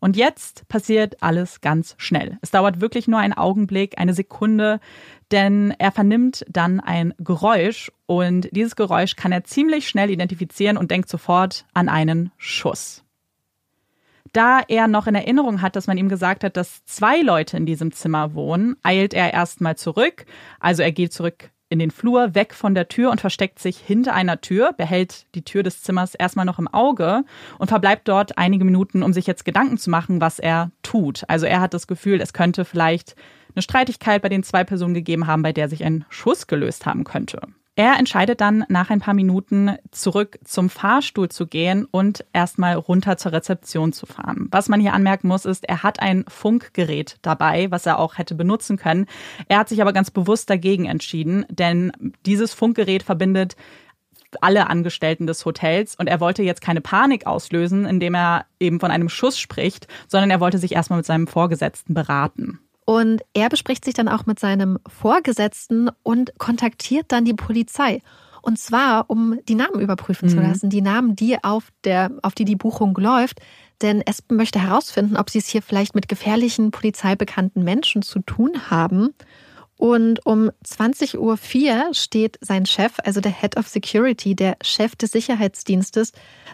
Und 0.00 0.18
jetzt 0.18 0.68
passiert 0.68 1.22
alles 1.22 1.62
ganz 1.62 1.94
schnell. 1.96 2.36
Es 2.42 2.50
dauert 2.50 2.82
wirklich 2.82 3.08
nur 3.08 3.20
einen 3.20 3.32
Augenblick, 3.32 3.98
eine 3.98 4.12
Sekunde, 4.12 4.78
denn 5.30 5.74
er 5.78 5.92
vernimmt 5.92 6.44
dann 6.46 6.80
ein 6.80 7.14
Geräusch 7.18 7.90
und 8.04 8.48
dieses 8.52 8.76
Geräusch 8.76 9.16
kann 9.16 9.32
er 9.32 9.44
ziemlich 9.44 9.88
schnell 9.88 10.10
identifizieren 10.10 10.76
und 10.76 10.90
denkt 10.90 11.08
sofort 11.08 11.64
an 11.72 11.88
einen 11.88 12.32
Schuss. 12.36 13.03
Da 14.34 14.62
er 14.66 14.88
noch 14.88 15.06
in 15.06 15.14
Erinnerung 15.14 15.62
hat, 15.62 15.76
dass 15.76 15.86
man 15.86 15.96
ihm 15.96 16.08
gesagt 16.08 16.42
hat, 16.42 16.56
dass 16.56 16.84
zwei 16.86 17.20
Leute 17.20 17.56
in 17.56 17.66
diesem 17.66 17.92
Zimmer 17.92 18.34
wohnen, 18.34 18.76
eilt 18.82 19.14
er 19.14 19.32
erstmal 19.32 19.76
zurück. 19.76 20.26
Also 20.58 20.82
er 20.82 20.90
geht 20.90 21.12
zurück 21.12 21.50
in 21.68 21.78
den 21.78 21.92
Flur, 21.92 22.34
weg 22.34 22.52
von 22.52 22.74
der 22.74 22.88
Tür 22.88 23.12
und 23.12 23.20
versteckt 23.20 23.60
sich 23.60 23.78
hinter 23.78 24.12
einer 24.12 24.40
Tür, 24.40 24.72
behält 24.72 25.26
die 25.36 25.44
Tür 25.44 25.62
des 25.62 25.82
Zimmers 25.82 26.16
erstmal 26.16 26.44
noch 26.44 26.58
im 26.58 26.66
Auge 26.66 27.22
und 27.58 27.68
verbleibt 27.68 28.08
dort 28.08 28.36
einige 28.36 28.64
Minuten, 28.64 29.04
um 29.04 29.12
sich 29.12 29.28
jetzt 29.28 29.44
Gedanken 29.44 29.78
zu 29.78 29.88
machen, 29.88 30.20
was 30.20 30.40
er 30.40 30.72
tut. 30.82 31.22
Also 31.28 31.46
er 31.46 31.60
hat 31.60 31.72
das 31.72 31.86
Gefühl, 31.86 32.20
es 32.20 32.32
könnte 32.32 32.64
vielleicht 32.64 33.14
eine 33.54 33.62
Streitigkeit 33.62 34.20
bei 34.20 34.28
den 34.28 34.42
zwei 34.42 34.64
Personen 34.64 34.94
gegeben 34.94 35.28
haben, 35.28 35.42
bei 35.42 35.52
der 35.52 35.68
sich 35.68 35.84
ein 35.84 36.04
Schuss 36.08 36.48
gelöst 36.48 36.86
haben 36.86 37.04
könnte. 37.04 37.40
Er 37.76 37.98
entscheidet 37.98 38.40
dann 38.40 38.64
nach 38.68 38.90
ein 38.90 39.00
paar 39.00 39.14
Minuten 39.14 39.76
zurück 39.90 40.38
zum 40.44 40.70
Fahrstuhl 40.70 41.28
zu 41.28 41.48
gehen 41.48 41.86
und 41.90 42.24
erstmal 42.32 42.76
runter 42.76 43.16
zur 43.16 43.32
Rezeption 43.32 43.92
zu 43.92 44.06
fahren. 44.06 44.46
Was 44.52 44.68
man 44.68 44.80
hier 44.80 44.92
anmerken 44.92 45.26
muss, 45.26 45.44
ist, 45.44 45.68
er 45.68 45.82
hat 45.82 45.98
ein 45.98 46.24
Funkgerät 46.28 47.18
dabei, 47.22 47.72
was 47.72 47.84
er 47.84 47.98
auch 47.98 48.16
hätte 48.16 48.36
benutzen 48.36 48.76
können. 48.76 49.06
Er 49.48 49.58
hat 49.58 49.68
sich 49.68 49.82
aber 49.82 49.92
ganz 49.92 50.12
bewusst 50.12 50.50
dagegen 50.50 50.84
entschieden, 50.84 51.46
denn 51.48 51.90
dieses 52.24 52.54
Funkgerät 52.54 53.02
verbindet 53.02 53.56
alle 54.40 54.68
Angestellten 54.68 55.26
des 55.26 55.44
Hotels 55.44 55.96
und 55.96 56.06
er 56.06 56.20
wollte 56.20 56.42
jetzt 56.42 56.60
keine 56.60 56.80
Panik 56.80 57.26
auslösen, 57.26 57.86
indem 57.86 58.14
er 58.14 58.46
eben 58.60 58.78
von 58.78 58.90
einem 58.90 59.08
Schuss 59.08 59.38
spricht, 59.38 59.88
sondern 60.06 60.30
er 60.30 60.40
wollte 60.40 60.58
sich 60.58 60.72
erstmal 60.72 60.98
mit 60.98 61.06
seinem 61.06 61.26
Vorgesetzten 61.26 61.94
beraten. 61.94 62.60
Und 62.84 63.22
er 63.32 63.48
bespricht 63.48 63.84
sich 63.84 63.94
dann 63.94 64.08
auch 64.08 64.26
mit 64.26 64.38
seinem 64.38 64.78
Vorgesetzten 64.86 65.90
und 66.02 66.38
kontaktiert 66.38 67.06
dann 67.08 67.24
die 67.24 67.34
Polizei. 67.34 68.02
Und 68.42 68.58
zwar, 68.58 69.08
um 69.08 69.38
die 69.48 69.54
Namen 69.54 69.80
überprüfen 69.80 70.28
mhm. 70.28 70.32
zu 70.32 70.40
lassen, 70.40 70.68
die 70.68 70.82
Namen, 70.82 71.16
die 71.16 71.42
auf, 71.42 71.72
der, 71.84 72.10
auf 72.20 72.34
die 72.34 72.44
die 72.44 72.56
Buchung 72.56 72.94
läuft. 72.96 73.40
Denn 73.80 74.02
Espen 74.02 74.36
möchte 74.36 74.60
herausfinden, 74.60 75.16
ob 75.16 75.30
sie 75.30 75.38
es 75.38 75.48
hier 75.48 75.62
vielleicht 75.62 75.94
mit 75.94 76.08
gefährlichen 76.08 76.70
polizeibekannten 76.70 77.64
Menschen 77.64 78.02
zu 78.02 78.20
tun 78.20 78.70
haben. 78.70 79.14
Und 79.76 80.24
um 80.24 80.50
20.04 80.64 81.18
Uhr 81.18 81.94
steht 81.94 82.38
sein 82.40 82.64
Chef, 82.64 82.94
also 83.04 83.20
der 83.20 83.32
Head 83.32 83.56
of 83.56 83.68
Security, 83.68 84.34
der 84.36 84.56
Chef 84.62 84.94
des 84.96 85.10
Sicherheitsdienstes, 85.10 86.12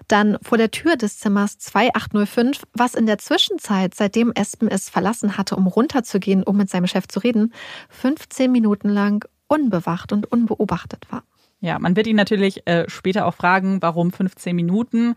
dann 0.09 0.39
vor 0.43 0.59
der 0.59 0.71
Tür 0.71 0.97
des 0.97 1.19
Zimmers 1.19 1.59
2805, 1.59 2.63
was 2.73 2.95
in 2.95 3.07
der 3.07 3.19
Zwischenzeit, 3.19 3.95
seitdem 3.95 4.33
Espen 4.33 4.69
es 4.69 4.89
verlassen 4.89 5.37
hatte, 5.37 5.57
um 5.57 5.67
runterzugehen, 5.67 6.43
um 6.43 6.57
mit 6.57 6.71
seinem 6.71 6.87
Chef 6.87 7.09
zu 7.09 7.21
reden, 7.21 7.53
15 7.91 8.51
Minuten 8.51 8.89
lang 8.89 9.25
unbewacht 9.49 10.13
und 10.13 10.31
unbeobachtet 10.31 11.07
war. 11.11 11.25
Ja, 11.61 11.79
man 11.79 11.95
wird 11.95 12.07
ihn 12.07 12.17
natürlich 12.17 12.67
äh, 12.67 12.89
später 12.89 13.27
auch 13.27 13.35
fragen, 13.35 13.83
warum 13.83 14.13
15 14.13 14.57
Minuten. 14.57 15.15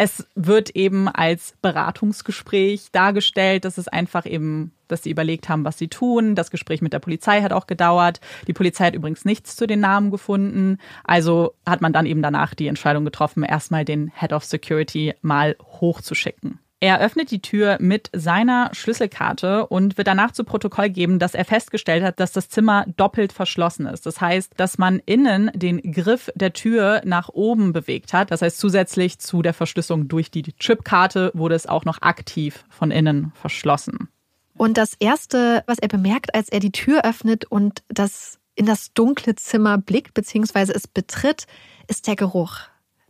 Es 0.00 0.24
wird 0.36 0.76
eben 0.76 1.08
als 1.08 1.54
Beratungsgespräch 1.60 2.92
dargestellt. 2.92 3.64
Das 3.64 3.78
ist 3.78 3.92
einfach 3.92 4.26
eben, 4.26 4.70
dass 4.86 5.02
sie 5.02 5.10
überlegt 5.10 5.48
haben, 5.48 5.64
was 5.64 5.76
sie 5.76 5.88
tun. 5.88 6.36
Das 6.36 6.52
Gespräch 6.52 6.80
mit 6.80 6.92
der 6.92 7.00
Polizei 7.00 7.42
hat 7.42 7.52
auch 7.52 7.66
gedauert. 7.66 8.20
Die 8.46 8.52
Polizei 8.52 8.86
hat 8.86 8.94
übrigens 8.94 9.24
nichts 9.24 9.56
zu 9.56 9.66
den 9.66 9.80
Namen 9.80 10.12
gefunden. 10.12 10.78
Also 11.02 11.54
hat 11.66 11.80
man 11.80 11.92
dann 11.92 12.06
eben 12.06 12.22
danach 12.22 12.54
die 12.54 12.68
Entscheidung 12.68 13.04
getroffen, 13.04 13.42
erstmal 13.42 13.84
den 13.84 14.12
Head 14.14 14.32
of 14.32 14.44
Security 14.44 15.14
mal 15.20 15.56
hochzuschicken. 15.60 16.60
Er 16.80 17.00
öffnet 17.00 17.32
die 17.32 17.42
Tür 17.42 17.76
mit 17.80 18.08
seiner 18.12 18.70
Schlüsselkarte 18.72 19.66
und 19.66 19.98
wird 19.98 20.06
danach 20.06 20.30
zu 20.30 20.44
Protokoll 20.44 20.90
geben, 20.90 21.18
dass 21.18 21.34
er 21.34 21.44
festgestellt 21.44 22.04
hat, 22.04 22.20
dass 22.20 22.30
das 22.30 22.48
Zimmer 22.48 22.84
doppelt 22.96 23.32
verschlossen 23.32 23.86
ist. 23.86 24.06
Das 24.06 24.20
heißt, 24.20 24.52
dass 24.56 24.78
man 24.78 25.00
innen 25.04 25.50
den 25.54 25.82
Griff 25.92 26.30
der 26.36 26.52
Tür 26.52 27.02
nach 27.04 27.30
oben 27.30 27.72
bewegt 27.72 28.12
hat. 28.12 28.30
Das 28.30 28.42
heißt, 28.42 28.58
zusätzlich 28.58 29.18
zu 29.18 29.42
der 29.42 29.54
Verschlüsselung 29.54 30.06
durch 30.06 30.30
die 30.30 30.42
Chipkarte 30.42 31.32
wurde 31.34 31.56
es 31.56 31.66
auch 31.66 31.84
noch 31.84 32.00
aktiv 32.02 32.64
von 32.68 32.92
innen 32.92 33.32
verschlossen. 33.34 34.08
Und 34.56 34.78
das 34.78 34.94
Erste, 35.00 35.64
was 35.66 35.78
er 35.78 35.88
bemerkt, 35.88 36.34
als 36.34 36.48
er 36.48 36.60
die 36.60 36.72
Tür 36.72 37.04
öffnet 37.04 37.44
und 37.44 37.82
das 37.88 38.38
in 38.54 38.66
das 38.66 38.92
dunkle 38.92 39.34
Zimmer 39.34 39.78
blickt 39.78 40.14
bzw. 40.14 40.72
es 40.72 40.86
betritt, 40.86 41.46
ist 41.88 42.06
der 42.06 42.16
Geruch. 42.16 42.60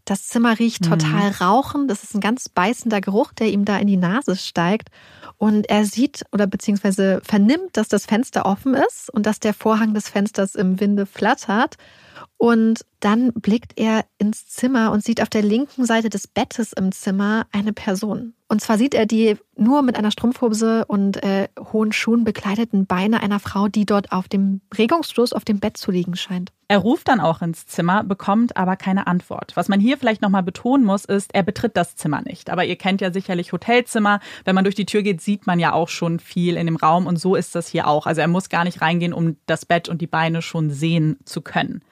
Das 0.08 0.26
Zimmer 0.26 0.58
riecht 0.58 0.86
mhm. 0.86 0.90
total 0.90 1.32
rauchend. 1.32 1.90
Das 1.90 2.02
ist 2.02 2.14
ein 2.14 2.22
ganz 2.22 2.48
beißender 2.48 3.02
Geruch, 3.02 3.34
der 3.34 3.48
ihm 3.48 3.66
da 3.66 3.76
in 3.76 3.86
die 3.86 3.98
Nase 3.98 4.36
steigt. 4.36 4.88
Und 5.36 5.68
er 5.68 5.84
sieht 5.84 6.24
oder 6.32 6.46
beziehungsweise 6.46 7.20
vernimmt, 7.22 7.76
dass 7.76 7.88
das 7.88 8.06
Fenster 8.06 8.46
offen 8.46 8.72
ist 8.72 9.10
und 9.10 9.26
dass 9.26 9.38
der 9.38 9.52
Vorhang 9.52 9.92
des 9.92 10.08
Fensters 10.08 10.54
im 10.54 10.80
Winde 10.80 11.04
flattert. 11.04 11.76
Und 12.36 12.84
dann 13.00 13.32
blickt 13.32 13.72
er 13.76 14.04
ins 14.18 14.46
Zimmer 14.48 14.92
und 14.92 15.04
sieht 15.04 15.22
auf 15.22 15.28
der 15.28 15.42
linken 15.42 15.84
Seite 15.84 16.08
des 16.08 16.26
Bettes 16.26 16.72
im 16.72 16.92
Zimmer 16.92 17.46
eine 17.52 17.72
Person. 17.72 18.34
Und 18.48 18.62
zwar 18.62 18.78
sieht 18.78 18.94
er 18.94 19.04
die 19.04 19.36
nur 19.56 19.82
mit 19.82 19.96
einer 19.96 20.10
Strumpfhose 20.10 20.86
und 20.86 21.22
äh, 21.22 21.48
hohen 21.72 21.92
Schuhen 21.92 22.24
bekleideten 22.24 22.86
Beine 22.86 23.22
einer 23.22 23.40
Frau, 23.40 23.68
die 23.68 23.84
dort 23.84 24.10
auf 24.10 24.26
dem 24.26 24.62
regungslos 24.76 25.34
auf 25.34 25.44
dem 25.44 25.60
Bett 25.60 25.76
zu 25.76 25.90
liegen 25.90 26.16
scheint. 26.16 26.50
Er 26.66 26.78
ruft 26.78 27.08
dann 27.08 27.20
auch 27.20 27.42
ins 27.42 27.66
Zimmer, 27.66 28.04
bekommt 28.04 28.56
aber 28.56 28.76
keine 28.76 29.06
Antwort. 29.06 29.52
Was 29.54 29.68
man 29.68 29.80
hier 29.80 29.98
vielleicht 29.98 30.22
nochmal 30.22 30.42
betonen 30.42 30.84
muss, 30.84 31.04
ist, 31.04 31.34
er 31.34 31.42
betritt 31.42 31.76
das 31.76 31.96
Zimmer 31.96 32.22
nicht. 32.22 32.50
Aber 32.50 32.64
ihr 32.64 32.76
kennt 32.76 33.00
ja 33.00 33.12
sicherlich 33.12 33.52
Hotelzimmer. 33.52 34.20
Wenn 34.44 34.54
man 34.54 34.64
durch 34.64 34.74
die 34.74 34.86
Tür 34.86 35.02
geht, 35.02 35.20
sieht 35.20 35.46
man 35.46 35.58
ja 35.58 35.72
auch 35.72 35.88
schon 35.88 36.18
viel 36.18 36.56
in 36.56 36.66
dem 36.66 36.76
Raum 36.76 37.06
und 37.06 37.18
so 37.18 37.34
ist 37.34 37.54
das 37.54 37.68
hier 37.68 37.86
auch. 37.86 38.06
Also 38.06 38.22
er 38.22 38.28
muss 38.28 38.48
gar 38.48 38.64
nicht 38.64 38.80
reingehen, 38.80 39.12
um 39.12 39.36
das 39.46 39.66
Bett 39.66 39.88
und 39.88 40.00
die 40.00 40.06
Beine 40.06 40.40
schon 40.40 40.70
sehen 40.70 41.18
zu 41.24 41.42
können. 41.42 41.82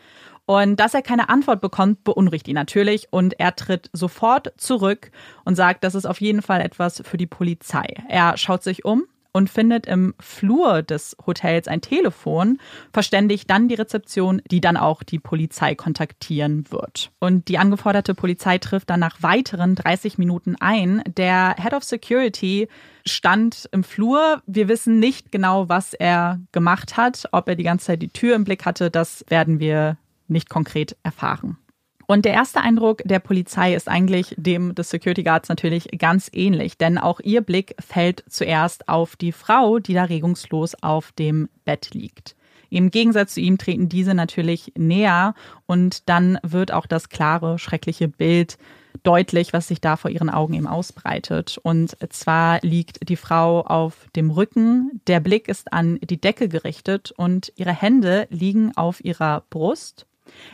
Und 0.46 0.78
dass 0.78 0.94
er 0.94 1.02
keine 1.02 1.28
Antwort 1.28 1.60
bekommt, 1.60 2.04
beunruhigt 2.04 2.46
ihn 2.48 2.54
natürlich 2.54 3.08
und 3.10 3.38
er 3.38 3.56
tritt 3.56 3.90
sofort 3.92 4.52
zurück 4.56 5.10
und 5.44 5.56
sagt, 5.56 5.82
das 5.82 5.96
ist 5.96 6.06
auf 6.06 6.20
jeden 6.20 6.40
Fall 6.40 6.60
etwas 6.60 7.02
für 7.04 7.16
die 7.16 7.26
Polizei. 7.26 7.86
Er 8.08 8.36
schaut 8.36 8.62
sich 8.62 8.84
um 8.84 9.04
und 9.36 9.50
findet 9.50 9.86
im 9.86 10.14
Flur 10.18 10.82
des 10.82 11.14
Hotels 11.26 11.68
ein 11.68 11.82
Telefon, 11.82 12.58
verständigt 12.90 13.50
dann 13.50 13.68
die 13.68 13.74
Rezeption, 13.74 14.40
die 14.50 14.62
dann 14.62 14.78
auch 14.78 15.02
die 15.02 15.18
Polizei 15.18 15.74
kontaktieren 15.74 16.64
wird. 16.70 17.10
Und 17.18 17.48
die 17.48 17.58
angeforderte 17.58 18.14
Polizei 18.14 18.56
trifft 18.56 18.88
dann 18.88 19.00
nach 19.00 19.22
weiteren 19.22 19.74
30 19.74 20.16
Minuten 20.16 20.56
ein. 20.58 21.02
Der 21.06 21.54
Head 21.58 21.74
of 21.74 21.84
Security 21.84 22.68
stand 23.04 23.68
im 23.72 23.84
Flur. 23.84 24.40
Wir 24.46 24.68
wissen 24.68 25.00
nicht 25.00 25.30
genau, 25.30 25.68
was 25.68 25.92
er 25.92 26.40
gemacht 26.52 26.96
hat, 26.96 27.28
ob 27.32 27.46
er 27.46 27.56
die 27.56 27.64
ganze 27.64 27.86
Zeit 27.88 28.00
die 28.00 28.08
Tür 28.08 28.36
im 28.36 28.44
Blick 28.44 28.64
hatte. 28.64 28.90
Das 28.90 29.22
werden 29.28 29.60
wir 29.60 29.98
nicht 30.28 30.48
konkret 30.48 30.96
erfahren. 31.02 31.58
Und 32.06 32.24
der 32.24 32.34
erste 32.34 32.60
Eindruck 32.60 33.02
der 33.04 33.18
Polizei 33.18 33.74
ist 33.74 33.88
eigentlich 33.88 34.34
dem 34.38 34.74
des 34.74 34.90
Security 34.90 35.24
Guards 35.24 35.48
natürlich 35.48 35.88
ganz 35.98 36.30
ähnlich, 36.32 36.78
denn 36.78 36.98
auch 36.98 37.18
ihr 37.20 37.40
Blick 37.40 37.74
fällt 37.80 38.24
zuerst 38.28 38.88
auf 38.88 39.16
die 39.16 39.32
Frau, 39.32 39.80
die 39.80 39.94
da 39.94 40.04
regungslos 40.04 40.74
auf 40.82 41.10
dem 41.12 41.48
Bett 41.64 41.90
liegt. 41.94 42.36
Im 42.70 42.90
Gegensatz 42.90 43.34
zu 43.34 43.40
ihm 43.40 43.58
treten 43.58 43.88
diese 43.88 44.14
natürlich 44.14 44.72
näher 44.76 45.34
und 45.66 46.08
dann 46.08 46.38
wird 46.42 46.72
auch 46.72 46.86
das 46.86 47.08
klare, 47.08 47.58
schreckliche 47.58 48.08
Bild 48.08 48.58
deutlich, 49.02 49.52
was 49.52 49.68
sich 49.68 49.80
da 49.80 49.96
vor 49.96 50.10
ihren 50.10 50.30
Augen 50.30 50.54
eben 50.54 50.66
ausbreitet. 50.66 51.58
Und 51.62 51.96
zwar 52.12 52.60
liegt 52.62 53.08
die 53.08 53.16
Frau 53.16 53.62
auf 53.62 54.08
dem 54.16 54.30
Rücken, 54.30 55.00
der 55.06 55.20
Blick 55.20 55.48
ist 55.48 55.72
an 55.72 55.98
die 56.02 56.20
Decke 56.20 56.48
gerichtet 56.48 57.12
und 57.16 57.52
ihre 57.56 57.72
Hände 57.72 58.26
liegen 58.30 58.76
auf 58.76 59.04
ihrer 59.04 59.44
Brust 59.50 60.06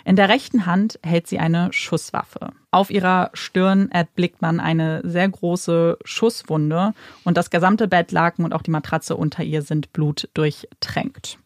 in 0.05 0.17
der 0.17 0.29
rechten 0.29 0.67
Hand 0.67 0.99
hält 1.03 1.27
sie 1.27 1.39
eine 1.39 1.73
Schusswaffe. 1.73 2.51
Auf 2.71 2.91
ihrer 2.91 3.31
Stirn 3.35 3.91
erblickt 3.91 4.43
man 4.43 4.61
eine 4.61 5.01
sehr 5.05 5.29
große 5.29 5.99
Schusswunde 6.05 6.95
und 7.25 7.37
das 7.37 7.51
gesamte 7.51 7.89
Bettlaken 7.89 8.45
und 8.45 8.55
auch 8.55 8.63
die 8.63 8.71
Matratze 8.71 9.17
unter 9.17 9.43
ihr 9.43 9.63
sind 9.63 9.93
blutdurchtränkt. 9.93 11.39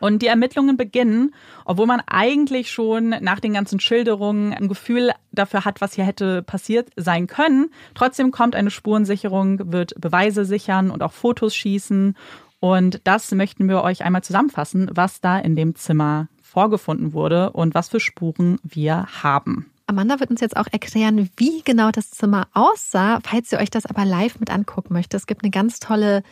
Und 0.00 0.22
die 0.22 0.28
Ermittlungen 0.28 0.78
beginnen, 0.78 1.34
obwohl 1.66 1.86
man 1.86 2.00
eigentlich 2.06 2.70
schon 2.70 3.10
nach 3.10 3.38
den 3.38 3.52
ganzen 3.52 3.80
Schilderungen 3.80 4.54
ein 4.54 4.68
Gefühl 4.68 5.12
dafür 5.30 5.66
hat, 5.66 5.82
was 5.82 5.94
hier 5.94 6.04
hätte 6.04 6.42
passiert 6.42 6.88
sein 6.96 7.26
können. 7.26 7.70
Trotzdem 7.94 8.30
kommt 8.30 8.56
eine 8.56 8.70
Spurensicherung, 8.70 9.72
wird 9.72 10.00
Beweise 10.00 10.46
sichern 10.46 10.90
und 10.90 11.02
auch 11.02 11.12
Fotos 11.12 11.54
schießen. 11.54 12.16
Und 12.60 13.00
das 13.04 13.30
möchten 13.32 13.68
wir 13.68 13.82
euch 13.82 14.02
einmal 14.02 14.22
zusammenfassen, 14.22 14.90
was 14.92 15.20
da 15.20 15.38
in 15.38 15.54
dem 15.54 15.74
Zimmer 15.74 16.28
vorgefunden 16.50 17.12
wurde 17.12 17.50
und 17.50 17.74
was 17.74 17.88
für 17.88 18.00
Spuren 18.00 18.58
wir 18.62 19.06
haben. 19.22 19.70
Amanda 19.86 20.20
wird 20.20 20.30
uns 20.30 20.40
jetzt 20.40 20.56
auch 20.56 20.68
erklären, 20.70 21.30
wie 21.36 21.62
genau 21.62 21.90
das 21.90 22.10
Zimmer 22.10 22.46
aussah, 22.54 23.18
falls 23.24 23.50
ihr 23.52 23.58
euch 23.58 23.70
das 23.70 23.86
aber 23.86 24.04
live 24.04 24.38
mit 24.38 24.50
angucken 24.50 24.92
möchtet. 24.92 25.20
Es 25.20 25.26
gibt 25.26 25.42
eine 25.42 25.50
ganz 25.50 25.80
tolle 25.80 26.22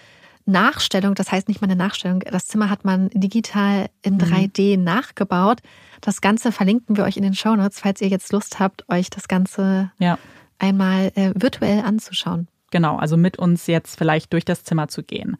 Nachstellung, 0.46 1.14
das 1.14 1.30
heißt 1.30 1.48
nicht 1.48 1.60
mal 1.60 1.66
eine 1.66 1.76
Nachstellung, 1.76 2.20
das 2.20 2.46
Zimmer 2.46 2.70
hat 2.70 2.84
man 2.84 3.10
digital 3.10 3.90
in 4.02 4.18
3D 4.18 4.76
mhm. 4.76 4.84
nachgebaut. 4.84 5.60
Das 6.00 6.20
Ganze 6.20 6.52
verlinken 6.52 6.96
wir 6.96 7.04
euch 7.04 7.16
in 7.16 7.22
den 7.22 7.34
Show 7.34 7.54
Notes, 7.54 7.80
falls 7.80 8.00
ihr 8.00 8.08
jetzt 8.08 8.32
Lust 8.32 8.58
habt, 8.58 8.88
euch 8.88 9.10
das 9.10 9.28
Ganze 9.28 9.92
ja. 9.98 10.18
einmal 10.58 11.12
äh, 11.16 11.32
virtuell 11.34 11.80
anzuschauen. 11.80 12.48
Genau, 12.70 12.96
also 12.96 13.16
mit 13.16 13.38
uns 13.38 13.66
jetzt 13.66 13.98
vielleicht 13.98 14.32
durch 14.32 14.44
das 14.44 14.62
Zimmer 14.64 14.88
zu 14.88 15.02
gehen. 15.02 15.36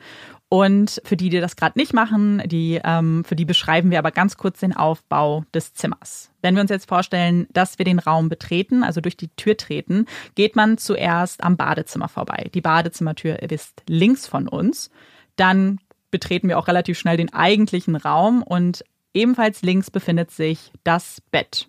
Und 0.50 1.02
für 1.04 1.16
die, 1.16 1.28
die 1.28 1.40
das 1.40 1.56
gerade 1.56 1.78
nicht 1.78 1.92
machen, 1.92 2.42
die, 2.46 2.80
ähm, 2.82 3.22
für 3.24 3.36
die 3.36 3.44
beschreiben 3.44 3.90
wir 3.90 3.98
aber 3.98 4.10
ganz 4.10 4.38
kurz 4.38 4.60
den 4.60 4.74
Aufbau 4.74 5.44
des 5.52 5.74
Zimmers. 5.74 6.30
Wenn 6.40 6.54
wir 6.54 6.62
uns 6.62 6.70
jetzt 6.70 6.88
vorstellen, 6.88 7.46
dass 7.52 7.78
wir 7.78 7.84
den 7.84 7.98
Raum 7.98 8.30
betreten, 8.30 8.82
also 8.82 9.02
durch 9.02 9.16
die 9.16 9.28
Tür 9.28 9.58
treten, 9.58 10.06
geht 10.36 10.56
man 10.56 10.78
zuerst 10.78 11.44
am 11.44 11.58
Badezimmer 11.58 12.08
vorbei. 12.08 12.50
Die 12.54 12.62
Badezimmertür 12.62 13.42
ist 13.42 13.82
links 13.88 14.26
von 14.26 14.48
uns. 14.48 14.90
Dann 15.36 15.80
betreten 16.10 16.48
wir 16.48 16.58
auch 16.58 16.68
relativ 16.68 16.98
schnell 16.98 17.18
den 17.18 17.32
eigentlichen 17.34 17.94
Raum 17.94 18.42
und 18.42 18.84
ebenfalls 19.12 19.60
links 19.60 19.90
befindet 19.90 20.30
sich 20.30 20.72
das 20.82 21.20
Bett. 21.30 21.68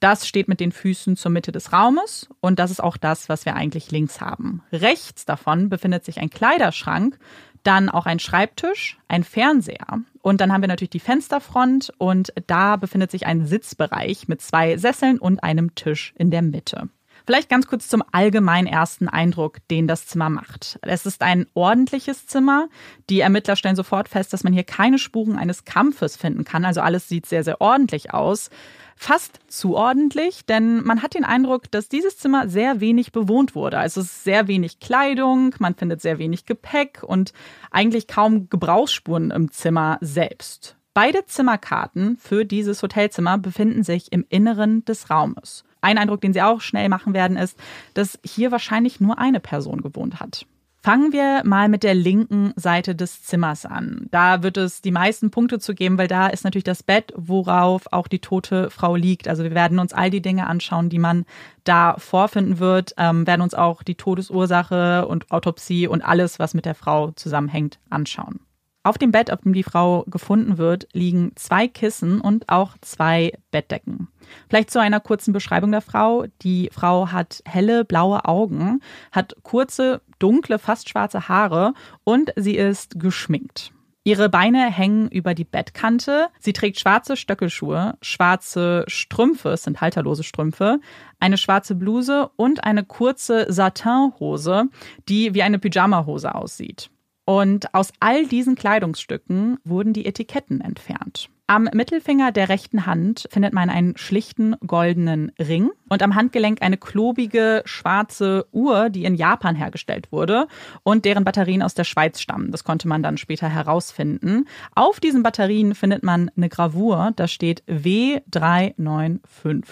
Das 0.00 0.28
steht 0.28 0.46
mit 0.46 0.60
den 0.60 0.70
Füßen 0.70 1.16
zur 1.16 1.32
Mitte 1.32 1.50
des 1.50 1.72
Raumes 1.72 2.28
und 2.40 2.58
das 2.58 2.70
ist 2.70 2.80
auch 2.80 2.96
das, 2.96 3.28
was 3.28 3.44
wir 3.46 3.56
eigentlich 3.56 3.90
links 3.90 4.20
haben. 4.20 4.62
Rechts 4.70 5.24
davon 5.24 5.68
befindet 5.70 6.04
sich 6.04 6.20
ein 6.20 6.30
Kleiderschrank 6.30 7.18
dann 7.62 7.88
auch 7.88 8.06
ein 8.06 8.18
Schreibtisch, 8.18 8.98
ein 9.08 9.24
Fernseher 9.24 10.00
und 10.22 10.40
dann 10.40 10.52
haben 10.52 10.62
wir 10.62 10.68
natürlich 10.68 10.90
die 10.90 11.00
Fensterfront 11.00 11.92
und 11.98 12.32
da 12.46 12.76
befindet 12.76 13.10
sich 13.10 13.26
ein 13.26 13.46
Sitzbereich 13.46 14.28
mit 14.28 14.42
zwei 14.42 14.76
Sesseln 14.76 15.18
und 15.18 15.42
einem 15.42 15.74
Tisch 15.74 16.12
in 16.18 16.30
der 16.30 16.42
Mitte. 16.42 16.88
Vielleicht 17.26 17.50
ganz 17.50 17.66
kurz 17.66 17.88
zum 17.88 18.02
allgemeinen 18.12 18.66
ersten 18.66 19.08
Eindruck, 19.08 19.58
den 19.68 19.86
das 19.86 20.06
Zimmer 20.06 20.30
macht. 20.30 20.78
Es 20.82 21.04
ist 21.04 21.22
ein 21.22 21.46
ordentliches 21.52 22.26
Zimmer. 22.26 22.68
Die 23.10 23.20
Ermittler 23.20 23.56
stellen 23.56 23.76
sofort 23.76 24.08
fest, 24.08 24.32
dass 24.32 24.44
man 24.44 24.52
hier 24.52 24.64
keine 24.64 24.98
Spuren 24.98 25.36
eines 25.36 25.64
Kampfes 25.64 26.16
finden 26.16 26.44
kann. 26.44 26.64
Also 26.64 26.80
alles 26.80 27.08
sieht 27.08 27.26
sehr, 27.26 27.44
sehr 27.44 27.60
ordentlich 27.60 28.14
aus 28.14 28.50
fast 28.98 29.38
zu 29.46 29.76
ordentlich, 29.76 30.44
denn 30.44 30.82
man 30.82 31.02
hat 31.02 31.14
den 31.14 31.24
Eindruck, 31.24 31.70
dass 31.70 31.88
dieses 31.88 32.18
Zimmer 32.18 32.48
sehr 32.48 32.80
wenig 32.80 33.12
bewohnt 33.12 33.54
wurde. 33.54 33.78
Also 33.78 34.00
es 34.00 34.08
ist 34.08 34.24
sehr 34.24 34.48
wenig 34.48 34.80
Kleidung, 34.80 35.54
man 35.60 35.76
findet 35.76 36.02
sehr 36.02 36.18
wenig 36.18 36.46
Gepäck 36.46 37.04
und 37.04 37.32
eigentlich 37.70 38.08
kaum 38.08 38.48
Gebrauchsspuren 38.50 39.30
im 39.30 39.52
Zimmer 39.52 39.98
selbst. 40.00 40.76
Beide 40.94 41.24
Zimmerkarten 41.26 42.16
für 42.16 42.44
dieses 42.44 42.82
Hotelzimmer 42.82 43.38
befinden 43.38 43.84
sich 43.84 44.10
im 44.10 44.26
Inneren 44.28 44.84
des 44.84 45.10
Raumes. 45.10 45.62
Ein 45.80 45.96
Eindruck, 45.96 46.20
den 46.20 46.32
Sie 46.32 46.42
auch 46.42 46.60
schnell 46.60 46.88
machen 46.88 47.14
werden, 47.14 47.36
ist, 47.36 47.56
dass 47.94 48.18
hier 48.24 48.50
wahrscheinlich 48.50 48.98
nur 48.98 49.18
eine 49.18 49.38
Person 49.38 49.80
gewohnt 49.80 50.18
hat. 50.18 50.44
Fangen 50.88 51.12
wir 51.12 51.42
mal 51.44 51.68
mit 51.68 51.82
der 51.82 51.94
linken 51.94 52.54
Seite 52.56 52.94
des 52.94 53.22
Zimmers 53.22 53.66
an. 53.66 54.06
Da 54.10 54.42
wird 54.42 54.56
es 54.56 54.80
die 54.80 54.90
meisten 54.90 55.30
Punkte 55.30 55.58
zu 55.58 55.74
geben, 55.74 55.98
weil 55.98 56.08
da 56.08 56.28
ist 56.28 56.44
natürlich 56.44 56.64
das 56.64 56.82
Bett, 56.82 57.12
worauf 57.14 57.92
auch 57.92 58.08
die 58.08 58.20
tote 58.20 58.70
Frau 58.70 58.96
liegt. 58.96 59.28
Also 59.28 59.42
wir 59.42 59.54
werden 59.54 59.80
uns 59.80 59.92
all 59.92 60.08
die 60.08 60.22
Dinge 60.22 60.46
anschauen, 60.46 60.88
die 60.88 60.98
man 60.98 61.26
da 61.62 61.96
vorfinden 61.98 62.58
wird, 62.58 62.94
ähm, 62.96 63.26
werden 63.26 63.42
uns 63.42 63.52
auch 63.52 63.82
die 63.82 63.96
Todesursache 63.96 65.06
und 65.06 65.30
Autopsie 65.30 65.86
und 65.88 66.00
alles, 66.00 66.38
was 66.38 66.54
mit 66.54 66.64
der 66.64 66.74
Frau 66.74 67.10
zusammenhängt, 67.10 67.78
anschauen. 67.90 68.40
Auf 68.88 68.96
dem 68.96 69.12
Bett, 69.12 69.30
auf 69.30 69.42
dem 69.42 69.52
die 69.52 69.64
Frau 69.64 70.04
gefunden 70.06 70.56
wird, 70.56 70.88
liegen 70.94 71.32
zwei 71.34 71.68
Kissen 71.68 72.22
und 72.22 72.48
auch 72.48 72.72
zwei 72.80 73.34
Bettdecken. 73.50 74.08
Vielleicht 74.48 74.70
zu 74.70 74.80
einer 74.80 74.98
kurzen 74.98 75.34
Beschreibung 75.34 75.72
der 75.72 75.82
Frau. 75.82 76.24
Die 76.40 76.70
Frau 76.72 77.12
hat 77.12 77.42
helle 77.44 77.84
blaue 77.84 78.24
Augen, 78.24 78.80
hat 79.12 79.36
kurze, 79.42 80.00
dunkle, 80.18 80.58
fast 80.58 80.88
schwarze 80.88 81.28
Haare 81.28 81.74
und 82.04 82.32
sie 82.36 82.56
ist 82.56 82.98
geschminkt. 82.98 83.74
Ihre 84.04 84.30
Beine 84.30 84.70
hängen 84.70 85.10
über 85.10 85.34
die 85.34 85.44
Bettkante. 85.44 86.28
Sie 86.38 86.54
trägt 86.54 86.80
schwarze 86.80 87.18
Stöckelschuhe, 87.18 87.98
schwarze 88.00 88.84
Strümpfe, 88.86 89.50
es 89.50 89.64
sind 89.64 89.82
halterlose 89.82 90.24
Strümpfe, 90.24 90.80
eine 91.20 91.36
schwarze 91.36 91.74
Bluse 91.74 92.30
und 92.36 92.64
eine 92.64 92.84
kurze 92.84 93.52
Satinhose, 93.52 94.64
die 95.10 95.34
wie 95.34 95.42
eine 95.42 95.58
Pyjamahose 95.58 96.34
aussieht. 96.34 96.88
Und 97.28 97.74
aus 97.74 97.92
all 98.00 98.24
diesen 98.24 98.54
Kleidungsstücken 98.54 99.58
wurden 99.62 99.92
die 99.92 100.06
Etiketten 100.06 100.62
entfernt. 100.62 101.28
Am 101.46 101.68
Mittelfinger 101.74 102.32
der 102.32 102.48
rechten 102.48 102.86
Hand 102.86 103.28
findet 103.30 103.52
man 103.52 103.68
einen 103.68 103.98
schlichten 103.98 104.56
goldenen 104.66 105.32
Ring 105.38 105.68
und 105.90 106.02
am 106.02 106.14
Handgelenk 106.14 106.62
eine 106.62 106.78
klobige 106.78 107.60
schwarze 107.66 108.46
Uhr, 108.52 108.88
die 108.88 109.04
in 109.04 109.14
Japan 109.14 109.56
hergestellt 109.56 110.10
wurde 110.10 110.46
und 110.84 111.04
deren 111.04 111.24
Batterien 111.24 111.62
aus 111.62 111.74
der 111.74 111.84
Schweiz 111.84 112.18
stammen. 112.18 112.50
Das 112.50 112.64
konnte 112.64 112.88
man 112.88 113.02
dann 113.02 113.18
später 113.18 113.50
herausfinden. 113.50 114.46
Auf 114.74 114.98
diesen 114.98 115.22
Batterien 115.22 115.74
findet 115.74 116.02
man 116.02 116.30
eine 116.34 116.48
Gravur, 116.48 117.12
da 117.14 117.28
steht 117.28 117.62
W395. 117.64 119.64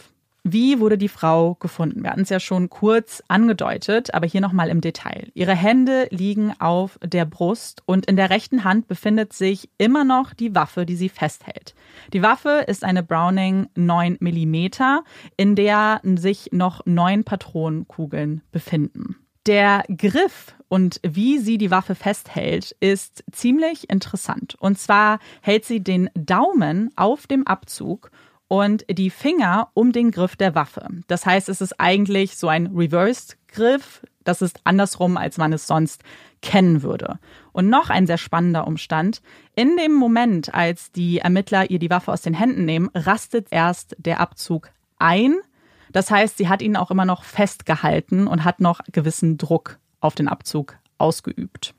Wie 0.49 0.79
wurde 0.79 0.97
die 0.97 1.09
Frau 1.09 1.57
gefunden? 1.57 2.05
Wir 2.05 2.11
hatten 2.11 2.21
es 2.21 2.29
ja 2.29 2.39
schon 2.39 2.71
kurz 2.71 3.21
angedeutet, 3.27 4.15
aber 4.15 4.29
hier 4.29 4.41
nochmal 4.41 4.69
im 4.69 4.81
Detail. 4.81 5.27
Ihre 5.35 5.57
Hände 5.57 6.07
liegen 6.13 6.53
auf 6.61 7.01
der 7.03 7.25
Brust 7.25 7.83
und 7.85 8.07
in 8.07 8.15
der 8.15 8.31
rechten 8.31 8.63
Hand 8.63 8.87
befindet 8.87 9.33
sich 9.33 9.69
immer 9.77 10.05
noch 10.05 10.35
die 10.35 10.55
Waffe, 10.55 10.87
die 10.87 10.95
sie 10.95 11.09
festhält. 11.09 11.75
Die 12.13 12.23
Waffe 12.23 12.65
ist 12.69 12.85
eine 12.85 13.03
Browning 13.03 13.67
9 13.75 14.19
mm, 14.21 14.69
in 15.37 15.57
der 15.57 16.01
sich 16.15 16.51
noch 16.53 16.87
neun 16.87 17.25
Patronenkugeln 17.25 18.43
befinden. 18.53 19.17
Der 19.47 19.83
Griff 19.89 20.55
und 20.69 21.01
wie 21.03 21.39
sie 21.39 21.59
die 21.59 21.73
Waffe 21.73 21.97
festhält, 21.97 22.77
ist 22.79 23.25
ziemlich 23.33 23.91
interessant. 23.91 24.55
Und 24.61 24.79
zwar 24.79 25.19
hält 25.41 25.65
sie 25.65 25.83
den 25.83 26.09
Daumen 26.15 26.91
auf 26.95 27.27
dem 27.27 27.47
Abzug 27.49 28.13
und 28.49 28.85
die 28.89 29.11
Finger 29.11 29.69
um 29.75 29.93
den 29.93 30.11
Griff 30.11 30.37
der 30.37 30.55
Waffe. 30.55 30.87
Das 31.09 31.27
heißt, 31.27 31.49
es 31.49 31.61
ist 31.61 31.81
eigentlich 31.81 32.37
so 32.37 32.49
ein 32.49 32.69
Reversed-Griff. 32.69 34.03
Das 34.25 34.43
ist 34.43 34.61
andersrum, 34.65 35.17
als 35.17 35.39
man 35.39 35.53
es 35.53 35.67
sonst 35.67 36.03
kennen 36.43 36.83
würde. 36.83 37.19
Und 37.53 37.69
noch 37.69 37.91
ein 37.91 38.07
sehr 38.07 38.19
spannender 38.19 38.67
Umstand. 38.67 39.23
In 39.55 39.77
dem 39.77 39.95
Moment, 39.95 40.55
als 40.55 40.93
die 40.93 41.19
Ermittler 41.19 41.71
ihr 41.71 41.79
die 41.79 41.91
Waffe 41.91 42.13
aus 42.13 42.23
den 42.23 42.35
Händen 42.35 42.65
nehmen, 42.65 42.91
rastet 42.95 43.49
erst 43.51 43.97
der 43.99 44.21
Abzug 44.21 44.71
ein. 44.99 45.37
Das 45.93 46.11
heißt, 46.11 46.37
sie 46.37 46.49
hat 46.49 46.63
ihn 46.63 46.77
auch 46.77 46.91
immer 46.91 47.05
noch 47.05 47.25
festgehalten 47.25 48.27
und 48.27 48.45
hat 48.45 48.61
noch 48.61 48.81
gewissen 48.93 49.39
Druck 49.39 49.79
auf 50.01 50.15
den 50.15 50.29
Abzug 50.29 50.77
ausgeübt. 50.99 51.75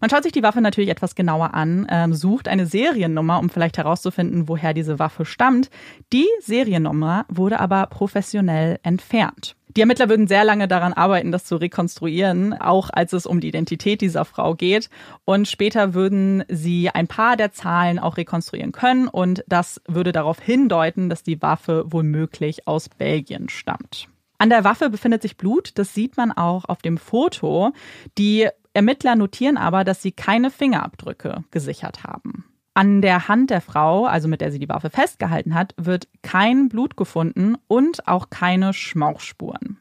Man 0.00 0.08
schaut 0.08 0.22
sich 0.22 0.32
die 0.32 0.42
Waffe 0.42 0.62
natürlich 0.62 0.90
etwas 0.90 1.14
genauer 1.14 1.52
an, 1.52 1.86
ähm, 1.90 2.14
sucht 2.14 2.48
eine 2.48 2.64
Seriennummer, 2.66 3.38
um 3.38 3.50
vielleicht 3.50 3.76
herauszufinden, 3.76 4.48
woher 4.48 4.72
diese 4.72 4.98
Waffe 4.98 5.26
stammt. 5.26 5.68
Die 6.12 6.26
Seriennummer 6.40 7.26
wurde 7.28 7.60
aber 7.60 7.86
professionell 7.86 8.78
entfernt. 8.82 9.56
Die 9.76 9.82
Ermittler 9.82 10.08
würden 10.08 10.26
sehr 10.26 10.44
lange 10.44 10.66
daran 10.66 10.94
arbeiten, 10.94 11.30
das 11.30 11.44
zu 11.44 11.56
rekonstruieren, 11.56 12.54
auch 12.54 12.90
als 12.92 13.12
es 13.12 13.24
um 13.24 13.40
die 13.40 13.48
Identität 13.48 14.00
dieser 14.00 14.24
Frau 14.24 14.54
geht. 14.54 14.90
Und 15.24 15.46
später 15.46 15.94
würden 15.94 16.44
sie 16.48 16.90
ein 16.90 17.06
paar 17.06 17.36
der 17.36 17.52
Zahlen 17.52 18.00
auch 18.00 18.16
rekonstruieren 18.16 18.72
können. 18.72 19.06
Und 19.06 19.44
das 19.46 19.80
würde 19.86 20.10
darauf 20.10 20.40
hindeuten, 20.40 21.08
dass 21.08 21.22
die 21.22 21.40
Waffe 21.40 21.84
womöglich 21.86 22.66
aus 22.66 22.88
Belgien 22.88 23.48
stammt. 23.48 24.08
An 24.38 24.48
der 24.48 24.64
Waffe 24.64 24.88
befindet 24.88 25.20
sich 25.20 25.36
Blut, 25.36 25.72
das 25.74 25.92
sieht 25.92 26.16
man 26.16 26.32
auch 26.32 26.64
auf 26.64 26.80
dem 26.80 26.96
Foto. 26.96 27.72
Die 28.16 28.48
Ermittler 28.72 29.16
notieren 29.16 29.56
aber, 29.56 29.84
dass 29.84 30.02
sie 30.02 30.12
keine 30.12 30.50
Fingerabdrücke 30.50 31.44
gesichert 31.50 32.04
haben. 32.04 32.44
An 32.72 33.02
der 33.02 33.28
Hand 33.28 33.50
der 33.50 33.60
Frau, 33.60 34.06
also 34.06 34.28
mit 34.28 34.40
der 34.40 34.52
sie 34.52 34.60
die 34.60 34.68
Waffe 34.68 34.90
festgehalten 34.90 35.54
hat, 35.54 35.74
wird 35.76 36.08
kein 36.22 36.68
Blut 36.68 36.96
gefunden 36.96 37.56
und 37.66 38.06
auch 38.06 38.30
keine 38.30 38.72
Schmauchspuren. 38.72 39.78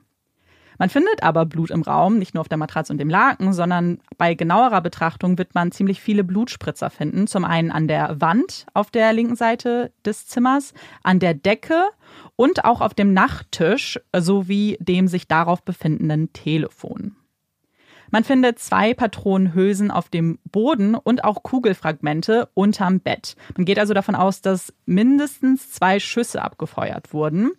Man 0.80 0.90
findet 0.90 1.24
aber 1.24 1.46
Blut 1.46 1.72
im 1.72 1.82
Raum, 1.82 2.18
nicht 2.18 2.34
nur 2.34 2.42
auf 2.42 2.48
der 2.48 2.58
Matratze 2.58 2.94
und 2.94 3.00
dem 3.00 3.10
Laken, 3.10 3.52
sondern 3.52 4.00
bei 4.18 4.34
genauerer 4.34 4.80
Betrachtung 4.80 5.38
wird 5.38 5.54
man 5.54 5.74
ziemlich 5.74 6.00
viele 6.00 6.24
Blutspritzer 6.24 6.90
finden. 6.90 7.28
Zum 7.28 7.44
einen 7.44 7.70
an 7.70 7.90
der 7.90 8.22
Wand 8.22 8.66
auf 8.74 8.90
der 8.90 9.12
linken 9.12 9.36
Seite 9.36 9.92
des 10.06 10.26
Zimmers, 10.28 10.74
an 11.04 11.20
der 11.20 11.34
Decke 11.34 11.84
und 12.38 12.64
auch 12.64 12.80
auf 12.80 12.94
dem 12.94 13.14
Nachttisch 13.14 14.00
sowie 14.18 14.78
dem 14.80 15.10
sich 15.10 15.28
darauf 15.28 15.64
befindenden 15.64 16.32
Telefon. 16.32 17.18
Man 18.12 18.24
findet 18.24 18.60
zwei 18.60 18.94
Patronenhülsen 18.94 19.92
auf 19.92 20.10
dem 20.10 20.40
Boden 20.52 20.96
und 20.96 21.24
auch 21.24 21.44
Kugelfragmente 21.44 22.50
unterm 22.54 23.00
Bett. 23.00 23.36
Man 23.56 23.66
geht 23.66 23.80
also 23.80 23.94
davon 23.94 24.16
aus, 24.16 24.42
dass 24.42 24.74
mindestens 24.86 25.72
zwei 25.72 26.00
Schüsse 26.00 26.42
abgefeuert 26.42 27.14
wurden. 27.14 27.52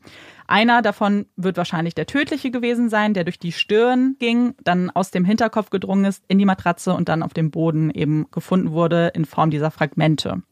Einer 0.47 0.83
davon 0.83 1.27
wird 1.37 1.57
wahrscheinlich 1.57 1.95
der 1.95 2.07
tödliche 2.07 2.51
gewesen 2.51 2.89
sein, 2.89 3.15
der 3.15 3.25
durch 3.25 3.39
die 3.39 3.53
Stirn 3.53 4.17
ging, 4.19 4.55
dann 4.65 4.91
aus 4.91 5.13
dem 5.13 5.25
Hinterkopf 5.25 5.71
gedrungen 5.71 6.05
ist 6.05 6.25
in 6.27 6.39
die 6.39 6.45
Matratze 6.45 6.93
und 6.93 7.09
dann 7.09 7.23
auf 7.23 7.33
dem 7.33 7.51
Boden 7.53 7.91
eben 7.91 8.27
gefunden 8.33 8.73
wurde 8.73 9.13
in 9.15 9.25
Form 9.25 9.51
dieser 9.51 9.71
Fragmente. 9.71 10.43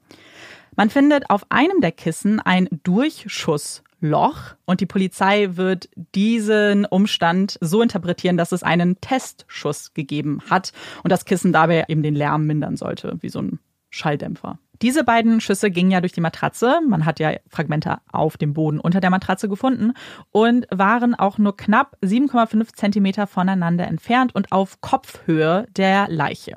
Man 0.76 0.90
findet 0.90 1.28
auf 1.30 1.46
einem 1.48 1.80
der 1.80 1.90
Kissen 1.90 2.38
ein 2.38 2.68
Durchschuss 2.84 3.82
Loch. 4.00 4.54
Und 4.64 4.80
die 4.80 4.86
Polizei 4.86 5.50
wird 5.52 5.88
diesen 6.14 6.84
Umstand 6.84 7.58
so 7.60 7.82
interpretieren, 7.82 8.36
dass 8.36 8.52
es 8.52 8.62
einen 8.62 9.00
Testschuss 9.00 9.94
gegeben 9.94 10.40
hat 10.48 10.72
und 11.02 11.10
das 11.10 11.24
Kissen 11.24 11.52
dabei 11.52 11.84
eben 11.88 12.02
den 12.02 12.14
Lärm 12.14 12.46
mindern 12.46 12.76
sollte, 12.76 13.16
wie 13.20 13.28
so 13.28 13.40
ein 13.40 13.58
Schalldämpfer. 13.90 14.58
Diese 14.80 15.02
beiden 15.02 15.40
Schüsse 15.40 15.70
gingen 15.70 15.90
ja 15.90 16.00
durch 16.00 16.12
die 16.12 16.20
Matratze. 16.20 16.78
Man 16.86 17.04
hat 17.04 17.18
ja 17.18 17.32
Fragmente 17.48 17.98
auf 18.12 18.36
dem 18.36 18.54
Boden 18.54 18.78
unter 18.78 19.00
der 19.00 19.10
Matratze 19.10 19.48
gefunden 19.48 19.92
und 20.30 20.66
waren 20.70 21.16
auch 21.16 21.38
nur 21.38 21.56
knapp 21.56 21.96
7,5 22.02 22.74
Zentimeter 22.74 23.26
voneinander 23.26 23.88
entfernt 23.88 24.34
und 24.34 24.52
auf 24.52 24.80
Kopfhöhe 24.80 25.66
der 25.76 26.06
Leiche. 26.08 26.56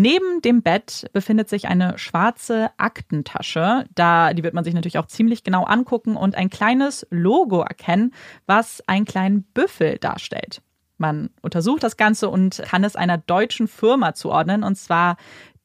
Neben 0.00 0.42
dem 0.42 0.62
Bett 0.62 1.10
befindet 1.12 1.48
sich 1.48 1.66
eine 1.66 1.98
schwarze 1.98 2.70
Aktentasche. 2.76 3.84
Da, 3.96 4.32
die 4.32 4.44
wird 4.44 4.54
man 4.54 4.62
sich 4.62 4.72
natürlich 4.72 4.96
auch 4.96 5.08
ziemlich 5.08 5.42
genau 5.42 5.64
angucken 5.64 6.16
und 6.16 6.36
ein 6.36 6.50
kleines 6.50 7.04
Logo 7.10 7.62
erkennen, 7.62 8.14
was 8.46 8.80
einen 8.86 9.06
kleinen 9.06 9.42
Büffel 9.42 9.98
darstellt. 9.98 10.62
Man 10.98 11.30
untersucht 11.42 11.82
das 11.82 11.96
Ganze 11.96 12.28
und 12.28 12.62
kann 12.64 12.84
es 12.84 12.94
einer 12.94 13.18
deutschen 13.18 13.66
Firma 13.66 14.14
zuordnen, 14.14 14.62
und 14.62 14.76
zwar 14.76 15.16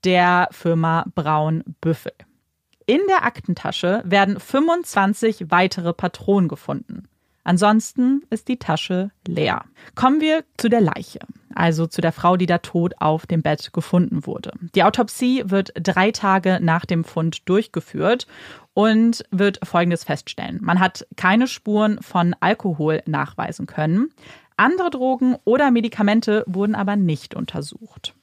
der 0.04 0.48
Firma 0.50 1.06
Braun 1.14 1.64
Büffel. 1.80 2.14
In 2.88 3.02
der 3.08 3.26
Aktentasche 3.26 4.02
werden 4.04 4.40
25 4.40 5.52
weitere 5.52 5.94
Patronen 5.94 6.50
gefunden. 6.50 7.04
Ansonsten 7.44 8.24
ist 8.30 8.48
die 8.48 8.58
Tasche 8.58 9.12
leer. 9.28 9.66
Kommen 9.96 10.22
wir 10.22 10.44
zu 10.58 10.70
der 10.70 10.82
Leiche, 10.82 11.20
also 11.54 11.88
zu 11.88 12.02
der 12.02 12.14
Frau, 12.14 12.38
die 12.38 12.46
da 12.46 12.60
tot 12.60 12.94
auf 13.00 13.26
dem 13.26 13.42
Bett 13.42 13.74
gefunden 13.74 14.26
wurde. 14.26 14.52
Die 14.76 14.84
Autopsie 14.84 15.44
wird 15.46 15.74
drei 15.76 16.12
Tage 16.12 16.60
nach 16.62 16.86
dem 16.86 17.04
Fund 17.04 17.48
durchgeführt 17.50 18.28
und 18.74 19.26
wird 19.32 19.60
Folgendes 19.64 20.04
feststellen. 20.04 20.60
Man 20.62 20.80
hat 20.80 21.06
keine 21.18 21.48
Spuren 21.48 22.02
von 22.02 22.36
Alkohol 22.40 23.02
nachweisen 23.06 23.68
können. 23.68 24.10
Andere 24.56 24.90
Drogen 24.90 25.36
oder 25.44 25.72
Medikamente 25.72 26.44
wurden 26.48 26.76
aber 26.76 26.96
nicht 26.96 27.36
untersucht. 27.36 28.14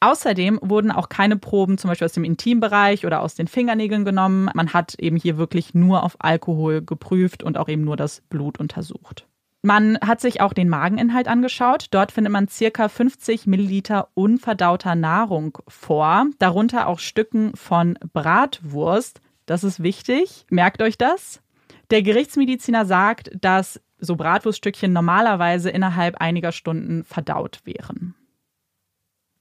Außerdem 0.00 0.58
wurden 0.62 0.90
auch 0.90 1.10
keine 1.10 1.36
Proben 1.36 1.76
zum 1.76 1.88
Beispiel 1.88 2.06
aus 2.06 2.14
dem 2.14 2.24
Intimbereich 2.24 3.04
oder 3.04 3.20
aus 3.20 3.34
den 3.34 3.48
Fingernägeln 3.48 4.06
genommen. 4.06 4.50
Man 4.54 4.72
hat 4.72 4.94
eben 4.94 5.16
hier 5.16 5.36
wirklich 5.36 5.74
nur 5.74 6.02
auf 6.02 6.16
Alkohol 6.18 6.80
geprüft 6.80 7.42
und 7.42 7.58
auch 7.58 7.68
eben 7.68 7.84
nur 7.84 7.96
das 7.96 8.22
Blut 8.22 8.58
untersucht. 8.58 9.26
Man 9.62 9.98
hat 10.00 10.22
sich 10.22 10.40
auch 10.40 10.54
den 10.54 10.70
Mageninhalt 10.70 11.28
angeschaut. 11.28 11.88
Dort 11.90 12.12
findet 12.12 12.32
man 12.32 12.48
circa 12.48 12.88
50 12.88 13.46
Milliliter 13.46 14.08
unverdauter 14.14 14.94
Nahrung 14.94 15.58
vor, 15.68 16.26
darunter 16.38 16.86
auch 16.86 16.98
Stücken 16.98 17.54
von 17.54 17.98
Bratwurst. 18.14 19.20
Das 19.44 19.64
ist 19.64 19.82
wichtig. 19.82 20.46
Merkt 20.48 20.80
euch 20.80 20.96
das. 20.96 21.42
Der 21.90 22.02
Gerichtsmediziner 22.02 22.86
sagt, 22.86 23.32
dass 23.38 23.80
so 23.98 24.16
Bratwurststückchen 24.16 24.94
normalerweise 24.94 25.68
innerhalb 25.68 26.16
einiger 26.22 26.52
Stunden 26.52 27.04
verdaut 27.04 27.60
wären. 27.64 28.14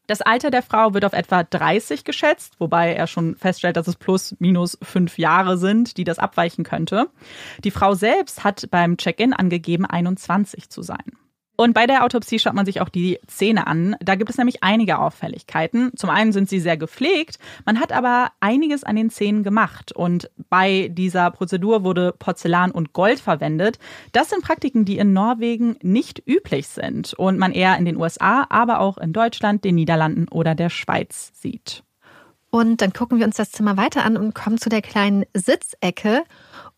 Das 0.09 0.21
Alter 0.21 0.49
der 0.49 0.63
Frau 0.63 0.95
wird 0.95 1.05
auf 1.05 1.13
etwa 1.13 1.43
30 1.43 2.03
geschätzt, 2.03 2.55
wobei 2.57 2.95
er 2.95 3.05
schon 3.05 3.35
feststellt, 3.35 3.77
dass 3.77 3.87
es 3.87 3.95
plus 3.95 4.35
minus 4.39 4.75
fünf 4.81 5.19
Jahre 5.19 5.55
sind, 5.59 5.97
die 5.97 6.03
das 6.03 6.17
abweichen 6.17 6.63
könnte. 6.63 7.11
Die 7.63 7.69
Frau 7.69 7.93
selbst 7.93 8.43
hat 8.43 8.69
beim 8.71 8.97
Check-in 8.97 9.33
angegeben, 9.33 9.85
21 9.85 10.71
zu 10.71 10.81
sein. 10.81 11.11
Und 11.59 11.73
bei 11.73 11.87
der 11.87 12.05
Autopsie 12.05 12.39
schaut 12.39 12.53
man 12.53 12.65
sich 12.65 12.79
auch 12.79 12.87
die 12.87 13.19
Zähne 13.27 13.67
an. 13.67 13.97
Da 13.99 14.15
gibt 14.15 14.29
es 14.29 14.37
nämlich 14.37 14.63
einige 14.63 14.97
Auffälligkeiten. 14.97 15.91
Zum 15.93 16.09
einen 16.09 16.31
sind 16.31 16.47
sie 16.47 16.61
sehr 16.61 16.77
gepflegt, 16.77 17.37
man 17.65 17.81
hat 17.81 17.91
aber 17.91 18.31
einiges 18.39 18.85
an 18.85 18.95
den 18.95 19.09
Zähnen 19.09 19.43
gemacht. 19.43 19.91
Und 19.91 20.31
bei 20.49 20.87
dieser 20.89 21.31
Prozedur 21.31 21.83
wurde 21.83 22.15
Porzellan 22.17 22.71
und 22.71 22.93
Gold 22.93 23.19
verwendet. 23.19 23.77
Das 24.13 24.29
sind 24.29 24.41
Praktiken, 24.41 24.85
die 24.85 24.99
in 24.99 25.11
Norwegen 25.11 25.75
nicht 25.81 26.23
üblich 26.25 26.69
sind 26.69 27.13
und 27.15 27.37
man 27.37 27.51
eher 27.51 27.75
in 27.77 27.83
den 27.83 27.97
USA, 27.97 28.47
aber 28.47 28.79
auch 28.79 28.97
in 28.97 29.11
Deutschland, 29.11 29.65
den 29.65 29.75
Niederlanden 29.75 30.29
oder 30.29 30.55
der 30.55 30.69
Schweiz 30.69 31.33
sieht. 31.33 31.83
Und 32.51 32.81
dann 32.81 32.93
gucken 32.93 33.19
wir 33.19 33.25
uns 33.25 33.35
das 33.35 33.51
Zimmer 33.51 33.75
weiter 33.75 34.05
an 34.05 34.15
und 34.15 34.33
kommen 34.33 34.59
zu 34.59 34.69
der 34.69 34.81
kleinen 34.81 35.25
Sitzecke. 35.33 36.23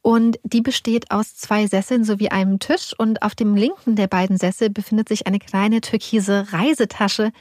Und 0.01 0.39
die 0.43 0.61
besteht 0.61 1.11
aus 1.11 1.35
zwei 1.35 1.67
Sesseln 1.67 2.03
sowie 2.03 2.29
einem 2.29 2.59
Tisch. 2.59 2.93
Und 2.97 3.21
auf 3.21 3.35
dem 3.35 3.55
linken 3.55 3.95
der 3.95 4.07
beiden 4.07 4.37
Sessel 4.37 4.69
befindet 4.69 5.09
sich 5.09 5.27
eine 5.27 5.39
kleine 5.39 5.81
türkise 5.81 6.47
Reisetasche 6.51 7.31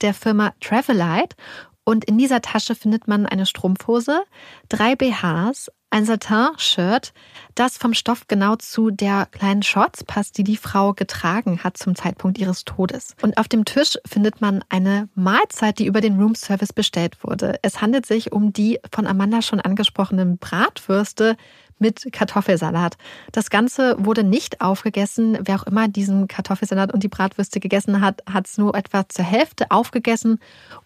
der 0.00 0.14
Firma 0.14 0.52
Travelite. 0.60 1.36
Und 1.84 2.04
in 2.04 2.18
dieser 2.18 2.42
Tasche 2.42 2.74
findet 2.74 3.08
man 3.08 3.26
eine 3.26 3.46
Strumpfhose, 3.46 4.22
drei 4.68 4.94
BHs, 4.94 5.70
ein 5.90 6.04
Satin-Shirt, 6.04 7.12
das 7.56 7.78
vom 7.78 7.94
Stoff 7.94 8.28
genau 8.28 8.54
zu 8.56 8.90
der 8.90 9.26
kleinen 9.26 9.62
Shorts 9.62 10.04
passt, 10.04 10.38
die 10.38 10.44
die 10.44 10.56
Frau 10.56 10.92
getragen 10.92 11.64
hat 11.64 11.76
zum 11.76 11.96
Zeitpunkt 11.96 12.38
ihres 12.38 12.64
Todes. 12.64 13.16
Und 13.22 13.38
auf 13.38 13.48
dem 13.48 13.64
Tisch 13.64 13.98
findet 14.06 14.40
man 14.40 14.62
eine 14.68 15.08
Mahlzeit, 15.14 15.80
die 15.80 15.86
über 15.86 16.00
den 16.00 16.20
Roomservice 16.20 16.72
bestellt 16.72 17.24
wurde. 17.24 17.58
Es 17.62 17.80
handelt 17.80 18.06
sich 18.06 18.30
um 18.30 18.52
die 18.52 18.78
von 18.92 19.06
Amanda 19.06 19.42
schon 19.42 19.60
angesprochenen 19.60 20.38
Bratwürste 20.38 21.36
mit 21.80 22.12
Kartoffelsalat. 22.12 22.96
Das 23.32 23.50
Ganze 23.50 23.96
wurde 23.98 24.24
nicht 24.24 24.60
aufgegessen. 24.60 25.38
Wer 25.42 25.56
auch 25.56 25.64
immer 25.64 25.88
diesen 25.88 26.28
Kartoffelsalat 26.28 26.92
und 26.92 27.02
die 27.02 27.08
Bratwürste 27.08 27.60
gegessen 27.60 28.00
hat, 28.00 28.22
hat 28.30 28.46
es 28.46 28.58
nur 28.58 28.74
etwa 28.74 29.08
zur 29.08 29.24
Hälfte 29.24 29.70
aufgegessen 29.70 30.38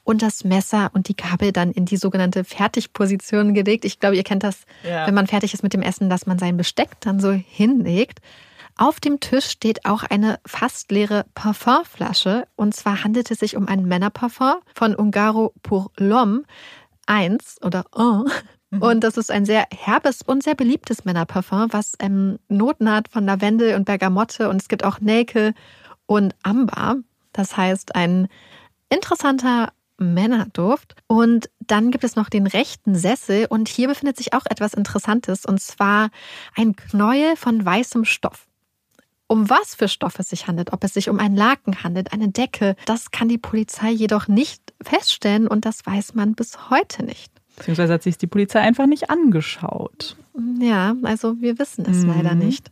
und 0.04 0.22
das 0.22 0.44
Messer 0.44 0.90
und 0.94 1.08
die 1.08 1.16
Gabel 1.16 1.52
dann 1.52 1.72
in 1.72 1.84
die 1.84 1.96
sogenannte 1.96 2.44
Fertigposition 2.44 3.54
gelegt. 3.54 3.84
Ich 3.84 4.00
glaube, 4.00 4.16
ihr 4.16 4.24
kennt 4.24 4.42
das, 4.42 4.62
ja. 4.82 5.06
wenn 5.06 5.14
man 5.14 5.26
fertig 5.26 5.54
ist 5.54 5.62
mit 5.62 5.72
dem 5.72 5.82
Essen, 5.82 6.08
dass 6.08 6.26
man 6.26 6.38
sein 6.38 6.56
Besteck 6.56 7.00
dann 7.00 7.20
so 7.20 7.32
hinlegt. 7.32 8.20
Auf 8.76 8.98
dem 8.98 9.20
Tisch 9.20 9.46
steht 9.46 9.84
auch 9.84 10.02
eine 10.02 10.40
fast 10.44 10.90
leere 10.90 11.26
Parfumflasche. 11.34 12.46
Und 12.56 12.74
zwar 12.74 13.04
handelt 13.04 13.30
es 13.30 13.38
sich 13.38 13.56
um 13.56 13.68
ein 13.68 13.84
Männerparfum 13.84 14.54
von 14.74 14.96
Ungaro 14.96 15.54
pour 15.62 15.92
l'Homme 15.96 16.42
1 17.06 17.62
oder 17.62 17.84
1 17.92 18.30
Mhm. 18.74 18.82
Und 18.82 19.00
das 19.04 19.16
ist 19.16 19.30
ein 19.30 19.44
sehr 19.44 19.66
herbes 19.72 20.22
und 20.22 20.42
sehr 20.42 20.54
beliebtes 20.54 21.04
Männerparfum, 21.04 21.68
was 21.70 21.92
ähm, 22.00 22.38
Noten 22.48 22.90
hat 22.90 23.08
von 23.08 23.24
Lavendel 23.24 23.74
und 23.74 23.84
Bergamotte. 23.84 24.48
Und 24.48 24.60
es 24.60 24.68
gibt 24.68 24.84
auch 24.84 25.00
Nelke 25.00 25.54
und 26.06 26.34
Amber. 26.42 26.96
Das 27.32 27.56
heißt, 27.56 27.94
ein 27.94 28.28
interessanter 28.88 29.72
Männerduft. 29.98 30.94
Und 31.06 31.50
dann 31.60 31.90
gibt 31.90 32.04
es 32.04 32.16
noch 32.16 32.28
den 32.28 32.46
rechten 32.46 32.94
Sessel. 32.96 33.46
Und 33.48 33.68
hier 33.68 33.88
befindet 33.88 34.16
sich 34.16 34.32
auch 34.32 34.46
etwas 34.46 34.74
Interessantes. 34.74 35.44
Und 35.44 35.60
zwar 35.60 36.10
ein 36.56 36.76
Knäuel 36.76 37.36
von 37.36 37.64
weißem 37.64 38.04
Stoff. 38.04 38.46
Um 39.26 39.48
was 39.48 39.74
für 39.74 39.88
Stoff 39.88 40.18
es 40.18 40.28
sich 40.28 40.48
handelt, 40.48 40.72
ob 40.72 40.84
es 40.84 40.92
sich 40.94 41.08
um 41.08 41.18
einen 41.18 41.34
Laken 41.34 41.82
handelt, 41.82 42.12
eine 42.12 42.28
Decke, 42.28 42.76
das 42.84 43.10
kann 43.10 43.26
die 43.26 43.38
Polizei 43.38 43.90
jedoch 43.90 44.28
nicht 44.28 44.74
feststellen 44.82 45.48
und 45.48 45.64
das 45.64 45.86
weiß 45.86 46.14
man 46.14 46.34
bis 46.34 46.68
heute 46.68 47.04
nicht. 47.04 47.33
Beziehungsweise 47.56 47.92
hat 47.92 48.02
sich 48.02 48.18
die 48.18 48.26
Polizei 48.26 48.60
einfach 48.60 48.86
nicht 48.86 49.10
angeschaut. 49.10 50.16
Ja, 50.60 50.96
also 51.02 51.40
wir 51.40 51.58
wissen 51.58 51.84
es 51.88 51.98
mhm. 51.98 52.08
leider 52.08 52.34
nicht. 52.34 52.70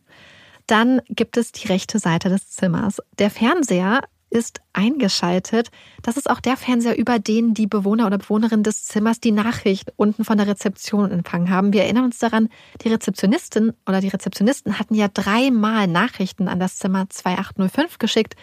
Dann 0.66 1.00
gibt 1.08 1.36
es 1.36 1.52
die 1.52 1.68
rechte 1.68 1.98
Seite 1.98 2.28
des 2.28 2.50
Zimmers. 2.50 3.00
Der 3.18 3.30
Fernseher 3.30 4.00
ist 4.32 4.60
eingeschaltet. 4.72 5.70
Das 6.00 6.16
ist 6.16 6.28
auch 6.30 6.40
der 6.40 6.56
Fernseher, 6.56 6.96
über 6.96 7.18
den 7.18 7.52
die 7.52 7.66
Bewohner 7.66 8.06
oder 8.06 8.18
Bewohnerin 8.18 8.62
des 8.62 8.84
Zimmers 8.84 9.20
die 9.20 9.30
Nachricht 9.30 9.92
unten 9.96 10.24
von 10.24 10.38
der 10.38 10.46
Rezeption 10.46 11.10
empfangen 11.10 11.50
haben. 11.50 11.72
Wir 11.72 11.82
erinnern 11.82 12.04
uns 12.04 12.18
daran, 12.18 12.48
die 12.82 12.88
Rezeptionistin 12.88 13.74
oder 13.86 14.00
die 14.00 14.08
Rezeptionisten 14.08 14.78
hatten 14.78 14.94
ja 14.94 15.08
dreimal 15.12 15.86
Nachrichten 15.86 16.48
an 16.48 16.58
das 16.58 16.76
Zimmer 16.76 17.08
2805 17.10 17.98
geschickt, 17.98 18.34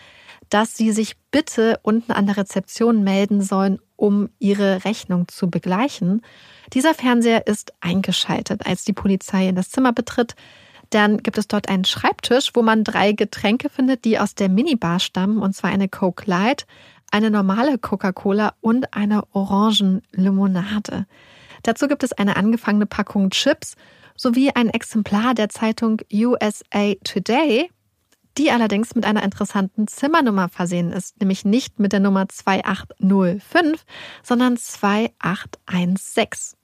dass 0.49 0.75
sie 0.75 0.91
sich 0.91 1.15
bitte 1.31 1.79
unten 1.83 2.11
an 2.11 2.25
der 2.25 2.37
Rezeption 2.37 3.03
melden 3.03 3.41
sollen, 3.41 3.79
um 3.95 4.29
ihre 4.39 4.85
Rechnung 4.85 5.27
zu 5.27 5.49
begleichen. 5.49 6.21
Dieser 6.73 6.93
Fernseher 6.93 7.47
ist 7.47 7.73
eingeschaltet, 7.81 8.65
als 8.65 8.83
die 8.83 8.93
Polizei 8.93 9.47
in 9.47 9.55
das 9.55 9.69
Zimmer 9.69 9.93
betritt. 9.93 10.35
Dann 10.89 11.17
gibt 11.17 11.37
es 11.37 11.47
dort 11.47 11.69
einen 11.69 11.85
Schreibtisch, 11.85 12.51
wo 12.53 12.61
man 12.63 12.83
drei 12.83 13.11
Getränke 13.11 13.69
findet, 13.69 14.05
die 14.05 14.17
aus 14.17 14.33
der 14.33 14.49
Minibar 14.49 14.99
stammen, 14.99 15.39
und 15.39 15.55
zwar 15.55 15.69
eine 15.69 15.87
Coke 15.87 16.23
Light, 16.25 16.65
eine 17.11 17.29
normale 17.29 17.77
Coca-Cola 17.77 18.53
und 18.61 18.93
eine 18.93 19.23
Orangenlimonade. 19.33 21.05
Dazu 21.63 21.87
gibt 21.87 22.03
es 22.03 22.13
eine 22.13 22.37
angefangene 22.37 22.85
Packung 22.85 23.29
Chips 23.31 23.75
sowie 24.15 24.51
ein 24.53 24.69
Exemplar 24.69 25.33
der 25.33 25.49
Zeitung 25.49 26.01
USA 26.11 26.93
Today, 27.03 27.69
die 28.39 28.49
allerdings 28.51 28.95
mit 28.95 29.05
einer 29.05 29.21
interessanten 29.21 29.87
Zimmernummer 29.87 30.47
versehen 30.47 30.93
ist, 30.93 31.19
nämlich 31.19 31.43
nicht 31.43 31.77
mit 31.77 31.91
der 31.91 31.99
Nummer 31.99 32.29
2805, 32.29 33.83
sondern 34.23 34.55
2816. 34.55 36.57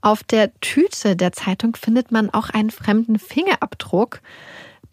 Auf 0.00 0.24
der 0.24 0.58
Tüte 0.60 1.14
der 1.14 1.32
Zeitung 1.32 1.76
findet 1.76 2.10
man 2.10 2.30
auch 2.30 2.48
einen 2.48 2.70
fremden 2.70 3.18
Fingerabdruck, 3.18 4.22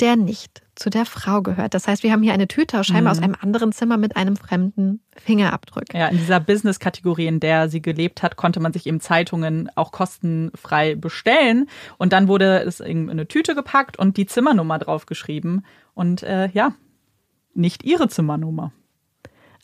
der 0.02 0.18
nicht 0.18 0.65
zu 0.76 0.90
der 0.90 1.06
Frau 1.06 1.42
gehört. 1.42 1.74
Das 1.74 1.88
heißt, 1.88 2.04
wir 2.04 2.12
haben 2.12 2.22
hier 2.22 2.34
eine 2.34 2.48
Tüte 2.48 2.84
scheinbar 2.84 3.14
mhm. 3.14 3.20
aus 3.20 3.24
einem 3.24 3.36
anderen 3.40 3.72
Zimmer 3.72 3.98
mit 3.98 4.16
einem 4.16 4.36
fremden 4.36 5.02
Fingerabdruck. 5.16 5.94
Ja, 5.94 6.08
in 6.08 6.18
dieser 6.18 6.40
Business-Kategorie, 6.40 7.28
in 7.28 7.40
der 7.40 7.70
sie 7.70 7.82
gelebt 7.82 8.24
hat, 8.24 8.36
konnte 8.36 8.60
man 8.60 8.74
sich 8.74 8.86
eben 8.86 9.00
Zeitungen 9.00 9.70
auch 9.76 9.92
kostenfrei 9.92 10.96
bestellen. 10.96 11.70
Und 11.98 12.14
dann 12.14 12.28
wurde 12.28 12.60
es 12.64 12.80
in 12.80 13.10
eine 13.10 13.28
Tüte 13.28 13.56
gepackt 13.56 13.98
und 13.98 14.18
die 14.18 14.26
Zimmernummer 14.26 14.80
draufgeschrieben. 14.80 15.66
Und 15.94 16.24
äh, 16.24 16.50
ja, 16.50 16.74
nicht 17.54 17.84
ihre 17.84 18.10
Zimmernummer. 18.10 18.72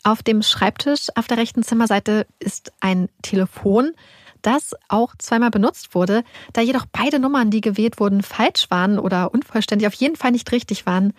Auf 0.04 0.22
dem 0.22 0.42
Schreibtisch 0.42 1.08
auf 1.14 1.28
der 1.28 1.36
rechten 1.36 1.62
Zimmerseite 1.62 2.26
ist 2.40 2.72
ein 2.80 3.08
Telefon, 3.22 3.92
das 4.42 4.74
auch 4.88 5.14
zweimal 5.18 5.50
benutzt 5.50 5.94
wurde. 5.94 6.24
Da 6.52 6.60
jedoch 6.60 6.86
beide 6.90 7.18
Nummern, 7.18 7.50
die 7.50 7.60
gewählt 7.60 8.00
wurden, 8.00 8.22
falsch 8.22 8.70
waren 8.70 8.98
oder 8.98 9.32
unvollständig, 9.32 9.86
auf 9.86 9.94
jeden 9.94 10.16
Fall 10.16 10.32
nicht 10.32 10.50
richtig 10.52 10.86
waren, 10.86 11.12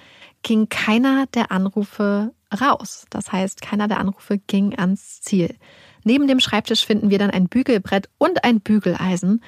ging 0.43 0.69
keiner 0.69 1.25
der 1.33 1.51
Anrufe 1.51 2.33
raus. 2.61 3.05
Das 3.09 3.31
heißt, 3.31 3.61
keiner 3.61 3.87
der 3.87 3.99
Anrufe 3.99 4.37
ging 4.37 4.77
ans 4.77 5.21
Ziel. 5.21 5.55
Neben 6.03 6.27
dem 6.27 6.39
Schreibtisch 6.39 6.85
finden 6.85 7.09
wir 7.09 7.17
dann 7.17 7.31
ein 7.31 7.47
Bügelbrett 7.47 8.09
und 8.17 8.43
ein 8.43 8.59
Bügeleisen. 8.59 9.41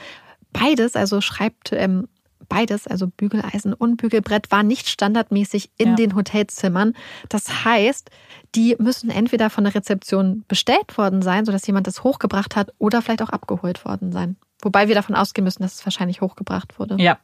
Beides, 0.54 0.96
also 0.96 1.20
schreibt, 1.20 1.74
ähm, 1.74 2.08
beides, 2.48 2.88
also 2.88 3.08
Bügeleisen 3.08 3.74
und 3.74 3.98
Bügelbrett, 3.98 4.52
war 4.52 4.64
nicht 4.64 4.88
standardmäßig 4.88 5.72
in 5.78 5.90
ja. 5.90 5.96
den 5.96 6.16
Hotelzimmern. 6.16 6.94
Das 7.30 7.66
heißt, 7.66 8.10
die 8.56 8.76
müssen 8.80 9.10
entweder 9.10 9.50
von 9.50 9.64
der 9.64 9.76
Rezeption 9.76 10.44
bestellt 10.48 10.98
worden 10.98 11.22
sein, 11.22 11.46
sodass 11.46 11.68
jemand 11.68 11.88
das 11.88 12.04
hochgebracht 12.04 12.56
hat, 12.56 12.74
oder 12.78 13.02
vielleicht 13.02 13.22
auch 13.22 13.30
abgeholt 13.30 13.86
worden 13.86 14.12
sein. 14.12 14.38
Wobei 14.62 14.88
wir 14.88 14.96
davon 14.96 15.16
ausgehen 15.16 15.44
müssen, 15.44 15.64
dass 15.64 15.76
es 15.76 15.86
wahrscheinlich 15.86 16.22
hochgebracht 16.22 16.80
wurde. 16.80 16.96
Ja. 17.00 17.20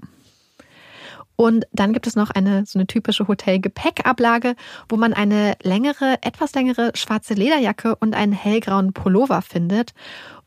Und 1.35 1.65
dann 1.71 1.91
gibt 1.91 2.05
es 2.05 2.15
noch 2.15 2.29
eine 2.29 2.67
so 2.67 2.77
eine 2.77 2.85
typische 2.85 3.27
Hotelgepäckablage, 3.27 4.55
wo 4.89 4.95
man 4.95 5.13
eine 5.13 5.55
längere, 5.63 6.17
etwas 6.21 6.53
längere 6.53 6.91
schwarze 6.93 7.33
Lederjacke 7.33 7.95
und 7.95 8.13
einen 8.13 8.33
hellgrauen 8.33 8.93
Pullover 8.93 9.41
findet. 9.41 9.93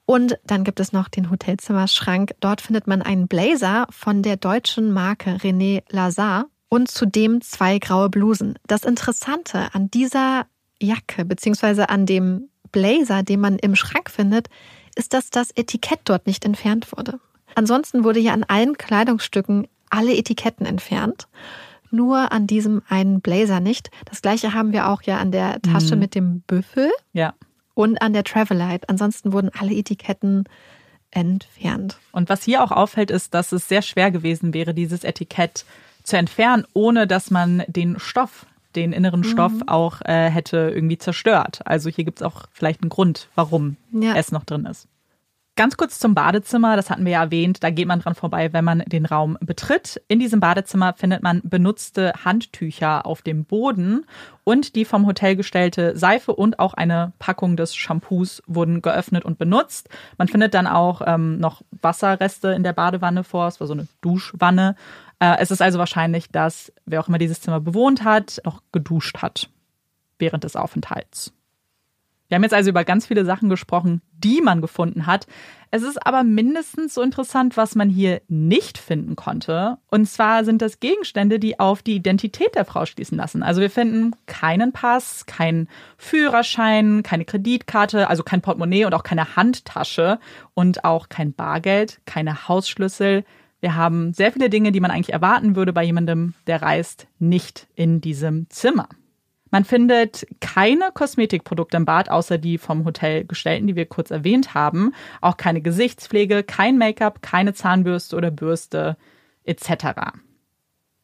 Und 0.06 0.38
dann 0.44 0.64
gibt 0.64 0.80
es 0.80 0.92
noch 0.92 1.08
den 1.08 1.30
Hotelzimmerschrank. 1.30 2.34
Dort 2.40 2.60
findet 2.60 2.86
man 2.86 3.00
einen 3.02 3.26
Blazer 3.26 3.86
von 3.90 4.22
der 4.22 4.36
deutschen 4.36 4.92
Marke 4.92 5.36
René 5.36 5.82
Lazar 5.88 6.46
und 6.68 6.90
zudem 6.90 7.40
zwei 7.40 7.78
graue 7.78 8.10
Blusen. 8.10 8.58
Das 8.66 8.84
Interessante 8.84 9.74
an 9.74 9.90
dieser 9.90 10.46
Jacke 10.80 11.24
beziehungsweise 11.24 11.88
an 11.88 12.04
dem 12.04 12.48
Blazer, 12.70 13.22
den 13.22 13.40
man 13.40 13.58
im 13.58 13.76
Schrank 13.76 14.10
findet, 14.10 14.48
ist, 14.94 15.14
dass 15.14 15.30
das 15.30 15.50
Etikett 15.52 16.00
dort 16.04 16.26
nicht 16.26 16.44
entfernt 16.44 16.92
wurde. 16.92 17.18
Ansonsten 17.54 18.04
wurde 18.04 18.20
ja 18.20 18.32
an 18.32 18.44
allen 18.44 18.76
Kleidungsstücken 18.76 19.68
alle 19.88 20.14
Etiketten 20.14 20.66
entfernt. 20.66 21.28
Nur 21.90 22.32
an 22.32 22.48
diesem 22.48 22.82
einen 22.88 23.20
Blazer 23.20 23.60
nicht. 23.60 23.90
Das 24.06 24.20
gleiche 24.20 24.52
haben 24.52 24.72
wir 24.72 24.88
auch 24.88 25.02
ja 25.02 25.18
an 25.18 25.30
der 25.30 25.62
Tasche 25.62 25.94
mhm. 25.94 26.00
mit 26.00 26.14
dem 26.16 26.40
Büffel. 26.40 26.90
Ja 27.12 27.34
und 27.74 28.00
an 28.00 28.12
der 28.12 28.24
Travelite. 28.24 28.88
Ansonsten 28.88 29.32
wurden 29.32 29.50
alle 29.58 29.74
Etiketten 29.74 30.44
entfernt. 31.10 31.98
Und 32.12 32.28
was 32.28 32.42
hier 32.42 32.62
auch 32.62 32.72
auffällt, 32.72 33.10
ist, 33.10 33.34
dass 33.34 33.52
es 33.52 33.68
sehr 33.68 33.82
schwer 33.82 34.10
gewesen 34.10 34.54
wäre, 34.54 34.74
dieses 34.74 35.04
Etikett 35.04 35.64
zu 36.02 36.16
entfernen, 36.16 36.66
ohne 36.72 37.06
dass 37.06 37.30
man 37.30 37.62
den 37.66 37.98
Stoff, 37.98 38.46
den 38.74 38.92
inneren 38.92 39.20
mhm. 39.20 39.24
Stoff 39.24 39.52
auch 39.66 40.00
äh, 40.02 40.30
hätte 40.30 40.72
irgendwie 40.74 40.98
zerstört. 40.98 41.60
Also 41.64 41.88
hier 41.88 42.04
gibt 42.04 42.20
es 42.20 42.22
auch 42.26 42.46
vielleicht 42.52 42.82
einen 42.82 42.90
Grund, 42.90 43.28
warum 43.34 43.76
ja. 43.92 44.14
es 44.14 44.32
noch 44.32 44.44
drin 44.44 44.66
ist. 44.66 44.88
Ganz 45.56 45.76
kurz 45.76 46.00
zum 46.00 46.16
Badezimmer, 46.16 46.74
das 46.74 46.90
hatten 46.90 47.04
wir 47.04 47.12
ja 47.12 47.22
erwähnt, 47.22 47.62
da 47.62 47.70
geht 47.70 47.86
man 47.86 48.00
dran 48.00 48.16
vorbei, 48.16 48.52
wenn 48.52 48.64
man 48.64 48.80
den 48.86 49.06
Raum 49.06 49.38
betritt. 49.40 50.02
In 50.08 50.18
diesem 50.18 50.40
Badezimmer 50.40 50.94
findet 50.94 51.22
man 51.22 51.42
benutzte 51.44 52.12
Handtücher 52.24 53.06
auf 53.06 53.22
dem 53.22 53.44
Boden 53.44 54.04
und 54.42 54.74
die 54.74 54.84
vom 54.84 55.06
Hotel 55.06 55.36
gestellte 55.36 55.96
Seife 55.96 56.34
und 56.34 56.58
auch 56.58 56.74
eine 56.74 57.12
Packung 57.20 57.56
des 57.56 57.76
Shampoos 57.76 58.42
wurden 58.48 58.82
geöffnet 58.82 59.24
und 59.24 59.38
benutzt. 59.38 59.88
Man 60.18 60.26
findet 60.26 60.54
dann 60.54 60.66
auch 60.66 61.02
ähm, 61.06 61.38
noch 61.38 61.62
Wasserreste 61.70 62.48
in 62.48 62.64
der 62.64 62.72
Badewanne 62.72 63.22
vor, 63.22 63.46
es 63.46 63.60
war 63.60 63.68
so 63.68 63.74
eine 63.74 63.86
Duschwanne. 64.00 64.74
Äh, 65.20 65.36
es 65.38 65.52
ist 65.52 65.62
also 65.62 65.78
wahrscheinlich, 65.78 66.30
dass 66.30 66.72
wer 66.84 66.98
auch 66.98 67.06
immer 67.06 67.18
dieses 67.18 67.40
Zimmer 67.40 67.60
bewohnt 67.60 68.02
hat, 68.02 68.40
noch 68.44 68.60
geduscht 68.72 69.18
hat 69.22 69.48
während 70.18 70.42
des 70.42 70.56
Aufenthalts. 70.56 71.32
Wir 72.34 72.38
haben 72.38 72.42
jetzt 72.42 72.54
also 72.54 72.70
über 72.70 72.82
ganz 72.82 73.06
viele 73.06 73.24
Sachen 73.24 73.48
gesprochen, 73.48 74.02
die 74.18 74.40
man 74.40 74.60
gefunden 74.60 75.06
hat. 75.06 75.28
Es 75.70 75.84
ist 75.84 76.04
aber 76.04 76.24
mindestens 76.24 76.92
so 76.92 77.00
interessant, 77.00 77.56
was 77.56 77.76
man 77.76 77.88
hier 77.88 78.22
nicht 78.26 78.76
finden 78.76 79.14
konnte. 79.14 79.78
Und 79.88 80.08
zwar 80.08 80.44
sind 80.44 80.60
das 80.60 80.80
Gegenstände, 80.80 81.38
die 81.38 81.60
auf 81.60 81.82
die 81.82 81.94
Identität 81.94 82.56
der 82.56 82.64
Frau 82.64 82.86
schließen 82.86 83.16
lassen. 83.16 83.44
Also 83.44 83.60
wir 83.60 83.70
finden 83.70 84.16
keinen 84.26 84.72
Pass, 84.72 85.26
keinen 85.26 85.68
Führerschein, 85.96 87.04
keine 87.04 87.24
Kreditkarte, 87.24 88.10
also 88.10 88.24
kein 88.24 88.42
Portemonnaie 88.42 88.84
und 88.84 88.94
auch 88.94 89.04
keine 89.04 89.36
Handtasche 89.36 90.18
und 90.54 90.84
auch 90.84 91.08
kein 91.08 91.34
Bargeld, 91.34 92.00
keine 92.04 92.48
Hausschlüssel. 92.48 93.22
Wir 93.60 93.76
haben 93.76 94.12
sehr 94.12 94.32
viele 94.32 94.50
Dinge, 94.50 94.72
die 94.72 94.80
man 94.80 94.90
eigentlich 94.90 95.12
erwarten 95.12 95.54
würde 95.54 95.72
bei 95.72 95.84
jemandem, 95.84 96.34
der 96.48 96.62
reist, 96.62 97.06
nicht 97.20 97.68
in 97.76 98.00
diesem 98.00 98.50
Zimmer. 98.50 98.88
Man 99.54 99.64
findet 99.64 100.26
keine 100.40 100.90
Kosmetikprodukte 100.92 101.76
im 101.76 101.84
Bad, 101.84 102.10
außer 102.10 102.38
die 102.38 102.58
vom 102.58 102.84
Hotel 102.84 103.24
gestellten, 103.24 103.68
die 103.68 103.76
wir 103.76 103.86
kurz 103.86 104.10
erwähnt 104.10 104.52
haben. 104.54 104.92
Auch 105.20 105.36
keine 105.36 105.60
Gesichtspflege, 105.60 106.42
kein 106.42 106.76
Make-up, 106.76 107.22
keine 107.22 107.54
Zahnbürste 107.54 108.16
oder 108.16 108.32
Bürste 108.32 108.96
etc. 109.44 110.10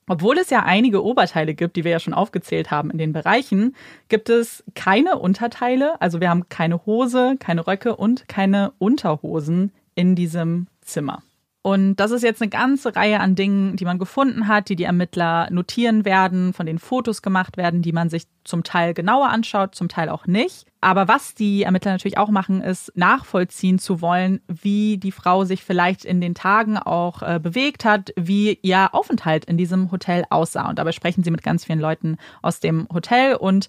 Obwohl 0.08 0.36
es 0.36 0.50
ja 0.50 0.64
einige 0.64 1.04
Oberteile 1.04 1.54
gibt, 1.54 1.76
die 1.76 1.84
wir 1.84 1.92
ja 1.92 2.00
schon 2.00 2.12
aufgezählt 2.12 2.72
haben 2.72 2.90
in 2.90 2.98
den 2.98 3.12
Bereichen, 3.12 3.76
gibt 4.08 4.28
es 4.28 4.64
keine 4.74 5.20
Unterteile. 5.20 6.00
Also 6.00 6.20
wir 6.20 6.28
haben 6.28 6.48
keine 6.48 6.84
Hose, 6.86 7.36
keine 7.38 7.68
Röcke 7.68 7.94
und 7.94 8.26
keine 8.26 8.72
Unterhosen 8.78 9.70
in 9.94 10.16
diesem 10.16 10.66
Zimmer. 10.80 11.22
Und 11.62 11.96
das 11.96 12.10
ist 12.10 12.22
jetzt 12.22 12.40
eine 12.40 12.48
ganze 12.48 12.96
Reihe 12.96 13.20
an 13.20 13.34
Dingen, 13.34 13.76
die 13.76 13.84
man 13.84 13.98
gefunden 13.98 14.48
hat, 14.48 14.70
die 14.70 14.76
die 14.76 14.84
Ermittler 14.84 15.50
notieren 15.50 16.06
werden, 16.06 16.54
von 16.54 16.64
den 16.64 16.78
Fotos 16.78 17.20
gemacht 17.20 17.58
werden, 17.58 17.82
die 17.82 17.92
man 17.92 18.08
sich 18.08 18.24
zum 18.44 18.64
Teil 18.64 18.94
genauer 18.94 19.28
anschaut, 19.28 19.74
zum 19.74 19.88
Teil 19.88 20.08
auch 20.08 20.26
nicht. 20.26 20.66
Aber 20.80 21.06
was 21.06 21.34
die 21.34 21.64
Ermittler 21.64 21.92
natürlich 21.92 22.16
auch 22.16 22.30
machen, 22.30 22.62
ist 22.62 22.96
nachvollziehen 22.96 23.78
zu 23.78 24.00
wollen, 24.00 24.40
wie 24.48 24.96
die 24.96 25.12
Frau 25.12 25.44
sich 25.44 25.62
vielleicht 25.62 26.06
in 26.06 26.22
den 26.22 26.34
Tagen 26.34 26.78
auch 26.78 27.20
äh, 27.20 27.38
bewegt 27.38 27.84
hat, 27.84 28.14
wie 28.16 28.58
ihr 28.62 28.94
Aufenthalt 28.94 29.44
in 29.44 29.58
diesem 29.58 29.90
Hotel 29.90 30.24
aussah. 30.30 30.70
Und 30.70 30.78
dabei 30.78 30.92
sprechen 30.92 31.24
sie 31.24 31.30
mit 31.30 31.42
ganz 31.42 31.66
vielen 31.66 31.80
Leuten 31.80 32.16
aus 32.40 32.60
dem 32.60 32.88
Hotel 32.90 33.34
und 33.34 33.68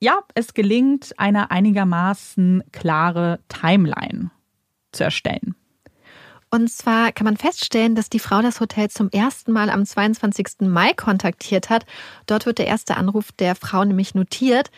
ja, 0.00 0.20
es 0.34 0.54
gelingt, 0.54 1.14
eine 1.16 1.50
einigermaßen 1.50 2.62
klare 2.70 3.40
Timeline 3.48 4.30
zu 4.92 5.04
erstellen. 5.04 5.54
Und 6.50 6.70
zwar 6.70 7.12
kann 7.12 7.26
man 7.26 7.36
feststellen, 7.36 7.94
dass 7.94 8.08
die 8.08 8.18
Frau 8.18 8.40
das 8.40 8.60
Hotel 8.60 8.88
zum 8.88 9.10
ersten 9.10 9.52
Mal 9.52 9.68
am 9.68 9.84
22. 9.84 10.60
Mai 10.60 10.92
kontaktiert 10.94 11.68
hat. 11.68 11.84
Dort 12.26 12.46
wird 12.46 12.58
der 12.58 12.66
erste 12.66 12.96
Anruf 12.96 13.32
der 13.32 13.54
Frau 13.54 13.84
nämlich 13.84 14.14
notiert. 14.14 14.70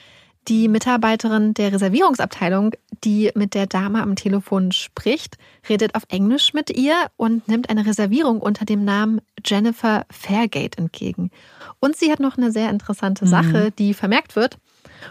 Die 0.48 0.68
Mitarbeiterin 0.68 1.54
der 1.54 1.72
Reservierungsabteilung, 1.72 2.72
die 3.04 3.30
mit 3.34 3.54
der 3.54 3.66
Dame 3.66 4.02
am 4.02 4.16
Telefon 4.16 4.72
spricht, 4.72 5.36
redet 5.68 5.94
auf 5.94 6.04
Englisch 6.08 6.54
mit 6.54 6.70
ihr 6.70 6.94
und 7.16 7.46
nimmt 7.46 7.68
eine 7.68 7.86
Reservierung 7.86 8.40
unter 8.40 8.64
dem 8.64 8.84
Namen 8.84 9.20
Jennifer 9.44 10.06
Fairgate 10.10 10.78
entgegen. 10.78 11.30
Und 11.78 11.96
sie 11.96 12.10
hat 12.10 12.20
noch 12.20 12.38
eine 12.38 12.50
sehr 12.50 12.70
interessante 12.70 13.26
Sache, 13.26 13.66
mhm. 13.66 13.76
die 13.78 13.94
vermerkt 13.94 14.34
wird. 14.34 14.56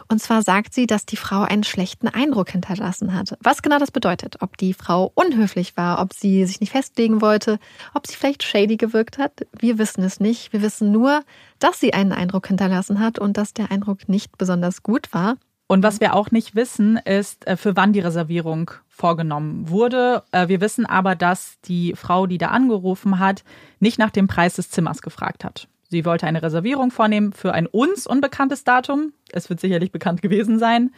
Und 0.07 0.19
zwar 0.19 0.41
sagt 0.41 0.73
sie, 0.73 0.87
dass 0.87 1.05
die 1.05 1.17
Frau 1.17 1.41
einen 1.41 1.63
schlechten 1.63 2.07
Eindruck 2.07 2.49
hinterlassen 2.49 3.13
hat. 3.13 3.37
Was 3.41 3.61
genau 3.61 3.79
das 3.79 3.91
bedeutet, 3.91 4.37
ob 4.41 4.57
die 4.57 4.73
Frau 4.73 5.11
unhöflich 5.15 5.77
war, 5.77 6.01
ob 6.01 6.13
sie 6.13 6.45
sich 6.45 6.59
nicht 6.59 6.71
festlegen 6.71 7.21
wollte, 7.21 7.59
ob 7.93 8.07
sie 8.07 8.15
vielleicht 8.15 8.43
shady 8.43 8.77
gewirkt 8.77 9.17
hat, 9.17 9.47
wir 9.57 9.77
wissen 9.77 10.03
es 10.03 10.19
nicht. 10.19 10.53
Wir 10.53 10.61
wissen 10.61 10.91
nur, 10.91 11.21
dass 11.59 11.79
sie 11.79 11.93
einen 11.93 12.11
Eindruck 12.11 12.47
hinterlassen 12.47 12.99
hat 12.99 13.19
und 13.19 13.37
dass 13.37 13.53
der 13.53 13.71
Eindruck 13.71 14.09
nicht 14.09 14.37
besonders 14.37 14.83
gut 14.83 15.13
war. 15.13 15.35
Und 15.71 15.83
was 15.83 15.99
wir 15.99 16.15
auch 16.15 16.31
nicht 16.31 16.55
wissen, 16.55 16.97
ist, 16.97 17.45
äh, 17.45 17.55
für 17.55 17.75
wann 17.75 17.93
die 17.93 17.99
Reservierung 17.99 18.71
vorgenommen 18.87 19.69
wurde. 19.69 20.23
Äh, 20.31 20.47
wir 20.47 20.61
wissen 20.61 20.87
aber, 20.87 21.15
dass 21.15 21.59
die 21.65 21.93
Frau, 21.95 22.25
die 22.25 22.39
da 22.39 22.47
angerufen 22.47 23.19
hat, 23.19 23.43
nicht 23.79 23.99
nach 23.99 24.09
dem 24.09 24.25
Preis 24.25 24.55
des 24.55 24.71
Zimmers 24.71 25.03
gefragt 25.03 25.43
hat. 25.43 25.67
Sie 25.89 26.05
wollte 26.05 26.27
eine 26.27 26.41
Reservierung 26.43 26.91
vornehmen 26.91 27.33
für 27.33 27.53
ein 27.53 27.67
uns 27.67 28.05
unbekanntes 28.05 28.63
Datum. 28.63 29.13
Es 29.31 29.49
wird 29.49 29.59
sicherlich 29.59 29.91
bekannt 29.91 30.21
gewesen 30.21 30.59
sein. 30.59 30.91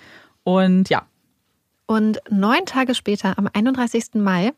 Und 0.44 0.90
ja. 0.90 1.06
Und 1.86 2.20
neun 2.30 2.66
Tage 2.66 2.94
später, 2.96 3.38
am 3.38 3.50
31. 3.52 4.16
Mai, 4.16 4.52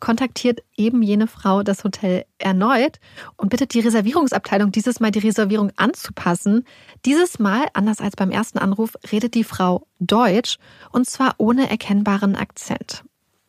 kontaktiert 0.00 0.62
eben 0.76 1.02
jene 1.02 1.26
Frau 1.26 1.62
das 1.62 1.84
Hotel 1.84 2.24
erneut 2.38 3.00
und 3.36 3.48
bittet 3.48 3.74
die 3.74 3.80
Reservierungsabteilung, 3.80 4.70
dieses 4.72 5.00
Mal 5.00 5.10
die 5.10 5.20
Reservierung 5.20 5.72
anzupassen. 5.76 6.64
Dieses 7.04 7.38
Mal, 7.38 7.66
anders 7.72 8.00
als 8.00 8.16
beim 8.16 8.30
ersten 8.30 8.58
Anruf, 8.58 8.94
redet 9.10 9.34
die 9.34 9.44
Frau 9.44 9.86
Deutsch 10.00 10.58
und 10.90 11.08
zwar 11.08 11.34
ohne 11.38 11.70
erkennbaren 11.70 12.36
Akzent. 12.36 13.04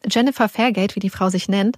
Jennifer 0.09 0.47
Fairgate, 0.47 0.95
wie 0.95 0.99
die 0.99 1.09
Frau 1.09 1.29
sich 1.29 1.49
nennt, 1.49 1.77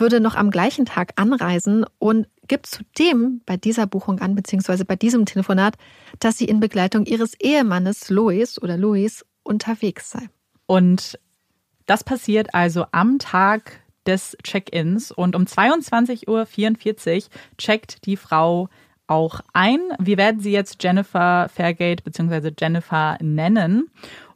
würde 0.00 0.20
noch 0.20 0.34
am 0.34 0.50
gleichen 0.50 0.86
Tag 0.86 1.12
anreisen 1.16 1.84
und 1.98 2.26
gibt 2.48 2.66
zudem 2.66 3.42
bei 3.46 3.56
dieser 3.56 3.86
Buchung 3.86 4.20
an, 4.20 4.34
beziehungsweise 4.34 4.84
bei 4.84 4.96
diesem 4.96 5.26
Telefonat, 5.26 5.76
dass 6.18 6.38
sie 6.38 6.46
in 6.46 6.60
Begleitung 6.60 7.06
ihres 7.06 7.34
Ehemannes 7.38 8.10
Louis 8.10 8.60
oder 8.60 8.76
Louis 8.76 9.24
unterwegs 9.42 10.10
sei. 10.10 10.28
Und 10.66 11.18
das 11.86 12.04
passiert 12.04 12.54
also 12.54 12.86
am 12.92 13.18
Tag 13.18 13.80
des 14.06 14.36
Check-ins 14.42 15.12
und 15.12 15.36
um 15.36 15.44
22.44 15.44 16.26
Uhr 16.28 17.22
checkt 17.58 18.06
die 18.06 18.16
Frau 18.16 18.68
auch 19.06 19.40
ein. 19.52 19.80
Wir 19.98 20.16
werden 20.16 20.40
sie 20.40 20.52
jetzt 20.52 20.82
Jennifer 20.82 21.48
Fairgate 21.52 22.02
bzw. 22.04 22.52
Jennifer 22.58 23.18
nennen. 23.20 23.90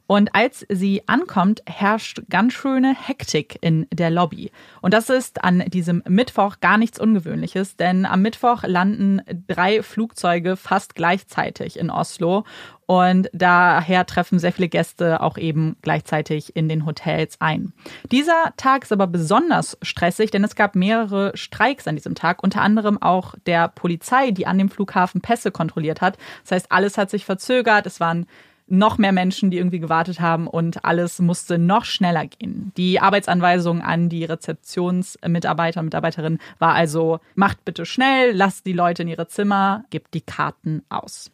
Und 0.07 0.35
als 0.35 0.65
sie 0.69 1.07
ankommt, 1.07 1.61
herrscht 1.65 2.21
ganz 2.29 2.53
schöne 2.53 2.95
Hektik 2.95 3.57
in 3.61 3.87
der 3.91 4.11
Lobby. 4.11 4.51
Und 4.81 4.93
das 4.93 5.09
ist 5.09 5.43
an 5.43 5.63
diesem 5.67 6.03
Mittwoch 6.07 6.59
gar 6.59 6.77
nichts 6.77 6.99
Ungewöhnliches, 6.99 7.75
denn 7.75 8.05
am 8.05 8.21
Mittwoch 8.21 8.63
landen 8.63 9.21
drei 9.47 9.81
Flugzeuge 9.81 10.57
fast 10.57 10.95
gleichzeitig 10.95 11.79
in 11.79 11.89
Oslo. 11.89 12.43
Und 12.87 13.29
daher 13.33 14.05
treffen 14.05 14.37
sehr 14.37 14.51
viele 14.51 14.69
Gäste 14.69 15.21
auch 15.21 15.39
eben 15.39 15.75
gleichzeitig 15.81 16.55
in 16.55 16.69
den 16.69 16.85
Hotels 16.85 17.41
ein. 17.41 17.73
Dieser 18.11 18.53
Tag 18.57 18.83
ist 18.83 18.91
aber 18.91 19.07
besonders 19.07 19.75
stressig, 19.81 20.29
denn 20.29 20.43
es 20.43 20.55
gab 20.55 20.75
mehrere 20.75 21.35
Streiks 21.35 21.87
an 21.87 21.95
diesem 21.95 22.13
Tag, 22.13 22.43
unter 22.43 22.61
anderem 22.61 23.01
auch 23.01 23.33
der 23.47 23.69
Polizei, 23.69 24.29
die 24.29 24.45
an 24.45 24.59
dem 24.59 24.69
Flughafen 24.69 25.21
Pässe 25.21 25.49
kontrolliert 25.49 26.01
hat. 26.01 26.19
Das 26.43 26.51
heißt, 26.51 26.71
alles 26.71 26.99
hat 26.99 27.09
sich 27.09 27.25
verzögert. 27.25 27.87
Es 27.87 27.99
waren 27.99 28.27
noch 28.67 28.97
mehr 28.97 29.11
Menschen, 29.11 29.51
die 29.51 29.57
irgendwie 29.57 29.79
gewartet 29.79 30.19
haben 30.19 30.47
und 30.47 30.85
alles 30.85 31.19
musste 31.19 31.57
noch 31.57 31.85
schneller 31.85 32.25
gehen. 32.25 32.71
Die 32.77 32.99
Arbeitsanweisung 32.99 33.81
an 33.81 34.09
die 34.09 34.25
Rezeptionsmitarbeiter 34.25 35.79
und 35.79 35.85
Mitarbeiterinnen 35.85 36.39
war 36.59 36.73
also, 36.73 37.19
macht 37.35 37.63
bitte 37.65 37.85
schnell, 37.85 38.31
lasst 38.33 38.65
die 38.65 38.73
Leute 38.73 39.03
in 39.03 39.07
ihre 39.07 39.27
Zimmer, 39.27 39.85
gebt 39.89 40.13
die 40.13 40.21
Karten 40.21 40.83
aus. 40.89 41.31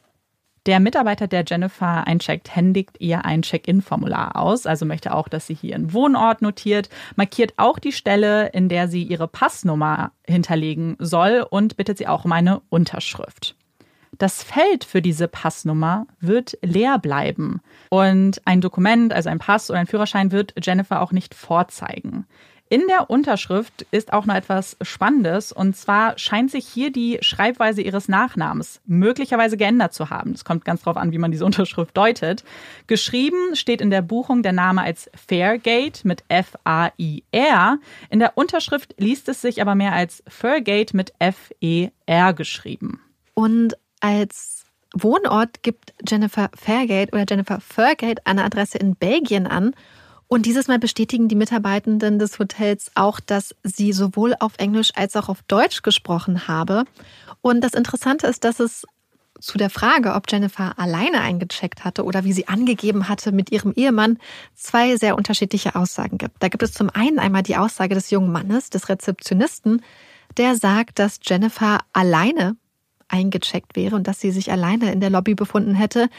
Der 0.68 0.80
Mitarbeiter, 0.80 1.26
der 1.26 1.44
Jennifer 1.48 2.06
eincheckt, 2.06 2.56
händigt 2.56 2.98
ihr 3.00 3.26
ein 3.26 3.42
Check-in-Formular 3.42 4.36
aus, 4.36 4.68
also 4.68 4.86
möchte 4.86 5.16
auch, 5.16 5.28
dass 5.28 5.48
sie 5.48 5.56
hier 5.56 5.74
einen 5.74 5.92
Wohnort 5.92 6.44
notiert, 6.44 6.90
markiert 7.16 7.54
auch 7.58 7.80
die 7.80 7.92
Stelle, 7.92 8.50
in 8.50 8.70
der 8.70 8.88
sie 8.88 9.02
ihre 9.02 9.28
Passnummer 9.28 10.12
hinterlegen 10.28 10.98
soll 11.00 11.44
und 11.50 11.78
bittet 11.78 11.98
sie 11.98 12.08
auch 12.08 12.26
um 12.26 12.32
eine 12.32 12.62
Unterschrift. 12.70 13.56
Das 14.22 14.44
Feld 14.44 14.84
für 14.84 15.02
diese 15.02 15.28
Passnummer 15.28 16.06
wird 16.20 16.56
leer 16.62 17.00
bleiben 17.00 17.60
und 17.90 18.40
ein 18.46 18.62
Dokument, 18.62 19.14
also 19.14 19.30
ein 19.30 19.40
Pass 19.40 19.72
oder 19.72 19.80
ein 19.80 19.88
Führerschein, 19.88 20.32
wird 20.32 20.54
Jennifer 20.62 21.02
auch 21.02 21.12
nicht 21.12 21.34
vorzeigen. 21.34 22.28
In 22.70 22.84
der 22.88 23.10
Unterschrift 23.10 23.88
ist 23.90 24.14
auch 24.14 24.28
noch 24.28 24.36
etwas 24.36 24.78
Spannendes 24.84 25.52
und 25.52 25.76
zwar 25.76 26.20
scheint 26.20 26.52
sich 26.52 26.68
hier 26.68 26.92
die 26.92 27.18
Schreibweise 27.22 27.82
ihres 27.82 28.10
Nachnamens 28.10 28.80
möglicherweise 28.86 29.58
geändert 29.58 29.96
zu 29.96 30.12
haben. 30.12 30.34
Es 30.34 30.46
kommt 30.46 30.66
ganz 30.66 30.84
darauf 30.84 30.98
an, 30.98 31.12
wie 31.12 31.18
man 31.18 31.32
diese 31.32 31.46
Unterschrift 31.52 31.98
deutet. 31.98 32.44
Geschrieben 32.86 33.56
steht 33.56 33.82
in 33.82 33.90
der 33.90 34.04
Buchung 34.04 34.44
der 34.44 34.54
Name 34.54 34.84
als 34.84 35.10
Fairgate 35.16 36.08
mit 36.08 36.24
F-A-I-R. 36.30 37.80
In 38.12 38.20
der 38.20 38.38
Unterschrift 38.38 38.94
liest 39.00 39.30
es 39.30 39.42
sich 39.42 39.64
aber 39.64 39.74
mehr 39.74 39.94
als 39.94 40.22
Fairgate 40.28 40.96
mit 40.96 41.12
F-E-R 41.18 42.34
geschrieben. 42.36 43.02
Und 43.34 43.76
als 44.02 44.66
Wohnort 44.94 45.64
gibt 45.64 45.94
Jennifer 46.08 46.50
Fairgate 46.54 47.14
oder 47.14 47.26
Jennifer 47.28 47.62
Fairgate 47.62 48.26
eine 48.26 48.44
Adresse 48.44 48.78
in 48.78 48.96
Belgien 48.96 49.48
an. 49.48 49.74
Und 50.28 50.46
dieses 50.46 50.68
Mal 50.68 50.80
bestätigen 50.80 51.28
die 51.28 51.36
Mitarbeitenden 51.36 52.20
des 52.20 52.40
Hotels 52.40 52.92
auch, 52.96 53.20
dass 53.20 53.56
sie 53.64 53.94
sowohl 53.94 54.36
auf 54.40 54.54
Englisch 54.58 54.92
als 54.96 55.16
auch 55.16 55.30
auf 55.30 55.42
Deutsch 55.44 55.82
gesprochen 55.82 56.48
habe. 56.48 56.86
Und 57.42 57.62
das 57.62 57.74
Interessante 57.74 58.28
ist, 58.28 58.44
dass 58.44 58.60
es 58.60 58.86
zu 59.42 59.58
der 59.58 59.70
Frage, 59.70 60.14
ob 60.14 60.32
Jennifer 60.32 60.78
alleine 60.78 61.22
eingecheckt 61.22 61.84
hatte 61.84 62.06
oder 62.06 62.24
wie 62.24 62.34
sie 62.34 62.48
angegeben 62.48 63.10
hatte 63.10 63.32
mit 63.32 63.52
ihrem 63.52 63.74
Ehemann, 63.74 64.20
zwei 64.56 64.96
sehr 64.98 65.18
unterschiedliche 65.18 65.76
Aussagen 65.76 66.18
gibt. 66.18 66.36
Da 66.40 66.48
gibt 66.48 66.64
es 66.64 66.74
zum 66.74 66.90
einen 66.90 67.20
einmal 67.20 67.44
die 67.44 67.58
Aussage 67.58 67.96
des 67.96 68.12
jungen 68.12 68.32
Mannes, 68.32 68.70
des 68.70 68.88
Rezeptionisten, 68.88 69.82
der 70.38 70.56
sagt, 70.56 71.00
dass 71.00 71.20
Jennifer 71.24 71.80
alleine 71.92 72.56
eingecheckt 73.12 73.76
wäre 73.76 73.96
und 73.96 74.08
dass 74.08 74.20
sie 74.20 74.32
sich 74.32 74.52
alleine 74.52 74.92
in 74.92 75.00
der 75.00 75.10
Lobby 75.10 75.36
befunden 75.36 75.76
hätte. 75.76 76.10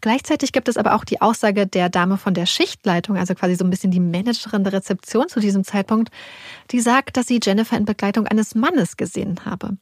Gleichzeitig 0.00 0.52
gibt 0.52 0.68
es 0.68 0.76
aber 0.76 0.94
auch 0.94 1.04
die 1.04 1.20
Aussage 1.20 1.66
der 1.66 1.88
Dame 1.88 2.18
von 2.18 2.34
der 2.34 2.46
Schichtleitung, 2.46 3.16
also 3.16 3.34
quasi 3.34 3.54
so 3.54 3.64
ein 3.64 3.70
bisschen 3.70 3.90
die 3.90 4.00
Managerin 4.00 4.64
der 4.64 4.72
Rezeption 4.72 5.28
zu 5.28 5.40
diesem 5.40 5.64
Zeitpunkt, 5.64 6.10
die 6.70 6.80
sagt, 6.80 7.16
dass 7.16 7.26
sie 7.26 7.40
Jennifer 7.42 7.76
in 7.76 7.84
Begleitung 7.84 8.26
eines 8.26 8.54
Mannes 8.54 8.96
gesehen 8.96 9.44
habe. 9.44 9.76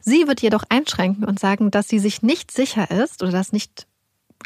Sie 0.00 0.26
wird 0.26 0.42
jedoch 0.42 0.64
einschränken 0.68 1.24
und 1.24 1.40
sagen, 1.40 1.70
dass 1.70 1.88
sie 1.88 1.98
sich 1.98 2.22
nicht 2.22 2.50
sicher 2.50 2.90
ist 2.90 3.22
oder 3.22 3.32
dass 3.32 3.52
nicht 3.52 3.86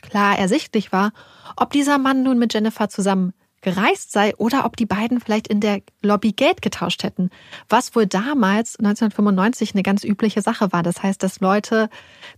klar 0.03 0.39
ersichtlich 0.39 0.93
war, 0.93 1.13
ob 1.57 1.73
dieser 1.73 1.99
Mann 1.99 2.23
nun 2.23 2.39
mit 2.39 2.55
Jennifer 2.55 2.89
zusammen 2.89 3.33
gereist 3.61 4.13
sei 4.13 4.35
oder 4.37 4.65
ob 4.65 4.77
die 4.77 4.87
beiden 4.87 5.21
vielleicht 5.21 5.49
in 5.49 5.61
der 5.61 5.81
Lobby 6.03 6.33
Geld 6.33 6.63
getauscht 6.63 7.03
hätten, 7.03 7.31
was 7.69 7.95
wohl 7.95 8.07
damals 8.07 8.79
1995 8.79 9.75
eine 9.75 9.83
ganz 9.83 10.05
übliche 10.05 10.43
Sache 10.43 10.73
war. 10.73 10.83
Das 10.83 11.03
heißt, 11.03 11.23
dass 11.23 11.41
Leute 11.41 11.89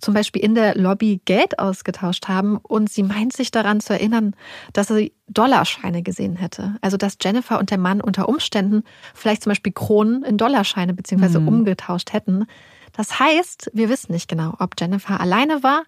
zum 0.00 0.14
Beispiel 0.14 0.42
in 0.42 0.54
der 0.54 0.74
Lobby 0.76 1.20
Geld 1.24 1.58
ausgetauscht 1.58 2.28
haben 2.28 2.56
und 2.56 2.90
sie 2.90 3.02
meint 3.02 3.32
sich 3.32 3.50
daran 3.50 3.80
zu 3.80 3.92
erinnern, 3.92 4.34
dass 4.72 4.88
sie 4.88 5.12
Dollarscheine 5.28 6.02
gesehen 6.02 6.36
hätte. 6.36 6.76
Also 6.80 6.96
dass 6.96 7.18
Jennifer 7.20 7.58
und 7.58 7.70
der 7.70 7.78
Mann 7.78 8.00
unter 8.00 8.28
Umständen 8.28 8.82
vielleicht 9.14 9.42
zum 9.42 9.50
Beispiel 9.50 9.72
Kronen 9.72 10.22
in 10.22 10.38
Dollarscheine 10.38 10.94
beziehungsweise 10.94 11.40
mhm. 11.40 11.48
umgetauscht 11.48 12.12
hätten. 12.12 12.46
Das 13.00 13.18
heißt, 13.18 13.70
wir 13.72 13.88
wissen 13.88 14.12
nicht 14.12 14.28
genau, 14.28 14.56
ob 14.58 14.74
Jennifer 14.78 15.18
alleine 15.20 15.62
war 15.62 15.84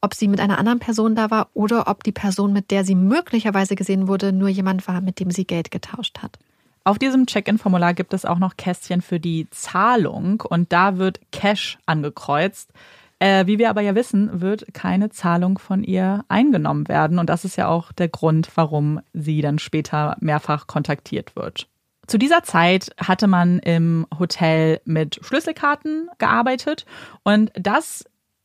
ob 0.00 0.12
sie 0.12 0.28
mit 0.28 0.38
einer 0.38 0.58
anderen 0.58 0.80
Person 0.80 1.14
da 1.14 1.30
war 1.30 1.48
oder 1.54 1.88
ob 1.88 2.04
die 2.04 2.12
Person, 2.12 2.52
mit 2.52 2.70
der 2.70 2.84
sie 2.84 2.94
möglicherweise 2.94 3.74
gesehen 3.74 4.06
wurde, 4.06 4.32
nur 4.32 4.48
jemand 4.50 4.86
war, 4.86 5.00
mit 5.00 5.18
dem 5.18 5.30
sie 5.30 5.46
Geld 5.46 5.70
getauscht 5.70 6.18
hat. 6.18 6.38
Auf 6.84 6.98
diesem 6.98 7.26
Check-in-Formular 7.26 7.94
gibt 7.94 8.12
es 8.12 8.26
auch 8.26 8.38
noch 8.38 8.58
Kästchen 8.58 9.00
für 9.00 9.18
die 9.18 9.48
Zahlung 9.48 10.42
und 10.42 10.74
da 10.74 10.98
wird 10.98 11.20
Cash 11.32 11.78
angekreuzt. 11.86 12.70
Äh, 13.18 13.46
wie 13.46 13.58
wir 13.58 13.70
aber 13.70 13.80
ja 13.80 13.94
wissen, 13.94 14.42
wird 14.42 14.74
keine 14.74 15.08
Zahlung 15.08 15.58
von 15.58 15.82
ihr 15.82 16.26
eingenommen 16.28 16.86
werden 16.88 17.18
und 17.18 17.30
das 17.30 17.46
ist 17.46 17.56
ja 17.56 17.68
auch 17.68 17.90
der 17.92 18.08
Grund, 18.08 18.50
warum 18.56 19.00
sie 19.14 19.40
dann 19.40 19.58
später 19.58 20.18
mehrfach 20.20 20.66
kontaktiert 20.66 21.34
wird. 21.34 21.66
Zu 22.06 22.18
dieser 22.18 22.42
Zeit 22.42 22.90
hatte 22.98 23.26
man 23.26 23.58
im 23.60 24.06
Hotel 24.18 24.80
mit 24.84 25.20
Schlüsselkarten 25.22 26.08
gearbeitet 26.18 26.84
und 27.22 27.50
das 27.54 28.04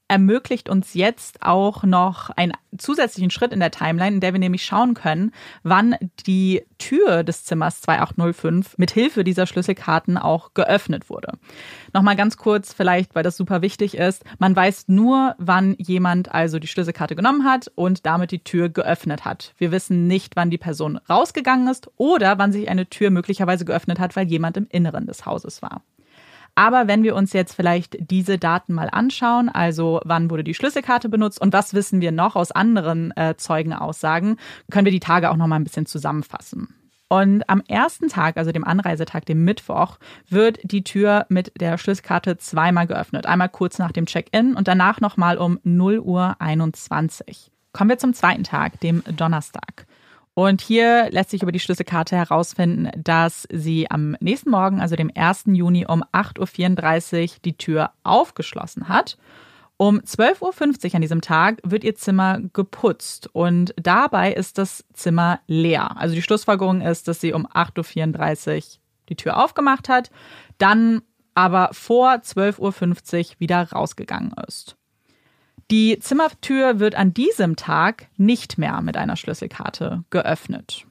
ermöglicht 0.09 0.69
uns 0.69 0.95
jetzt 0.95 1.43
auch 1.43 1.83
noch 1.83 2.31
einen 2.31 2.53
zusätzlichen 2.77 3.29
Schritt 3.29 3.53
in 3.53 3.59
der 3.59 3.71
Timeline, 3.71 4.15
in 4.15 4.21
der 4.21 4.33
wir 4.33 4.39
nämlich 4.39 4.65
schauen 4.65 4.95
können, 4.95 5.31
wann 5.63 5.95
die 6.25 6.63
Tür 6.79 7.23
des 7.23 7.45
Zimmers 7.45 7.81
2805 7.81 8.77
mit 8.77 8.91
Hilfe 8.91 9.23
dieser 9.23 9.45
Schlüsselkarten 9.45 10.17
auch 10.17 10.53
geöffnet 10.53 11.09
wurde. 11.09 11.33
Nochmal 11.93 12.15
ganz 12.15 12.37
kurz, 12.37 12.73
vielleicht, 12.73 13.15
weil 13.15 13.23
das 13.23 13.37
super 13.37 13.61
wichtig 13.61 13.95
ist. 13.95 14.23
Man 14.39 14.55
weiß 14.55 14.87
nur, 14.87 15.35
wann 15.37 15.75
jemand 15.77 16.33
also 16.33 16.59
die 16.59 16.67
Schlüsselkarte 16.67 17.15
genommen 17.15 17.45
hat 17.45 17.71
und 17.75 18.05
damit 18.05 18.31
die 18.31 18.43
Tür 18.43 18.69
geöffnet 18.69 19.25
hat. 19.25 19.53
Wir 19.57 19.71
wissen 19.71 20.07
nicht, 20.07 20.35
wann 20.35 20.49
die 20.49 20.57
Person 20.57 20.97
rausgegangen 21.09 21.67
ist 21.67 21.89
oder 21.97 22.37
wann 22.39 22.51
sich 22.51 22.67
eine 22.67 22.89
Tür 22.89 23.11
möglicherweise 23.11 23.63
geöffnet 23.63 23.99
hat, 23.99 24.15
weil 24.15 24.27
jemand 24.27 24.57
im 24.57 24.67
Inneren 24.69 25.05
des 25.05 25.25
Hauses 25.25 25.61
war. 25.61 25.83
Aber 26.59 26.89
wenn 26.89 27.03
wir 27.03 27.15
uns 27.15 27.31
jetzt 27.31 27.53
vielleicht 27.53 27.95
diese 28.11 28.37
Daten 28.37 28.73
mal 28.73 28.89
anschauen, 28.91 29.47
also 29.47 30.01
wann 30.03 30.29
wurde 30.29 30.43
die 30.43 30.53
Schlüsselkarte 30.53 31.07
benutzt 31.07 31.39
und 31.39 31.53
was 31.53 31.73
wissen 31.73 32.01
wir 32.01 32.11
noch 32.11 32.35
aus 32.35 32.51
anderen 32.51 33.15
äh, 33.15 33.35
Zeugenaussagen, 33.37 34.35
können 34.69 34.83
wir 34.83 34.91
die 34.91 34.99
Tage 34.99 35.31
auch 35.31 35.37
noch 35.37 35.47
mal 35.47 35.55
ein 35.55 35.63
bisschen 35.63 35.85
zusammenfassen. 35.85 36.75
Und 37.07 37.49
am 37.49 37.61
ersten 37.69 38.09
Tag, 38.09 38.35
also 38.35 38.51
dem 38.51 38.65
Anreisetag, 38.65 39.25
dem 39.25 39.45
Mittwoch, 39.45 39.99
wird 40.27 40.59
die 40.63 40.83
Tür 40.83 41.27
mit 41.29 41.53
der 41.61 41.77
Schlüsselkarte 41.77 42.35
zweimal 42.35 42.87
geöffnet. 42.87 43.25
Einmal 43.25 43.47
kurz 43.47 43.79
nach 43.79 43.93
dem 43.93 44.05
Check-in 44.05 44.55
und 44.55 44.67
danach 44.67 44.99
nochmal 44.99 45.37
um 45.37 45.61
0 45.63 45.99
Uhr 45.99 46.35
21. 46.39 47.53
Kommen 47.71 47.89
wir 47.89 47.99
zum 47.99 48.13
zweiten 48.13 48.43
Tag, 48.43 48.81
dem 48.81 49.01
Donnerstag. 49.15 49.85
Und 50.39 50.61
hier 50.61 51.09
lässt 51.11 51.31
sich 51.31 51.43
über 51.43 51.51
die 51.51 51.59
Schlüsselkarte 51.59 52.15
herausfinden, 52.15 52.89
dass 52.95 53.45
sie 53.51 53.91
am 53.91 54.15
nächsten 54.21 54.51
Morgen, 54.51 54.79
also 54.79 54.95
dem 54.95 55.11
1. 55.13 55.47
Juni 55.47 55.85
um 55.85 56.01
8.34 56.13 57.21
Uhr 57.23 57.39
die 57.43 57.57
Tür 57.57 57.91
aufgeschlossen 58.03 58.87
hat. 58.87 59.17
Um 59.75 59.99
12.50 59.99 60.85
Uhr 60.85 60.95
an 60.95 61.01
diesem 61.01 61.19
Tag 61.19 61.59
wird 61.65 61.83
ihr 61.83 61.93
Zimmer 61.95 62.39
geputzt 62.53 63.29
und 63.33 63.73
dabei 63.75 64.31
ist 64.31 64.57
das 64.57 64.85
Zimmer 64.93 65.41
leer. 65.47 65.97
Also 65.97 66.15
die 66.15 66.21
Schlussfolgerung 66.21 66.79
ist, 66.79 67.09
dass 67.09 67.19
sie 67.19 67.33
um 67.33 67.45
8.34 67.45 68.55
Uhr 68.55 68.63
die 69.09 69.17
Tür 69.17 69.43
aufgemacht 69.43 69.89
hat, 69.89 70.09
dann 70.57 71.01
aber 71.35 71.71
vor 71.73 72.13
12.50 72.13 72.59
Uhr 72.61 73.39
wieder 73.39 73.69
rausgegangen 73.73 74.33
ist. 74.47 74.78
Die 75.71 75.99
Zimmertür 75.99 76.79
wird 76.79 76.95
an 76.95 77.13
diesem 77.13 77.55
Tag 77.55 78.07
nicht 78.17 78.57
mehr 78.57 78.81
mit 78.81 78.97
einer 78.97 79.15
Schlüsselkarte 79.15 80.03
geöffnet. 80.09 80.85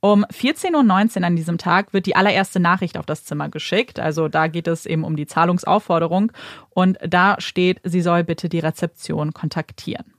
Um 0.00 0.24
14.19 0.24 1.18
Uhr 1.20 1.26
an 1.26 1.36
diesem 1.36 1.58
Tag 1.58 1.92
wird 1.92 2.06
die 2.06 2.16
allererste 2.16 2.58
Nachricht 2.58 2.98
auf 2.98 3.06
das 3.06 3.24
Zimmer 3.24 3.48
geschickt. 3.48 4.00
Also 4.00 4.28
da 4.28 4.48
geht 4.48 4.66
es 4.66 4.86
eben 4.86 5.04
um 5.04 5.14
die 5.16 5.26
Zahlungsaufforderung. 5.26 6.32
Und 6.70 6.98
da 7.06 7.36
steht, 7.38 7.80
sie 7.84 8.00
soll 8.00 8.24
bitte 8.24 8.48
die 8.48 8.58
Rezeption 8.58 9.32
kontaktieren. 9.32 10.12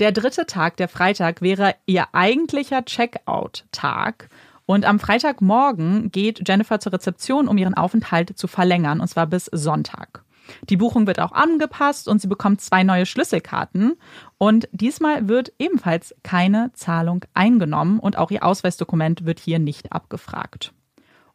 Der 0.00 0.10
dritte 0.10 0.46
Tag, 0.46 0.76
der 0.76 0.88
Freitag, 0.88 1.42
wäre 1.42 1.76
ihr 1.86 2.06
eigentlicher 2.12 2.84
Checkout-Tag. 2.84 4.28
Und 4.66 4.84
am 4.84 4.98
Freitagmorgen 4.98 6.10
geht 6.10 6.48
Jennifer 6.48 6.80
zur 6.80 6.92
Rezeption, 6.92 7.46
um 7.46 7.56
ihren 7.56 7.74
Aufenthalt 7.74 8.36
zu 8.36 8.48
verlängern, 8.48 9.00
und 9.00 9.06
zwar 9.06 9.28
bis 9.28 9.44
Sonntag. 9.46 10.23
Die 10.68 10.76
Buchung 10.76 11.06
wird 11.06 11.20
auch 11.20 11.32
angepasst 11.32 12.08
und 12.08 12.20
sie 12.20 12.28
bekommt 12.28 12.60
zwei 12.60 12.82
neue 12.82 13.06
Schlüsselkarten. 13.06 13.94
Und 14.38 14.68
diesmal 14.72 15.28
wird 15.28 15.52
ebenfalls 15.58 16.14
keine 16.22 16.70
Zahlung 16.74 17.24
eingenommen 17.34 17.98
und 17.98 18.18
auch 18.18 18.30
ihr 18.30 18.44
Ausweisdokument 18.44 19.24
wird 19.24 19.40
hier 19.40 19.58
nicht 19.58 19.92
abgefragt. 19.92 20.72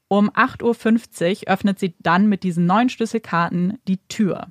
Um 0.08 0.30
8.50 0.32 1.44
Uhr 1.44 1.54
öffnet 1.54 1.80
sie 1.80 1.96
dann 2.00 2.28
mit 2.28 2.44
diesen 2.44 2.66
neuen 2.66 2.90
Schlüsselkarten 2.90 3.78
die 3.88 4.00
Tür. 4.08 4.48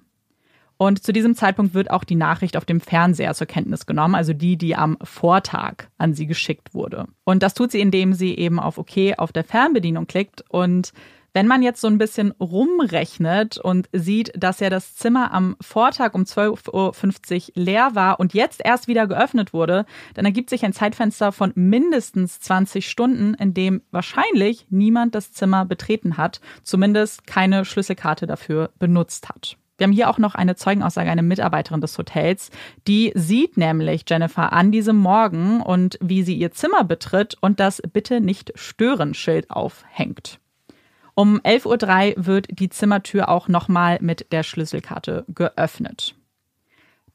Und 0.77 1.03
zu 1.03 1.13
diesem 1.13 1.35
Zeitpunkt 1.35 1.75
wird 1.75 1.91
auch 1.91 2.05
die 2.05 2.15
Nachricht 2.15 2.57
auf 2.57 2.65
dem 2.65 2.81
Fernseher 2.81 3.35
zur 3.35 3.49
Kenntnis 3.49 3.85
genommen, 3.85 4.15
also 4.15 4.33
die, 4.33 4.57
die 4.57 4.77
am 4.77 4.97
Vortag 5.03 5.89
an 5.99 6.15
sie 6.15 6.29
geschickt 6.29 6.73
wurde. 6.73 7.07
Und 7.25 7.43
das 7.43 7.55
tut 7.55 7.73
sie, 7.73 7.81
indem 7.81 8.13
sie 8.13 8.39
eben 8.39 8.61
auf 8.61 8.79
OK 8.79 9.19
auf 9.19 9.33
der 9.33 9.43
Fernbedienung 9.43 10.07
klickt 10.07 10.45
und 10.49 10.93
wenn 11.35 11.47
man 11.47 11.63
jetzt 11.63 11.81
so 11.81 11.87
ein 11.87 11.99
bisschen 11.99 12.33
rumrechnet 12.33 13.59
und 13.59 13.89
sieht, 13.93 14.33
dass 14.37 14.61
ja 14.61 14.71
das 14.71 14.97
Zimmer 14.97 15.33
am 15.33 15.57
Vortag 15.61 16.15
um 16.15 16.23
12.50 16.23 17.49
Uhr 17.49 17.63
leer 17.63 17.91
war 17.95 18.21
und 18.21 18.35
jetzt 18.35 18.61
erst 18.65 18.89
wieder 18.89 19.07
geöffnet 19.07 19.53
wurde, 19.53 19.85
dann 20.15 20.25
ergibt 20.25 20.51
sich 20.51 20.65
ein 20.65 20.73
Zeitfenster 20.73 21.33
von 21.33 21.53
mindestens 21.55 22.41
20 22.41 22.89
Stunden, 22.89 23.35
in 23.35 23.55
dem 23.55 23.83
wahrscheinlich 23.91 24.67
niemand 24.71 25.15
das 25.15 25.33
Zimmer 25.33 25.65
betreten 25.65 26.17
hat, 26.17 26.41
zumindest 26.63 27.27
keine 27.27 27.65
Schlüsselkarte 27.65 28.27
dafür 28.27 28.71
benutzt 28.79 29.29
hat. 29.29 29.57
Wir 29.79 29.85
haben 29.85 29.93
hier 29.93 30.11
auch 30.11 30.19
noch 30.19 30.35
eine 30.35 30.57
Zeugenaussage 30.57 31.09
einer 31.09 31.23
Mitarbeiterin 31.23 31.81
des 31.81 31.97
Hotels. 31.97 32.51
Die 32.89 33.13
sieht 33.15 33.57
nämlich 33.57 34.05
Jennifer 34.09 34.53
an 34.53 34.73
diesem 34.73 34.97
Morgen 34.97 35.61
und 35.61 35.99
wie 36.03 36.25
sie 36.25 36.35
ihr 36.35 36.51
Zimmer 36.51 36.83
betritt 36.83 37.37
und 37.41 37.61
das 37.61 37.81
Bitte 37.93 38.21
nicht 38.21 38.53
stören 38.57 39.15
Schild 39.15 39.51
aufhängt. 39.51 40.41
Um 41.19 41.41
11.03 41.41 42.17
Uhr 42.17 42.27
wird 42.27 42.47
die 42.49 42.69
Zimmertür 42.69 43.29
auch 43.29 43.49
nochmal 43.49 43.99
mit 44.01 44.31
der 44.31 44.45
Schlüsselkarte 44.45 45.25
geöffnet. 45.27 46.15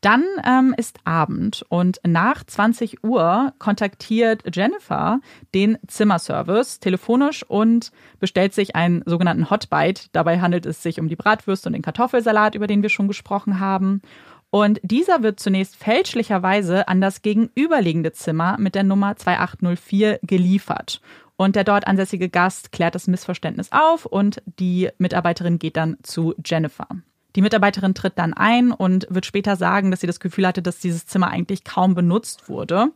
Dann 0.02 0.26
ähm, 0.46 0.76
ist 0.76 1.00
Abend 1.06 1.64
und 1.70 2.02
nach 2.06 2.44
20 2.44 3.06
Uhr 3.06 3.54
kontaktiert 3.60 4.44
Jennifer 4.54 5.22
den 5.56 5.78
Zimmerservice 5.88 6.82
telefonisch 6.82 7.44
und 7.44 7.94
bestellt 8.20 8.54
sich 8.54 8.76
einen 8.76 9.04
sogenannten 9.06 9.50
Hotbite. 9.50 10.10
Dabei 10.12 10.42
handelt 10.42 10.66
es 10.66 10.84
sich 10.84 11.00
um 11.00 11.08
die 11.08 11.16
Bratwürste 11.16 11.70
und 11.70 11.74
den 11.74 11.82
Kartoffelsalat, 11.82 12.56
über 12.56 12.68
den 12.68 12.82
wir 12.82 12.90
schon 12.90 13.08
gesprochen 13.08 13.62
haben. 13.62 14.02
Und 14.50 14.82
dieser 14.84 15.24
wird 15.24 15.40
zunächst 15.40 15.78
fälschlicherweise 15.78 16.90
an 16.90 17.00
das 17.00 17.22
gegenüberliegende 17.22 18.12
Zimmer 18.12 18.58
mit 18.60 18.76
der 18.76 18.84
Nummer 18.84 19.16
2804 19.16 20.20
geliefert. 20.24 21.00
Und 21.44 21.58
der 21.58 21.66
dort 21.66 21.88
ansässige 21.88 22.30
Gast 22.30 22.72
klärt 22.72 22.96
das 22.96 23.08
Missverständnis 23.08 23.70
auf 23.74 24.06
und 24.06 24.42
die 24.46 24.88
Mitarbeiterin 24.98 25.60
geht 25.60 25.76
dann 25.76 25.98
zu 26.02 26.34
Jennifer. 26.46 26.88
Die 27.36 27.42
Mitarbeiterin 27.42 27.96
tritt 27.96 28.18
dann 28.18 28.34
ein 28.34 28.72
und 28.72 29.08
wird 29.10 29.26
später 29.26 29.56
sagen, 29.56 29.92
dass 29.92 30.02
sie 30.02 30.08
das 30.08 30.20
Gefühl 30.20 30.46
hatte, 30.48 30.62
dass 30.62 30.80
dieses 30.80 31.06
Zimmer 31.06 31.30
eigentlich 31.30 31.64
kaum 31.64 31.96
benutzt 31.96 32.48
wurde. 32.48 32.92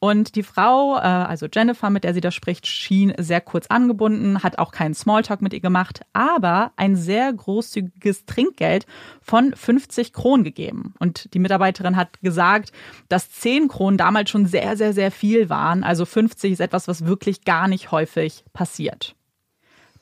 Und 0.00 0.36
die 0.36 0.44
Frau, 0.44 0.96
äh, 0.96 1.00
also 1.00 1.46
Jennifer, 1.52 1.90
mit 1.90 2.04
der 2.04 2.14
sie 2.14 2.20
da 2.20 2.30
spricht, 2.30 2.66
schien 2.66 3.12
sehr 3.18 3.40
kurz 3.40 3.66
angebunden, 3.66 4.42
hat 4.42 4.58
auch 4.58 4.70
keinen 4.70 4.94
Smalltalk 4.94 5.42
mit 5.42 5.52
ihr 5.52 5.60
gemacht, 5.60 6.02
aber 6.12 6.72
ein 6.76 6.94
sehr 6.94 7.32
großzügiges 7.32 8.24
Trinkgeld 8.24 8.86
von 9.20 9.52
50 9.54 10.12
Kronen 10.12 10.44
gegeben. 10.44 10.94
Und 11.00 11.34
die 11.34 11.40
Mitarbeiterin 11.40 11.96
hat 11.96 12.20
gesagt, 12.20 12.72
dass 13.08 13.30
10 13.30 13.66
Kronen 13.68 13.98
damals 13.98 14.30
schon 14.30 14.46
sehr, 14.46 14.76
sehr, 14.76 14.92
sehr 14.92 15.10
viel 15.10 15.48
waren. 15.48 15.82
Also 15.82 16.04
50 16.04 16.52
ist 16.52 16.60
etwas, 16.60 16.86
was 16.86 17.04
wirklich 17.06 17.44
gar 17.44 17.66
nicht 17.66 17.90
häufig 17.90 18.44
passiert. 18.52 19.16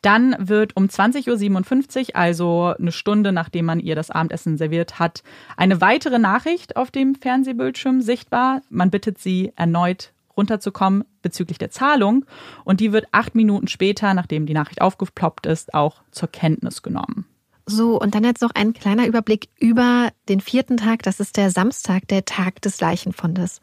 Dann 0.06 0.36
wird 0.38 0.76
um 0.76 0.86
20.57 0.86 2.10
Uhr, 2.10 2.16
also 2.16 2.74
eine 2.78 2.92
Stunde 2.92 3.32
nachdem 3.32 3.64
man 3.64 3.80
ihr 3.80 3.96
das 3.96 4.12
Abendessen 4.12 4.56
serviert 4.56 5.00
hat, 5.00 5.24
eine 5.56 5.80
weitere 5.80 6.20
Nachricht 6.20 6.76
auf 6.76 6.92
dem 6.92 7.16
Fernsehbildschirm 7.16 8.00
sichtbar. 8.00 8.62
Man 8.68 8.92
bittet 8.92 9.18
sie 9.18 9.52
erneut 9.56 10.12
runterzukommen 10.36 11.02
bezüglich 11.22 11.58
der 11.58 11.72
Zahlung 11.72 12.24
und 12.64 12.78
die 12.78 12.92
wird 12.92 13.08
acht 13.10 13.34
Minuten 13.34 13.66
später, 13.66 14.14
nachdem 14.14 14.46
die 14.46 14.54
Nachricht 14.54 14.80
aufgeploppt 14.80 15.46
ist, 15.46 15.74
auch 15.74 16.02
zur 16.12 16.30
Kenntnis 16.30 16.82
genommen. 16.82 17.26
So, 17.68 18.00
und 18.00 18.14
dann 18.14 18.22
jetzt 18.22 18.42
noch 18.42 18.52
ein 18.54 18.74
kleiner 18.74 19.08
Überblick 19.08 19.48
über 19.58 20.10
den 20.28 20.40
vierten 20.40 20.76
Tag. 20.76 21.02
Das 21.02 21.18
ist 21.18 21.36
der 21.36 21.50
Samstag, 21.50 22.06
der 22.06 22.24
Tag 22.24 22.62
des 22.62 22.80
Leichenfundes. 22.80 23.60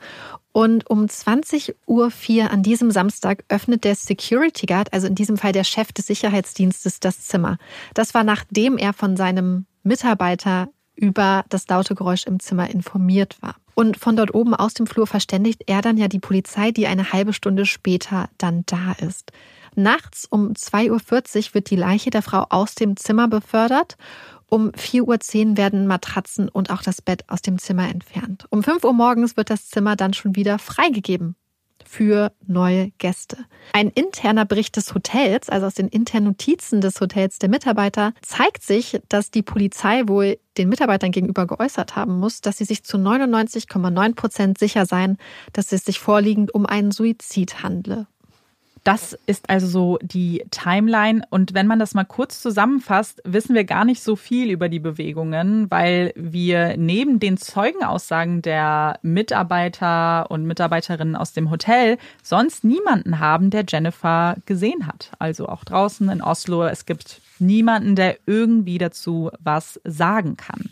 Und 0.54 0.88
um 0.90 1.08
20.04 1.08 1.74
Uhr 1.88 2.12
an 2.52 2.64
diesem 2.64 2.92
Samstag 2.92 3.44
öffnet 3.50 3.84
der 3.84 3.96
Security 3.96 4.68
Guard, 4.68 4.94
also 4.94 5.08
in 5.08 5.16
diesem 5.16 5.36
Fall 5.36 5.52
der 5.52 5.64
Chef 5.64 5.92
des 5.92 6.08
Sicherheitsdienstes, 6.08 7.00
das 7.00 7.22
Zimmer. 7.22 7.58
Das 7.96 8.14
war 8.14 8.24
nachdem 8.24 8.78
er 8.78 8.94
von 8.94 9.18
seinem 9.18 9.66
Mitarbeiter 9.82 10.70
über 10.96 11.44
das 11.50 11.68
laute 11.68 11.96
Geräusch 11.96 12.26
im 12.28 12.40
Zimmer 12.40 12.70
informiert 12.70 13.38
war. 13.42 13.56
Und 13.76 13.98
von 13.98 14.16
dort 14.16 14.36
oben 14.36 14.54
aus 14.54 14.76
dem 14.76 14.86
Flur 14.86 15.08
verständigt 15.08 15.64
er 15.66 15.82
dann 15.82 15.98
ja 15.98 16.08
die 16.08 16.20
Polizei, 16.20 16.72
die 16.72 16.86
eine 16.86 17.12
halbe 17.12 17.34
Stunde 17.34 17.66
später 17.66 18.30
dann 18.38 18.64
da 18.68 18.94
ist. 19.00 19.32
Nachts 19.76 20.28
um 20.30 20.54
2.40 20.54 20.90
Uhr 20.92 21.54
wird 21.56 21.70
die 21.72 21.76
Leiche 21.76 22.12
der 22.12 22.22
Frau 22.22 22.46
aus 22.50 22.76
dem 22.76 22.96
Zimmer 22.96 23.28
befördert. 23.28 23.98
Um 24.54 24.70
4.10 24.70 25.50
Uhr 25.50 25.58
werden 25.58 25.88
Matratzen 25.88 26.48
und 26.48 26.70
auch 26.70 26.84
das 26.84 27.02
Bett 27.02 27.28
aus 27.28 27.42
dem 27.42 27.58
Zimmer 27.58 27.90
entfernt. 27.90 28.46
Um 28.52 28.62
5 28.62 28.84
Uhr 28.84 28.94
morgens 28.94 29.36
wird 29.36 29.50
das 29.50 29.68
Zimmer 29.68 29.96
dann 29.96 30.14
schon 30.14 30.36
wieder 30.36 30.60
freigegeben 30.60 31.36
für 31.84 32.32
neue 32.46 32.92
Gäste. 33.00 33.38
Ein 33.74 33.90
interner 33.90 34.46
Bericht 34.46 34.76
des 34.76 34.94
Hotels, 34.94 35.50
also 35.50 35.66
aus 35.66 35.74
den 35.74 35.88
internen 35.88 36.28
Notizen 36.28 36.82
des 36.82 37.02
Hotels 37.02 37.40
der 37.40 37.50
Mitarbeiter, 37.50 38.14
zeigt 38.22 38.62
sich, 38.62 39.02
dass 39.10 39.32
die 39.32 39.42
Polizei 39.42 40.08
wohl 40.08 40.38
den 40.60 40.70
Mitarbeitern 40.70 41.12
gegenüber 41.12 41.48
geäußert 41.48 41.96
haben 41.96 42.20
muss, 42.20 42.42
dass 42.42 42.60
sie 42.60 42.66
sich 42.66 42.84
zu 42.84 42.98
99,9 42.98 44.14
Prozent 44.14 44.60
sicher 44.60 44.86
seien, 44.86 45.18
dass 45.54 45.72
es 45.72 45.84
sich 45.84 45.98
vorliegend 45.98 46.54
um 46.54 46.68
einen 46.68 46.92
Suizid 46.92 47.64
handle. 47.64 48.06
Das 48.84 49.18
ist 49.28 49.50
also 49.50 49.68
so 49.68 50.00
die 50.02 50.44
Timeline. 50.52 51.22
Und 51.30 51.54
wenn 51.54 51.68
man 51.68 51.80
das 51.80 51.94
mal 51.94 52.04
kurz 52.04 52.42
zusammenfasst, 52.42 53.22
wissen 53.24 53.56
wir 53.56 53.64
gar 53.64 53.86
nicht 53.86 54.04
so 54.04 54.18
viel 54.18 54.52
über 54.52 54.68
die 54.68 54.80
Bewegungen, 54.80 55.72
weil 55.72 56.12
wir 56.18 56.76
neben 56.76 57.20
den 57.20 57.38
Zeugenaussagen 57.38 58.42
der 58.42 59.00
Mitarbeiter 59.02 60.30
und 60.30 60.46
Mitarbeiterinnen 60.46 61.16
aus 61.16 61.32
dem 61.32 61.50
Hotel 61.50 61.98
sonst 62.22 62.66
niemanden 62.66 63.20
haben, 63.20 63.52
der 63.52 63.64
Jennifer 63.66 64.36
gesehen 64.46 64.86
hat. 64.86 65.12
Also 65.18 65.48
auch 65.48 65.64
draußen 65.64 66.10
in 66.10 66.22
Oslo. 66.22 66.66
Es 66.66 66.86
gibt 66.86 67.22
niemanden, 67.40 67.96
der 67.96 68.18
irgendwie 68.26 68.80
dazu 68.80 69.32
was 69.40 69.80
sagen 69.86 70.36
kann. 70.36 70.72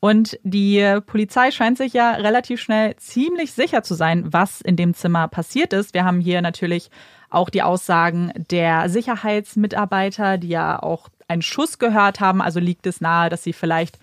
Und 0.00 0.38
die 0.44 0.98
Polizei 1.04 1.50
scheint 1.50 1.76
sich 1.76 1.92
ja 1.92 2.12
relativ 2.12 2.60
schnell 2.60 2.96
ziemlich 2.96 3.52
sicher 3.52 3.82
zu 3.82 3.94
sein, 3.94 4.32
was 4.32 4.62
in 4.62 4.76
dem 4.76 4.94
Zimmer 4.94 5.28
passiert 5.28 5.74
ist. 5.74 5.92
Wir 5.92 6.04
haben 6.04 6.20
hier 6.20 6.40
natürlich 6.40 6.90
auch 7.30 7.48
die 7.48 7.62
Aussagen 7.62 8.32
der 8.50 8.88
Sicherheitsmitarbeiter, 8.88 10.38
die 10.38 10.48
ja 10.48 10.82
auch 10.82 11.08
einen 11.28 11.42
Schuss 11.42 11.78
gehört 11.78 12.20
haben. 12.20 12.42
Also 12.42 12.60
liegt 12.60 12.86
es 12.86 13.00
nahe, 13.00 13.30
dass 13.30 13.42
sie 13.42 13.52
vielleicht 13.52 13.98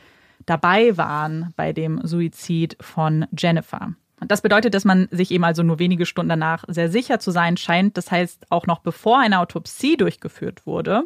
dabei 0.45 0.97
waren 0.97 1.53
bei 1.55 1.73
dem 1.73 1.99
Suizid 2.05 2.77
von 2.79 3.25
Jennifer. 3.37 3.93
Das 4.25 4.41
bedeutet, 4.41 4.73
dass 4.73 4.85
man 4.85 5.07
sich 5.11 5.29
eben 5.31 5.43
also 5.43 5.61
nur 5.61 5.77
wenige 5.77 6.07
Stunden 6.07 6.29
danach 6.29 6.63
sehr 6.67 6.89
sicher 6.89 7.19
zu 7.19 7.29
sein 7.29 7.55
scheint. 7.55 7.97
Das 7.97 8.09
heißt, 8.09 8.47
auch 8.49 8.65
noch 8.65 8.79
bevor 8.79 9.19
eine 9.19 9.39
Autopsie 9.39 9.95
durchgeführt 9.95 10.65
wurde. 10.65 11.03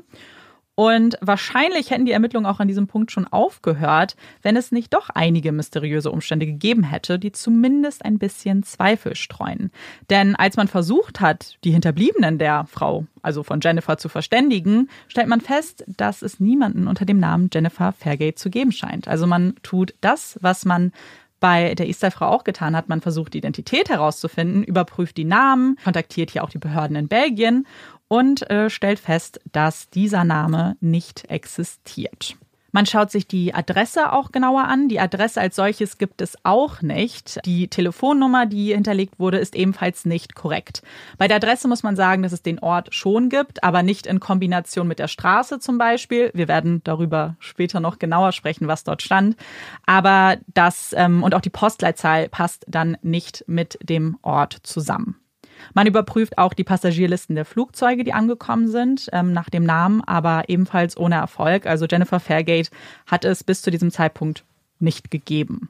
Und 0.81 1.15
wahrscheinlich 1.21 1.91
hätten 1.91 2.07
die 2.07 2.11
Ermittlungen 2.11 2.47
auch 2.47 2.59
an 2.59 2.67
diesem 2.67 2.87
Punkt 2.87 3.11
schon 3.11 3.27
aufgehört, 3.27 4.15
wenn 4.41 4.55
es 4.55 4.71
nicht 4.71 4.91
doch 4.95 5.11
einige 5.11 5.51
mysteriöse 5.51 6.09
Umstände 6.09 6.47
gegeben 6.47 6.81
hätte, 6.81 7.19
die 7.19 7.31
zumindest 7.31 8.03
ein 8.03 8.17
bisschen 8.17 8.63
Zweifel 8.63 9.15
streuen. 9.15 9.69
Denn 10.09 10.35
als 10.35 10.57
man 10.57 10.67
versucht 10.67 11.21
hat, 11.21 11.59
die 11.63 11.69
Hinterbliebenen 11.69 12.39
der 12.39 12.65
Frau, 12.65 13.05
also 13.21 13.43
von 13.43 13.59
Jennifer, 13.61 13.99
zu 13.99 14.09
verständigen, 14.09 14.89
stellt 15.07 15.27
man 15.27 15.41
fest, 15.41 15.85
dass 15.85 16.23
es 16.23 16.39
niemanden 16.39 16.87
unter 16.87 17.05
dem 17.05 17.19
Namen 17.19 17.51
Jennifer 17.53 17.91
Fairgate 17.91 18.33
zu 18.33 18.49
geben 18.49 18.71
scheint. 18.71 19.07
Also 19.07 19.27
man 19.27 19.53
tut 19.61 19.93
das, 20.01 20.39
was 20.41 20.65
man 20.65 20.93
bei 21.39 21.75
der 21.75 21.89
Istai-Frau 21.89 22.27
auch 22.27 22.43
getan 22.43 22.75
hat. 22.75 22.89
Man 22.89 23.01
versucht, 23.01 23.35
die 23.35 23.39
Identität 23.39 23.89
herauszufinden, 23.89 24.63
überprüft 24.63 25.17
die 25.17 25.25
Namen, 25.25 25.75
kontaktiert 25.83 26.31
hier 26.31 26.43
auch 26.43 26.49
die 26.49 26.59
Behörden 26.59 26.95
in 26.95 27.07
Belgien 27.07 27.67
und 28.11 28.49
äh, 28.49 28.69
stellt 28.69 28.99
fest, 28.99 29.39
dass 29.53 29.89
dieser 29.89 30.25
Name 30.25 30.75
nicht 30.81 31.31
existiert. 31.31 32.35
Man 32.73 32.85
schaut 32.85 33.09
sich 33.09 33.25
die 33.25 33.53
Adresse 33.53 34.11
auch 34.11 34.33
genauer 34.33 34.65
an. 34.65 34.89
Die 34.89 34.99
Adresse 34.99 35.39
als 35.39 35.55
solches 35.55 35.97
gibt 35.97 36.19
es 36.21 36.35
auch 36.43 36.81
nicht. 36.81 37.39
Die 37.45 37.69
Telefonnummer, 37.69 38.45
die 38.45 38.73
hinterlegt 38.73 39.17
wurde, 39.17 39.37
ist 39.37 39.55
ebenfalls 39.55 40.03
nicht 40.03 40.35
korrekt. 40.35 40.81
Bei 41.17 41.29
der 41.29 41.37
Adresse 41.37 41.69
muss 41.69 41.83
man 41.83 41.95
sagen, 41.95 42.21
dass 42.21 42.33
es 42.33 42.41
den 42.41 42.59
Ort 42.59 42.93
schon 42.93 43.29
gibt, 43.29 43.63
aber 43.63 43.81
nicht 43.81 44.07
in 44.07 44.19
Kombination 44.19 44.89
mit 44.89 44.99
der 44.99 45.07
Straße 45.07 45.59
zum 45.59 45.77
Beispiel. 45.77 46.31
Wir 46.33 46.49
werden 46.49 46.81
darüber 46.83 47.37
später 47.39 47.79
noch 47.79 47.97
genauer 47.97 48.33
sprechen, 48.33 48.67
was 48.67 48.83
dort 48.83 49.01
stand. 49.01 49.37
Aber 49.85 50.35
das 50.47 50.93
ähm, 50.97 51.23
und 51.23 51.33
auch 51.33 51.41
die 51.41 51.49
Postleitzahl 51.49 52.27
passt 52.27 52.65
dann 52.67 52.97
nicht 53.01 53.45
mit 53.47 53.79
dem 53.81 54.17
Ort 54.21 54.57
zusammen. 54.63 55.20
Man 55.73 55.87
überprüft 55.87 56.37
auch 56.37 56.53
die 56.53 56.63
Passagierlisten 56.63 57.35
der 57.35 57.45
Flugzeuge, 57.45 58.03
die 58.03 58.13
angekommen 58.13 58.67
sind, 58.67 59.09
ähm, 59.13 59.33
nach 59.33 59.49
dem 59.49 59.63
Namen, 59.63 60.01
aber 60.01 60.43
ebenfalls 60.47 60.97
ohne 60.97 61.15
Erfolg. 61.15 61.65
Also 61.65 61.85
Jennifer 61.85 62.19
Fairgate 62.19 62.69
hat 63.07 63.25
es 63.25 63.43
bis 63.43 63.61
zu 63.61 63.71
diesem 63.71 63.91
Zeitpunkt 63.91 64.43
nicht 64.79 65.11
gegeben. 65.11 65.69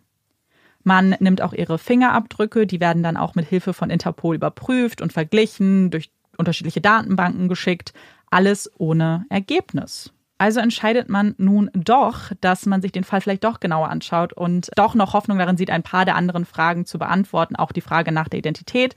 Man 0.84 1.15
nimmt 1.19 1.41
auch 1.41 1.53
ihre 1.53 1.77
Fingerabdrücke, 1.77 2.65
die 2.65 2.80
werden 2.80 3.03
dann 3.03 3.18
auch 3.18 3.35
mit 3.35 3.47
Hilfe 3.47 3.73
von 3.73 3.89
Interpol 3.89 4.35
überprüft 4.35 5.01
und 5.01 5.13
verglichen, 5.13 5.91
durch 5.91 6.09
unterschiedliche 6.38 6.81
Datenbanken 6.81 7.47
geschickt, 7.47 7.93
alles 8.31 8.72
ohne 8.77 9.26
Ergebnis. 9.30 10.11
Also 10.41 10.59
entscheidet 10.59 11.07
man 11.07 11.35
nun 11.38 11.69
doch, 11.76 12.31
dass 12.41 12.65
man 12.65 12.81
sich 12.81 12.91
den 12.91 13.03
Fall 13.03 13.22
vielleicht 13.22 13.43
doch 13.43 13.59
genauer 13.59 13.89
anschaut 13.89 14.34
und 14.34 14.72
doch 14.76 14.95
noch 14.95 15.13
Hoffnung 15.13 15.38
darin 15.38 15.55
sieht, 15.55 15.69
ein 15.69 15.84
paar 15.84 16.03
der 16.03 16.15
anderen 16.15 16.45
Fragen 16.45 16.88
zu 16.88 16.97
beantworten, 16.97 17.55
auch 17.55 17.72
die 17.72 17.81
Frage 17.81 18.11
nach 18.11 18.27
der 18.27 18.39
Identität 18.39 18.95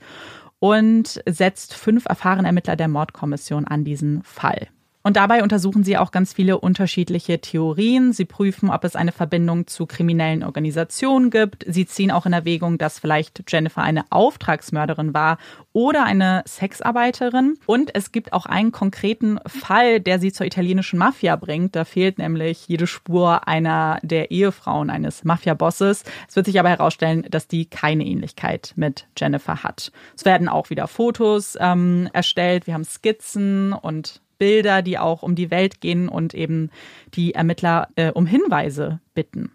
und 0.59 1.21
setzt 1.27 1.73
fünf 1.73 2.05
erfahrene 2.05 2.47
Ermittler 2.47 2.75
der 2.75 2.87
Mordkommission 2.87 3.65
an 3.65 3.83
diesen 3.83 4.23
Fall. 4.23 4.67
Und 5.05 5.17
dabei 5.17 5.43
untersuchen 5.43 5.83
sie 5.83 5.99
auch 5.99 6.09
ganz 6.09 6.33
viele 6.33 6.57
unterschiedliche 6.57 7.39
Theorien. 7.39 8.11
Sie 8.11 8.25
prüfen, 8.25 8.71
ob 8.71 8.83
es 8.83 8.95
eine 8.95 9.11
Verbindung 9.11 9.67
zu 9.67 9.85
kriminellen 9.85 10.41
Organisationen 10.41 11.29
gibt. 11.29 11.63
Sie 11.67 11.85
ziehen 11.85 12.09
auch 12.09 12.25
in 12.25 12.33
Erwägung, 12.33 12.79
dass 12.79 12.97
vielleicht 12.97 13.43
Jennifer 13.47 13.83
eine 13.83 14.05
Auftragsmörderin 14.09 15.13
war 15.13 15.37
oder 15.73 16.05
eine 16.05 16.43
Sexarbeiterin. 16.47 17.59
Und 17.67 17.93
es 17.93 18.11
gibt 18.11 18.33
auch 18.33 18.47
einen 18.47 18.71
konkreten 18.71 19.37
Fall, 19.45 19.99
der 19.99 20.17
sie 20.17 20.31
zur 20.31 20.47
italienischen 20.47 20.97
Mafia 20.97 21.35
bringt. 21.35 21.75
Da 21.75 21.85
fehlt 21.85 22.17
nämlich 22.17 22.67
jede 22.67 22.87
Spur 22.87 23.47
einer 23.47 23.99
der 24.01 24.31
Ehefrauen 24.31 24.89
eines 24.89 25.23
Mafia-Bosses. 25.23 26.03
Es 26.27 26.35
wird 26.35 26.47
sich 26.47 26.59
aber 26.59 26.69
herausstellen, 26.69 27.27
dass 27.29 27.47
die 27.47 27.67
keine 27.67 28.07
Ähnlichkeit 28.07 28.73
mit 28.75 29.05
Jennifer 29.15 29.61
hat. 29.61 29.91
Es 30.17 30.25
werden 30.25 30.49
auch 30.49 30.71
wieder 30.71 30.87
Fotos 30.87 31.55
ähm, 31.61 32.09
erstellt. 32.11 32.65
Wir 32.65 32.73
haben 32.73 32.85
Skizzen 32.85 33.71
und 33.71 34.24
Bilder, 34.37 34.81
die 34.81 34.97
auch 34.97 35.23
um 35.23 35.35
die 35.35 35.51
Welt 35.51 35.81
gehen 35.81 36.09
und 36.09 36.33
eben 36.33 36.69
die 37.13 37.33
Ermittler 37.33 37.89
äh, 37.95 38.11
um 38.11 38.25
Hinweise 38.25 38.99
bitten. 39.13 39.51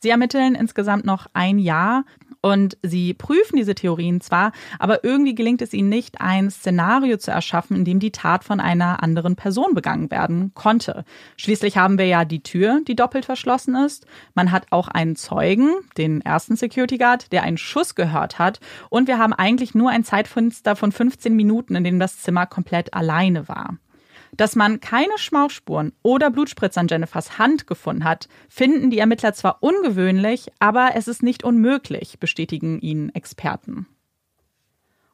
Sie 0.00 0.10
ermitteln 0.10 0.54
insgesamt 0.54 1.04
noch 1.04 1.26
ein 1.32 1.58
Jahr 1.58 2.04
und 2.40 2.78
sie 2.82 3.14
prüfen 3.14 3.56
diese 3.56 3.74
Theorien 3.74 4.20
zwar, 4.20 4.52
aber 4.78 5.02
irgendwie 5.02 5.34
gelingt 5.34 5.60
es 5.60 5.74
ihnen 5.74 5.88
nicht, 5.88 6.20
ein 6.20 6.50
Szenario 6.50 7.16
zu 7.16 7.32
erschaffen, 7.32 7.76
in 7.76 7.84
dem 7.84 7.98
die 7.98 8.12
Tat 8.12 8.44
von 8.44 8.60
einer 8.60 9.02
anderen 9.02 9.34
Person 9.34 9.74
begangen 9.74 10.12
werden 10.12 10.52
konnte. 10.54 11.04
Schließlich 11.36 11.76
haben 11.76 11.98
wir 11.98 12.06
ja 12.06 12.24
die 12.24 12.44
Tür, 12.44 12.80
die 12.86 12.94
doppelt 12.94 13.24
verschlossen 13.24 13.74
ist. 13.74 14.06
Man 14.34 14.52
hat 14.52 14.66
auch 14.70 14.86
einen 14.86 15.16
Zeugen, 15.16 15.74
den 15.96 16.20
ersten 16.20 16.54
Security 16.54 16.96
Guard, 16.96 17.32
der 17.32 17.42
einen 17.42 17.58
Schuss 17.58 17.96
gehört 17.96 18.38
hat. 18.38 18.60
Und 18.88 19.08
wir 19.08 19.18
haben 19.18 19.32
eigentlich 19.32 19.74
nur 19.74 19.90
ein 19.90 20.04
Zeitfenster 20.04 20.76
von 20.76 20.92
15 20.92 21.34
Minuten, 21.34 21.74
in 21.74 21.82
dem 21.82 21.98
das 21.98 22.20
Zimmer 22.20 22.46
komplett 22.46 22.94
alleine 22.94 23.48
war. 23.48 23.78
Dass 24.36 24.56
man 24.56 24.80
keine 24.80 25.16
Schmauchspuren 25.16 25.92
oder 26.02 26.30
Blutspritzer 26.30 26.80
an 26.80 26.88
Jennifers 26.88 27.38
Hand 27.38 27.66
gefunden 27.66 28.04
hat, 28.04 28.28
finden 28.48 28.90
die 28.90 28.98
Ermittler 28.98 29.32
zwar 29.32 29.62
ungewöhnlich, 29.62 30.48
aber 30.58 30.90
es 30.94 31.08
ist 31.08 31.22
nicht 31.22 31.44
unmöglich, 31.44 32.18
bestätigen 32.18 32.80
ihnen 32.80 33.14
Experten. 33.14 33.86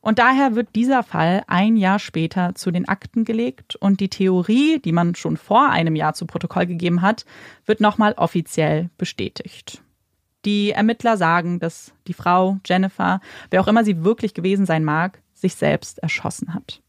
Und 0.05 0.19
daher 0.19 0.55
wird 0.55 0.75
dieser 0.75 1.03
Fall 1.03 1.45
ein 1.47 1.79
Jahr 1.79 1.99
später 1.99 2.55
zu 2.55 2.71
den 2.71 2.87
Akten 2.87 3.25
gelegt 3.25 3.77
und 3.77 4.01
die 4.01 4.11
Theorie, 4.11 4.79
die 4.79 4.93
man 4.93 5.15
schon 5.15 5.39
vor 5.39 5.71
einem 5.71 5.97
Jahr 5.97 6.13
zu 6.13 6.27
Protokoll 6.27 6.67
gegeben 6.67 7.01
hat, 7.01 7.25
wird 7.65 7.81
nochmal 7.81 8.13
offiziell 8.19 8.91
bestätigt. 8.99 9.83
Die 10.45 10.73
Ermittler 10.73 11.17
sagen, 11.17 11.59
dass 11.59 11.95
die 12.07 12.13
Frau 12.13 12.59
Jennifer, 12.67 13.23
wer 13.51 13.63
auch 13.63 13.67
immer 13.67 13.83
sie 13.83 14.05
wirklich 14.05 14.35
gewesen 14.35 14.67
sein 14.67 14.85
mag, 14.85 15.23
sich 15.33 15.55
selbst 15.55 16.01
erschossen 16.01 16.53
hat. 16.53 16.83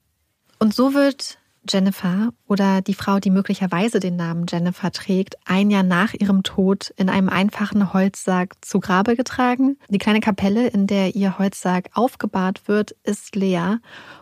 Und 0.59 0.73
so 0.73 0.93
wird 0.93 1.37
Jennifer 1.67 2.29
oder 2.47 2.81
die 2.81 2.93
Frau, 2.93 3.19
die 3.19 3.29
möglicherweise 3.29 3.99
den 3.99 4.15
Namen 4.15 4.45
Jennifer 4.49 4.91
trägt, 4.91 5.35
ein 5.45 5.69
Jahr 5.69 5.83
nach 5.83 6.13
ihrem 6.13 6.43
Tod 6.43 6.93
in 6.97 7.09
einem 7.09 7.29
einfachen 7.29 7.93
Holzsarg 7.93 8.53
zu 8.61 8.79
Grabe 8.79 9.15
getragen. 9.15 9.77
Die 9.89 9.97
kleine 9.97 10.19
Kapelle, 10.19 10.67
in 10.67 10.87
der 10.87 11.15
ihr 11.15 11.37
Holzsarg 11.37 11.89
aufgebahrt 11.93 12.67
wird, 12.67 12.91
ist 13.03 13.35
leer. 13.35 13.79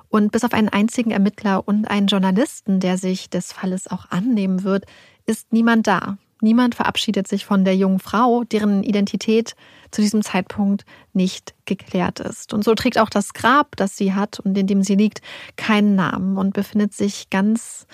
Und 0.10 0.32
bis 0.32 0.44
auf 0.44 0.54
einen 0.54 0.70
einzigen 0.70 1.12
Ermittler 1.12 1.68
und 1.68 1.90
einen 1.90 2.08
Journalisten, 2.08 2.80
der 2.80 2.98
sich 2.98 3.30
des 3.30 3.52
Falles 3.52 3.88
auch 3.88 4.12
annehmen 4.12 4.64
wird, 4.64 4.86
ist 5.26 5.52
niemand 5.52 5.88
da. 5.88 6.18
Niemand 6.44 6.76
verabschiedet 6.76 7.26
sich 7.26 7.46
von 7.46 7.64
der 7.64 7.78
jungen 7.78 8.00
Frau, 8.00 8.44
deren 8.44 8.84
Identität 8.84 9.56
zu 9.92 10.02
diesem 10.02 10.24
Zeitpunkt 10.24 10.84
nicht 11.14 11.56
geklärt 11.64 12.20
ist. 12.20 12.54
Und 12.54 12.66
so 12.66 12.76
trägt 12.76 13.00
auch 13.00 13.10
das 13.10 13.34
Grab, 13.34 13.78
das 13.78 13.96
sie 13.96 14.14
hat 14.14 14.42
und 14.42 14.58
in 14.58 14.68
dem 14.68 14.84
sie 14.84 14.96
liegt, 14.96 15.22
keinen 15.56 15.96
Namen 15.96 16.38
und 16.38 16.54
befindet 16.54 16.94
sich 16.94 17.30
ganz 17.30 17.88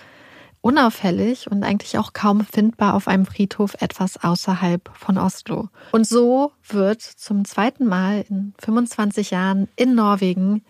unauffällig 0.62 1.50
und 1.52 1.64
eigentlich 1.64 2.00
auch 2.00 2.14
kaum 2.14 2.44
findbar 2.44 2.96
auf 2.96 3.08
einem 3.08 3.28
Friedhof 3.28 3.76
etwas 3.82 4.18
außerhalb 4.24 4.90
von 4.96 5.20
Oslo. 5.20 5.70
Und 5.92 6.08
so 6.08 6.52
wird 6.68 7.04
zum 7.04 7.46
zweiten 7.46 7.86
Mal 7.86 8.26
in 8.28 8.56
25 8.58 9.30
Jahren 9.30 9.70
in 9.76 9.94
Norwegen 9.94 10.64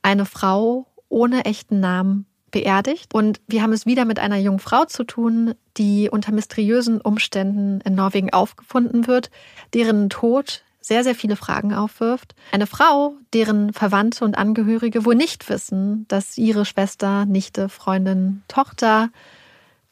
eine 0.00 0.24
Frau 0.24 0.86
ohne 1.10 1.44
echten 1.44 1.80
Namen 1.80 2.24
beerdigt. 2.50 3.14
Und 3.14 3.40
wir 3.46 3.62
haben 3.62 3.72
es 3.72 3.86
wieder 3.86 4.04
mit 4.04 4.18
einer 4.18 4.36
jungen 4.36 4.58
Frau 4.58 4.84
zu 4.84 5.04
tun, 5.04 5.54
die 5.76 6.08
unter 6.10 6.32
mysteriösen 6.32 7.00
Umständen 7.00 7.80
in 7.82 7.94
Norwegen 7.94 8.32
aufgefunden 8.32 9.06
wird, 9.06 9.30
deren 9.74 10.10
Tod 10.10 10.62
sehr, 10.80 11.04
sehr 11.04 11.14
viele 11.14 11.36
Fragen 11.36 11.74
aufwirft. 11.74 12.34
Eine 12.52 12.66
Frau, 12.66 13.14
deren 13.32 13.72
Verwandte 13.72 14.24
und 14.24 14.36
Angehörige 14.36 15.04
wohl 15.04 15.14
nicht 15.14 15.48
wissen, 15.48 16.06
dass 16.08 16.38
ihre 16.38 16.64
Schwester, 16.64 17.26
Nichte, 17.26 17.68
Freundin, 17.68 18.42
Tochter 18.48 19.10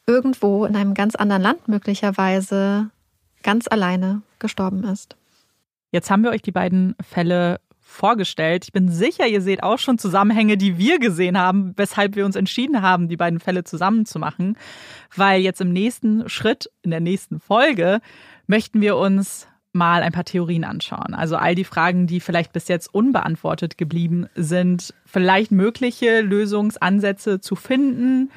irgendwo 0.07 0.65
in 0.65 0.75
einem 0.75 0.95
ganz 0.95 1.15
anderen 1.15 1.43
Land 1.43 1.67
möglicherweise 1.67 2.89
ganz 3.43 3.67
alleine 3.67 4.23
gestorben 4.39 4.83
ist. 4.83 5.15
Jetzt 5.91 6.09
haben 6.09 6.23
wir 6.23 6.31
euch 6.31 6.41
die 6.41 6.51
beiden 6.51 6.95
Fälle 7.01 7.59
vorgestellt. 7.89 8.65
Ich 8.65 8.71
bin 8.71 8.89
sicher, 8.89 9.27
ihr 9.27 9.41
seht 9.41 9.63
auch 9.63 9.79
schon 9.79 9.97
Zusammenhänge, 9.97 10.57
die 10.57 10.77
wir 10.77 10.99
gesehen 10.99 11.37
haben, 11.37 11.73
weshalb 11.75 12.15
wir 12.15 12.25
uns 12.25 12.35
entschieden 12.35 12.81
haben, 12.81 13.09
die 13.09 13.17
beiden 13.17 13.39
Fälle 13.39 13.63
zusammenzumachen. 13.63 14.57
Weil 15.15 15.41
jetzt 15.41 15.59
im 15.59 15.73
nächsten 15.73 16.29
Schritt, 16.29 16.69
in 16.83 16.91
der 16.91 16.99
nächsten 16.99 17.39
Folge, 17.39 17.99
möchten 18.47 18.79
wir 18.79 18.95
uns 18.95 19.47
mal 19.73 20.01
ein 20.01 20.11
paar 20.11 20.23
Theorien 20.23 20.63
anschauen. 20.63 21.13
Also 21.13 21.35
all 21.35 21.55
die 21.55 21.63
Fragen, 21.63 22.07
die 22.07 22.19
vielleicht 22.19 22.53
bis 22.53 22.67
jetzt 22.67 22.93
unbeantwortet 22.93 23.77
geblieben 23.77 24.27
sind, 24.35 24.93
vielleicht 25.05 25.51
mögliche 25.51 26.21
Lösungsansätze 26.21 27.39
zu 27.39 27.55
finden, 27.55 28.31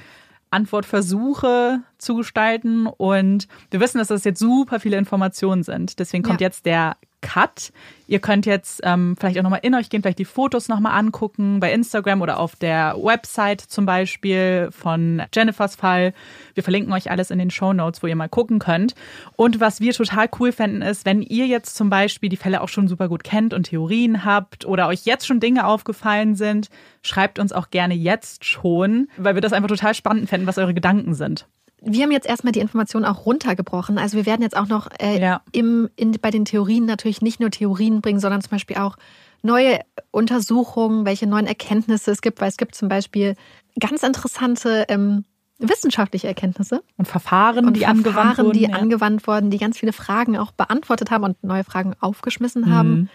Antwortversuche 0.51 1.81
zu 1.99 2.17
gestalten. 2.17 2.87
Und 2.87 3.49
wir 3.71 3.81
wissen, 3.81 3.99
dass 3.99 4.09
das 4.09 4.25
jetzt 4.25 4.39
super 4.39 4.81
viele 4.81 4.99
Informationen 4.99 5.63
sind. 5.63 5.99
Deswegen 5.99 6.23
kommt 6.23 6.41
ja. 6.41 6.47
jetzt 6.49 6.67
der 6.67 6.97
Cut. 7.23 7.73
Ihr 8.07 8.19
könnt 8.19 8.45
jetzt 8.45 8.83
ähm, 8.85 9.17
vielleicht 9.19 9.39
auch 9.39 9.43
nochmal 9.43 9.61
in 9.63 9.75
euch 9.75 9.89
gehen, 9.89 10.03
vielleicht 10.03 10.19
die 10.19 10.27
Fotos 10.27 10.69
nochmal 10.69 10.99
angucken 10.99 11.61
bei 11.61 11.73
Instagram 11.73 12.21
oder 12.21 12.39
auf 12.39 12.57
der 12.57 12.95
Website 12.99 13.63
zum 13.63 13.87
Beispiel 13.87 14.69
von 14.71 15.23
Jennifers 15.35 15.77
Fall. 15.77 16.13
Wir 16.53 16.63
verlinken 16.63 16.93
euch 16.93 17.11
alles 17.11 17.31
in 17.31 17.39
den 17.39 17.51
Show 17.51 17.73
Notes, 17.73 18.03
wo 18.03 18.07
ihr 18.07 18.17
mal 18.17 18.29
gucken 18.29 18.59
könnt. 18.59 18.95
Und 19.37 19.61
was 19.61 19.81
wir 19.81 19.95
total 19.95 20.29
cool 20.39 20.53
fänden, 20.53 20.83
ist, 20.83 21.07
wenn 21.07 21.23
ihr 21.23 21.47
jetzt 21.47 21.75
zum 21.75 21.89
Beispiel 21.89 22.29
die 22.29 22.37
Fälle 22.37 22.61
auch 22.61 22.69
schon 22.69 22.89
super 22.89 23.09
gut 23.09 23.25
kennt 23.25 23.55
und 23.55 23.65
Theorien 23.65 24.27
habt 24.27 24.67
oder 24.67 24.89
euch 24.89 25.07
jetzt 25.07 25.27
schon 25.27 25.41
Dinge 25.41 25.67
aufgefallen 25.67 26.35
sind, 26.35 26.69
schreibt 27.03 27.39
uns 27.39 27.53
auch 27.53 27.71
gerne 27.71 27.95
jetzt 27.95 28.45
schon, 28.45 29.09
weil 29.17 29.35
wir 29.35 29.41
das 29.41 29.55
einfach 29.55 29.69
total 29.69 29.95
spannend 29.95 30.29
fänden, 30.29 30.47
was 30.47 30.59
eure 30.59 30.75
Gedanken 30.75 31.15
sind 31.15 31.47
wir 31.85 32.05
haben 32.05 32.13
jetzt 32.13 32.27
erstmal 32.27 32.53
die 32.53 32.61
Informationen 32.61 33.05
auch 33.05 33.27
runtergebrochen. 33.27 33.99
Also 33.99 34.17
wir 34.17 34.27
werden 34.27 34.43
jetzt 34.43 34.57
auch 34.57 34.69
noch 34.69 34.89
äh, 35.01 35.21
ja. 35.21 35.43
im, 35.53 35.89
in, 35.97 36.13
bei 36.21 36.31
den 36.31 36.45
Theorien 36.45 36.85
natürlich 36.85 37.23
nicht 37.23 37.41
nur 37.41 37.51
Theorien 37.51 38.01
bringen, 38.01 38.21
sondern 38.21 38.41
zum 38.41 38.51
Beispiel 38.51 38.77
auch 38.77 38.97
neue 39.43 39.81
Untersuchungen, 40.13 41.05
welche 41.05 41.27
neuen 41.27 41.47
Erkenntnisse 41.47 42.13
es 42.13 42.23
gibt, 42.23 42.41
weil 42.41 42.49
es 42.49 42.57
gibt 42.57 42.75
zum 42.75 42.89
Beispiel 42.89 43.35
ganz 43.81 44.03
interessante 44.05 44.85
ähm, 44.89 45.25
wissenschaftliche 45.59 46.29
Erkenntnisse. 46.29 46.83
Und 46.97 47.09
Verfahren, 47.09 47.67
und 47.67 47.75
die 47.75 47.81
Verfahren, 47.81 47.99
angewandt 47.99 48.39
wurden. 48.39 48.53
die 48.53 48.63
ja. 48.63 48.77
angewandt 48.77 49.27
wurden, 49.27 49.51
die 49.51 49.59
ganz 49.59 49.79
viele 49.79 49.93
Fragen 49.93 50.37
auch 50.37 50.53
beantwortet 50.53 51.11
haben 51.11 51.25
und 51.25 51.43
neue 51.43 51.65
Fragen 51.65 51.95
aufgeschmissen 52.01 52.63
mhm. 52.63 52.75
haben. 52.75 53.11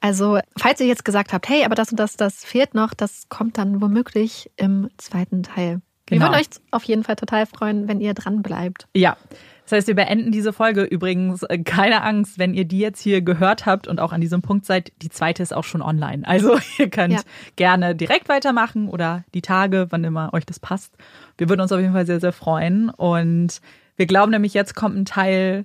Also, 0.00 0.40
falls 0.58 0.80
ihr 0.80 0.86
jetzt 0.86 1.04
gesagt 1.04 1.32
habt, 1.32 1.48
hey, 1.48 1.64
aber 1.64 1.76
das 1.76 1.90
und 1.90 2.00
das, 2.00 2.16
das 2.16 2.44
fehlt 2.44 2.74
noch, 2.74 2.92
das 2.92 3.28
kommt 3.28 3.56
dann 3.56 3.80
womöglich 3.80 4.50
im 4.56 4.88
zweiten 4.98 5.44
Teil. 5.44 5.80
Genau. 6.06 6.20
Wir 6.20 6.28
würden 6.28 6.40
euch 6.40 6.48
auf 6.70 6.84
jeden 6.84 7.04
Fall 7.04 7.16
total 7.16 7.46
freuen, 7.46 7.88
wenn 7.88 8.00
ihr 8.00 8.14
dran 8.14 8.42
bleibt. 8.42 8.86
Ja. 8.94 9.16
Das 9.64 9.72
heißt, 9.78 9.86
wir 9.86 9.94
beenden 9.94 10.32
diese 10.32 10.52
Folge 10.52 10.82
übrigens. 10.82 11.44
Äh, 11.44 11.58
keine 11.58 12.02
Angst, 12.02 12.38
wenn 12.38 12.52
ihr 12.54 12.64
die 12.64 12.80
jetzt 12.80 13.00
hier 13.00 13.22
gehört 13.22 13.64
habt 13.64 13.86
und 13.86 14.00
auch 14.00 14.12
an 14.12 14.20
diesem 14.20 14.42
Punkt 14.42 14.66
seid, 14.66 14.92
die 15.00 15.08
zweite 15.08 15.42
ist 15.42 15.54
auch 15.54 15.64
schon 15.64 15.82
online. 15.82 16.26
Also 16.26 16.58
ihr 16.78 16.90
könnt 16.90 17.14
ja. 17.14 17.20
gerne 17.56 17.94
direkt 17.94 18.28
weitermachen 18.28 18.88
oder 18.88 19.24
die 19.34 19.42
Tage, 19.42 19.86
wann 19.90 20.04
immer 20.04 20.34
euch 20.34 20.44
das 20.44 20.58
passt. 20.58 20.94
Wir 21.38 21.48
würden 21.48 21.60
uns 21.60 21.72
auf 21.72 21.80
jeden 21.80 21.92
Fall 21.92 22.06
sehr, 22.06 22.20
sehr 22.20 22.32
freuen. 22.32 22.90
Und 22.90 23.60
wir 23.96 24.06
glauben 24.06 24.32
nämlich, 24.32 24.54
jetzt 24.54 24.74
kommt 24.74 24.96
ein 24.96 25.04
Teil, 25.04 25.64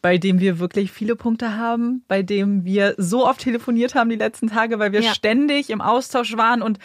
bei 0.00 0.18
dem 0.18 0.38
wir 0.38 0.58
wirklich 0.58 0.92
viele 0.92 1.16
Punkte 1.16 1.56
haben, 1.56 2.04
bei 2.08 2.22
dem 2.22 2.64
wir 2.64 2.94
so 2.98 3.26
oft 3.26 3.40
telefoniert 3.40 3.94
haben 3.94 4.10
die 4.10 4.16
letzten 4.16 4.48
Tage, 4.48 4.78
weil 4.78 4.92
wir 4.92 5.00
ja. 5.00 5.14
ständig 5.14 5.70
im 5.70 5.80
Austausch 5.80 6.36
waren 6.36 6.60
und 6.60 6.78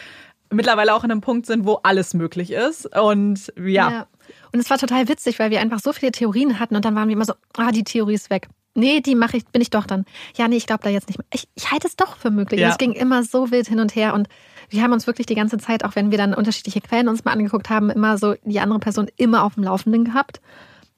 mittlerweile 0.50 0.94
auch 0.94 1.04
in 1.04 1.10
einem 1.10 1.20
Punkt 1.20 1.46
sind, 1.46 1.64
wo 1.64 1.74
alles 1.82 2.14
möglich 2.14 2.52
ist. 2.52 2.96
Und 2.96 3.52
ja. 3.56 3.90
ja. 3.90 4.06
Und 4.52 4.60
es 4.60 4.70
war 4.70 4.78
total 4.78 5.08
witzig, 5.08 5.38
weil 5.38 5.50
wir 5.50 5.60
einfach 5.60 5.80
so 5.80 5.92
viele 5.92 6.12
Theorien 6.12 6.58
hatten 6.58 6.76
und 6.76 6.84
dann 6.84 6.94
waren 6.94 7.08
wir 7.08 7.14
immer 7.14 7.24
so, 7.24 7.34
ah, 7.56 7.72
die 7.72 7.84
Theorie 7.84 8.14
ist 8.14 8.30
weg. 8.30 8.48
Nee, 8.74 9.00
die 9.00 9.16
mache 9.16 9.36
ich, 9.36 9.44
bin 9.46 9.60
ich 9.60 9.70
doch 9.70 9.86
dann. 9.86 10.04
Ja, 10.36 10.46
nee, 10.46 10.56
ich 10.56 10.66
glaube 10.66 10.84
da 10.84 10.90
jetzt 10.90 11.08
nicht 11.08 11.18
mehr. 11.18 11.26
Ich, 11.32 11.48
ich 11.54 11.72
halte 11.72 11.88
es 11.88 11.96
doch 11.96 12.16
für 12.16 12.30
möglich. 12.30 12.60
Ja. 12.60 12.66
Und 12.66 12.72
es 12.72 12.78
ging 12.78 12.92
immer 12.92 13.24
so 13.24 13.50
wild 13.50 13.66
hin 13.66 13.80
und 13.80 13.96
her 13.96 14.14
und 14.14 14.28
wir 14.68 14.82
haben 14.82 14.92
uns 14.92 15.08
wirklich 15.08 15.26
die 15.26 15.34
ganze 15.34 15.58
Zeit, 15.58 15.84
auch 15.84 15.96
wenn 15.96 16.12
wir 16.12 16.18
dann 16.18 16.32
unterschiedliche 16.32 16.80
Quellen 16.80 17.08
uns 17.08 17.24
mal 17.24 17.32
angeguckt 17.32 17.68
haben, 17.68 17.90
immer 17.90 18.16
so 18.18 18.36
die 18.44 18.60
andere 18.60 18.78
Person 18.78 19.08
immer 19.16 19.42
auf 19.42 19.54
dem 19.54 19.64
Laufenden 19.64 20.04
gehabt. 20.04 20.40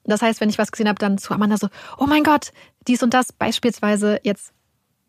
Das 0.03 0.21
heißt, 0.21 0.41
wenn 0.41 0.49
ich 0.49 0.59
was 0.59 0.71
gesehen 0.71 0.87
habe, 0.87 0.99
dann 0.99 1.17
zu 1.17 1.33
Amanda 1.33 1.57
so, 1.57 1.69
oh 1.97 2.05
mein 2.05 2.23
Gott, 2.23 2.51
dies 2.87 3.01
und 3.01 3.13
das, 3.13 3.31
beispielsweise 3.31 4.19
jetzt 4.23 4.53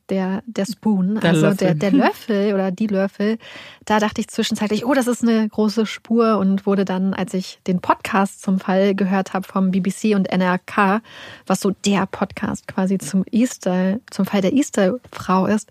der, 0.08 0.42
der 0.46 0.66
Spoon, 0.66 1.20
der 1.20 1.30
also. 1.30 1.54
Der, 1.54 1.74
der 1.74 1.92
Löffel 1.92 2.54
oder 2.54 2.70
die 2.70 2.86
Löffel, 2.86 3.38
da 3.84 3.98
dachte 3.98 4.20
ich 4.20 4.28
zwischenzeitlich, 4.28 4.84
oh, 4.84 4.94
das 4.94 5.06
ist 5.06 5.22
eine 5.22 5.48
große 5.48 5.86
Spur 5.86 6.38
und 6.38 6.66
wurde 6.66 6.84
dann, 6.84 7.14
als 7.14 7.34
ich 7.34 7.58
den 7.66 7.80
Podcast 7.80 8.42
zum 8.42 8.58
Fall 8.58 8.94
gehört 8.94 9.32
habe 9.32 9.46
vom 9.46 9.70
BBC 9.70 10.14
und 10.14 10.30
NRK, 10.30 11.00
was 11.46 11.60
so 11.60 11.70
der 11.84 12.06
Podcast 12.06 12.68
quasi 12.68 12.98
zum 12.98 13.24
Easter, 13.30 13.98
zum 14.10 14.26
Fall 14.26 14.40
der 14.40 14.52
Easter-Frau 14.52 15.46
ist, 15.46 15.70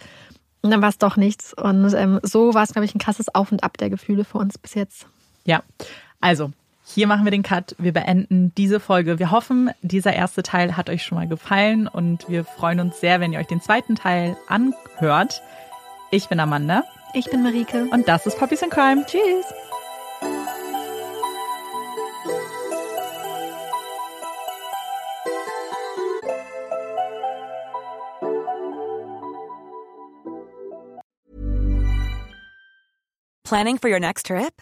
und 0.64 0.72
dann 0.72 0.82
war 0.82 0.90
es 0.90 0.98
doch 0.98 1.18
nichts. 1.18 1.54
Und 1.54 1.94
ähm, 1.94 2.22
so 2.24 2.54
war 2.54 2.64
es, 2.64 2.72
glaube 2.72 2.86
ich, 2.86 2.96
ein 2.96 3.00
krasses 3.00 3.34
Auf 3.36 3.52
und 3.52 3.64
Ab 3.64 3.78
der 3.78 3.90
Gefühle 3.90 4.24
für 4.24 4.38
uns 4.38 4.58
bis 4.58 4.74
jetzt. 4.76 5.08
Ja, 5.46 5.62
also 6.22 6.52
hier 6.86 7.08
machen 7.08 7.24
wir 7.26 7.32
den 7.32 7.44
Cut. 7.44 7.76
Wir 7.80 7.94
beenden 7.94 8.54
diese 8.56 8.80
Folge. 8.80 9.18
Wir 9.18 9.32
hoffen, 9.32 9.72
dieser 9.82 10.14
erste 10.14 10.44
Teil 10.44 10.76
hat 10.76 10.90
euch 10.90 11.04
schon 11.04 11.18
mal 11.18 11.28
gefallen 11.28 11.88
und 11.88 12.28
wir 12.30 12.44
freuen 12.44 12.80
uns 12.82 13.00
sehr, 13.00 13.20
wenn 13.20 13.32
ihr 13.32 13.40
euch 13.40 13.48
den 13.48 13.62
zweiten 13.62 13.96
Teil 13.96 14.38
anhört. 14.48 15.42
Ich 16.12 16.28
bin 16.28 16.40
Amanda. 16.40 16.84
Ich 17.14 17.30
bin 17.30 17.42
Marike. 17.42 17.86
Und 17.92 18.08
das 18.08 18.26
ist 18.26 18.38
Puppies 18.38 18.62
in 18.62 18.70
Crime. 18.70 19.06
Tschüss. 19.06 19.46
Planning 33.44 33.78
for 33.78 33.90
your 33.90 34.00
next 34.00 34.26
trip? 34.26 34.62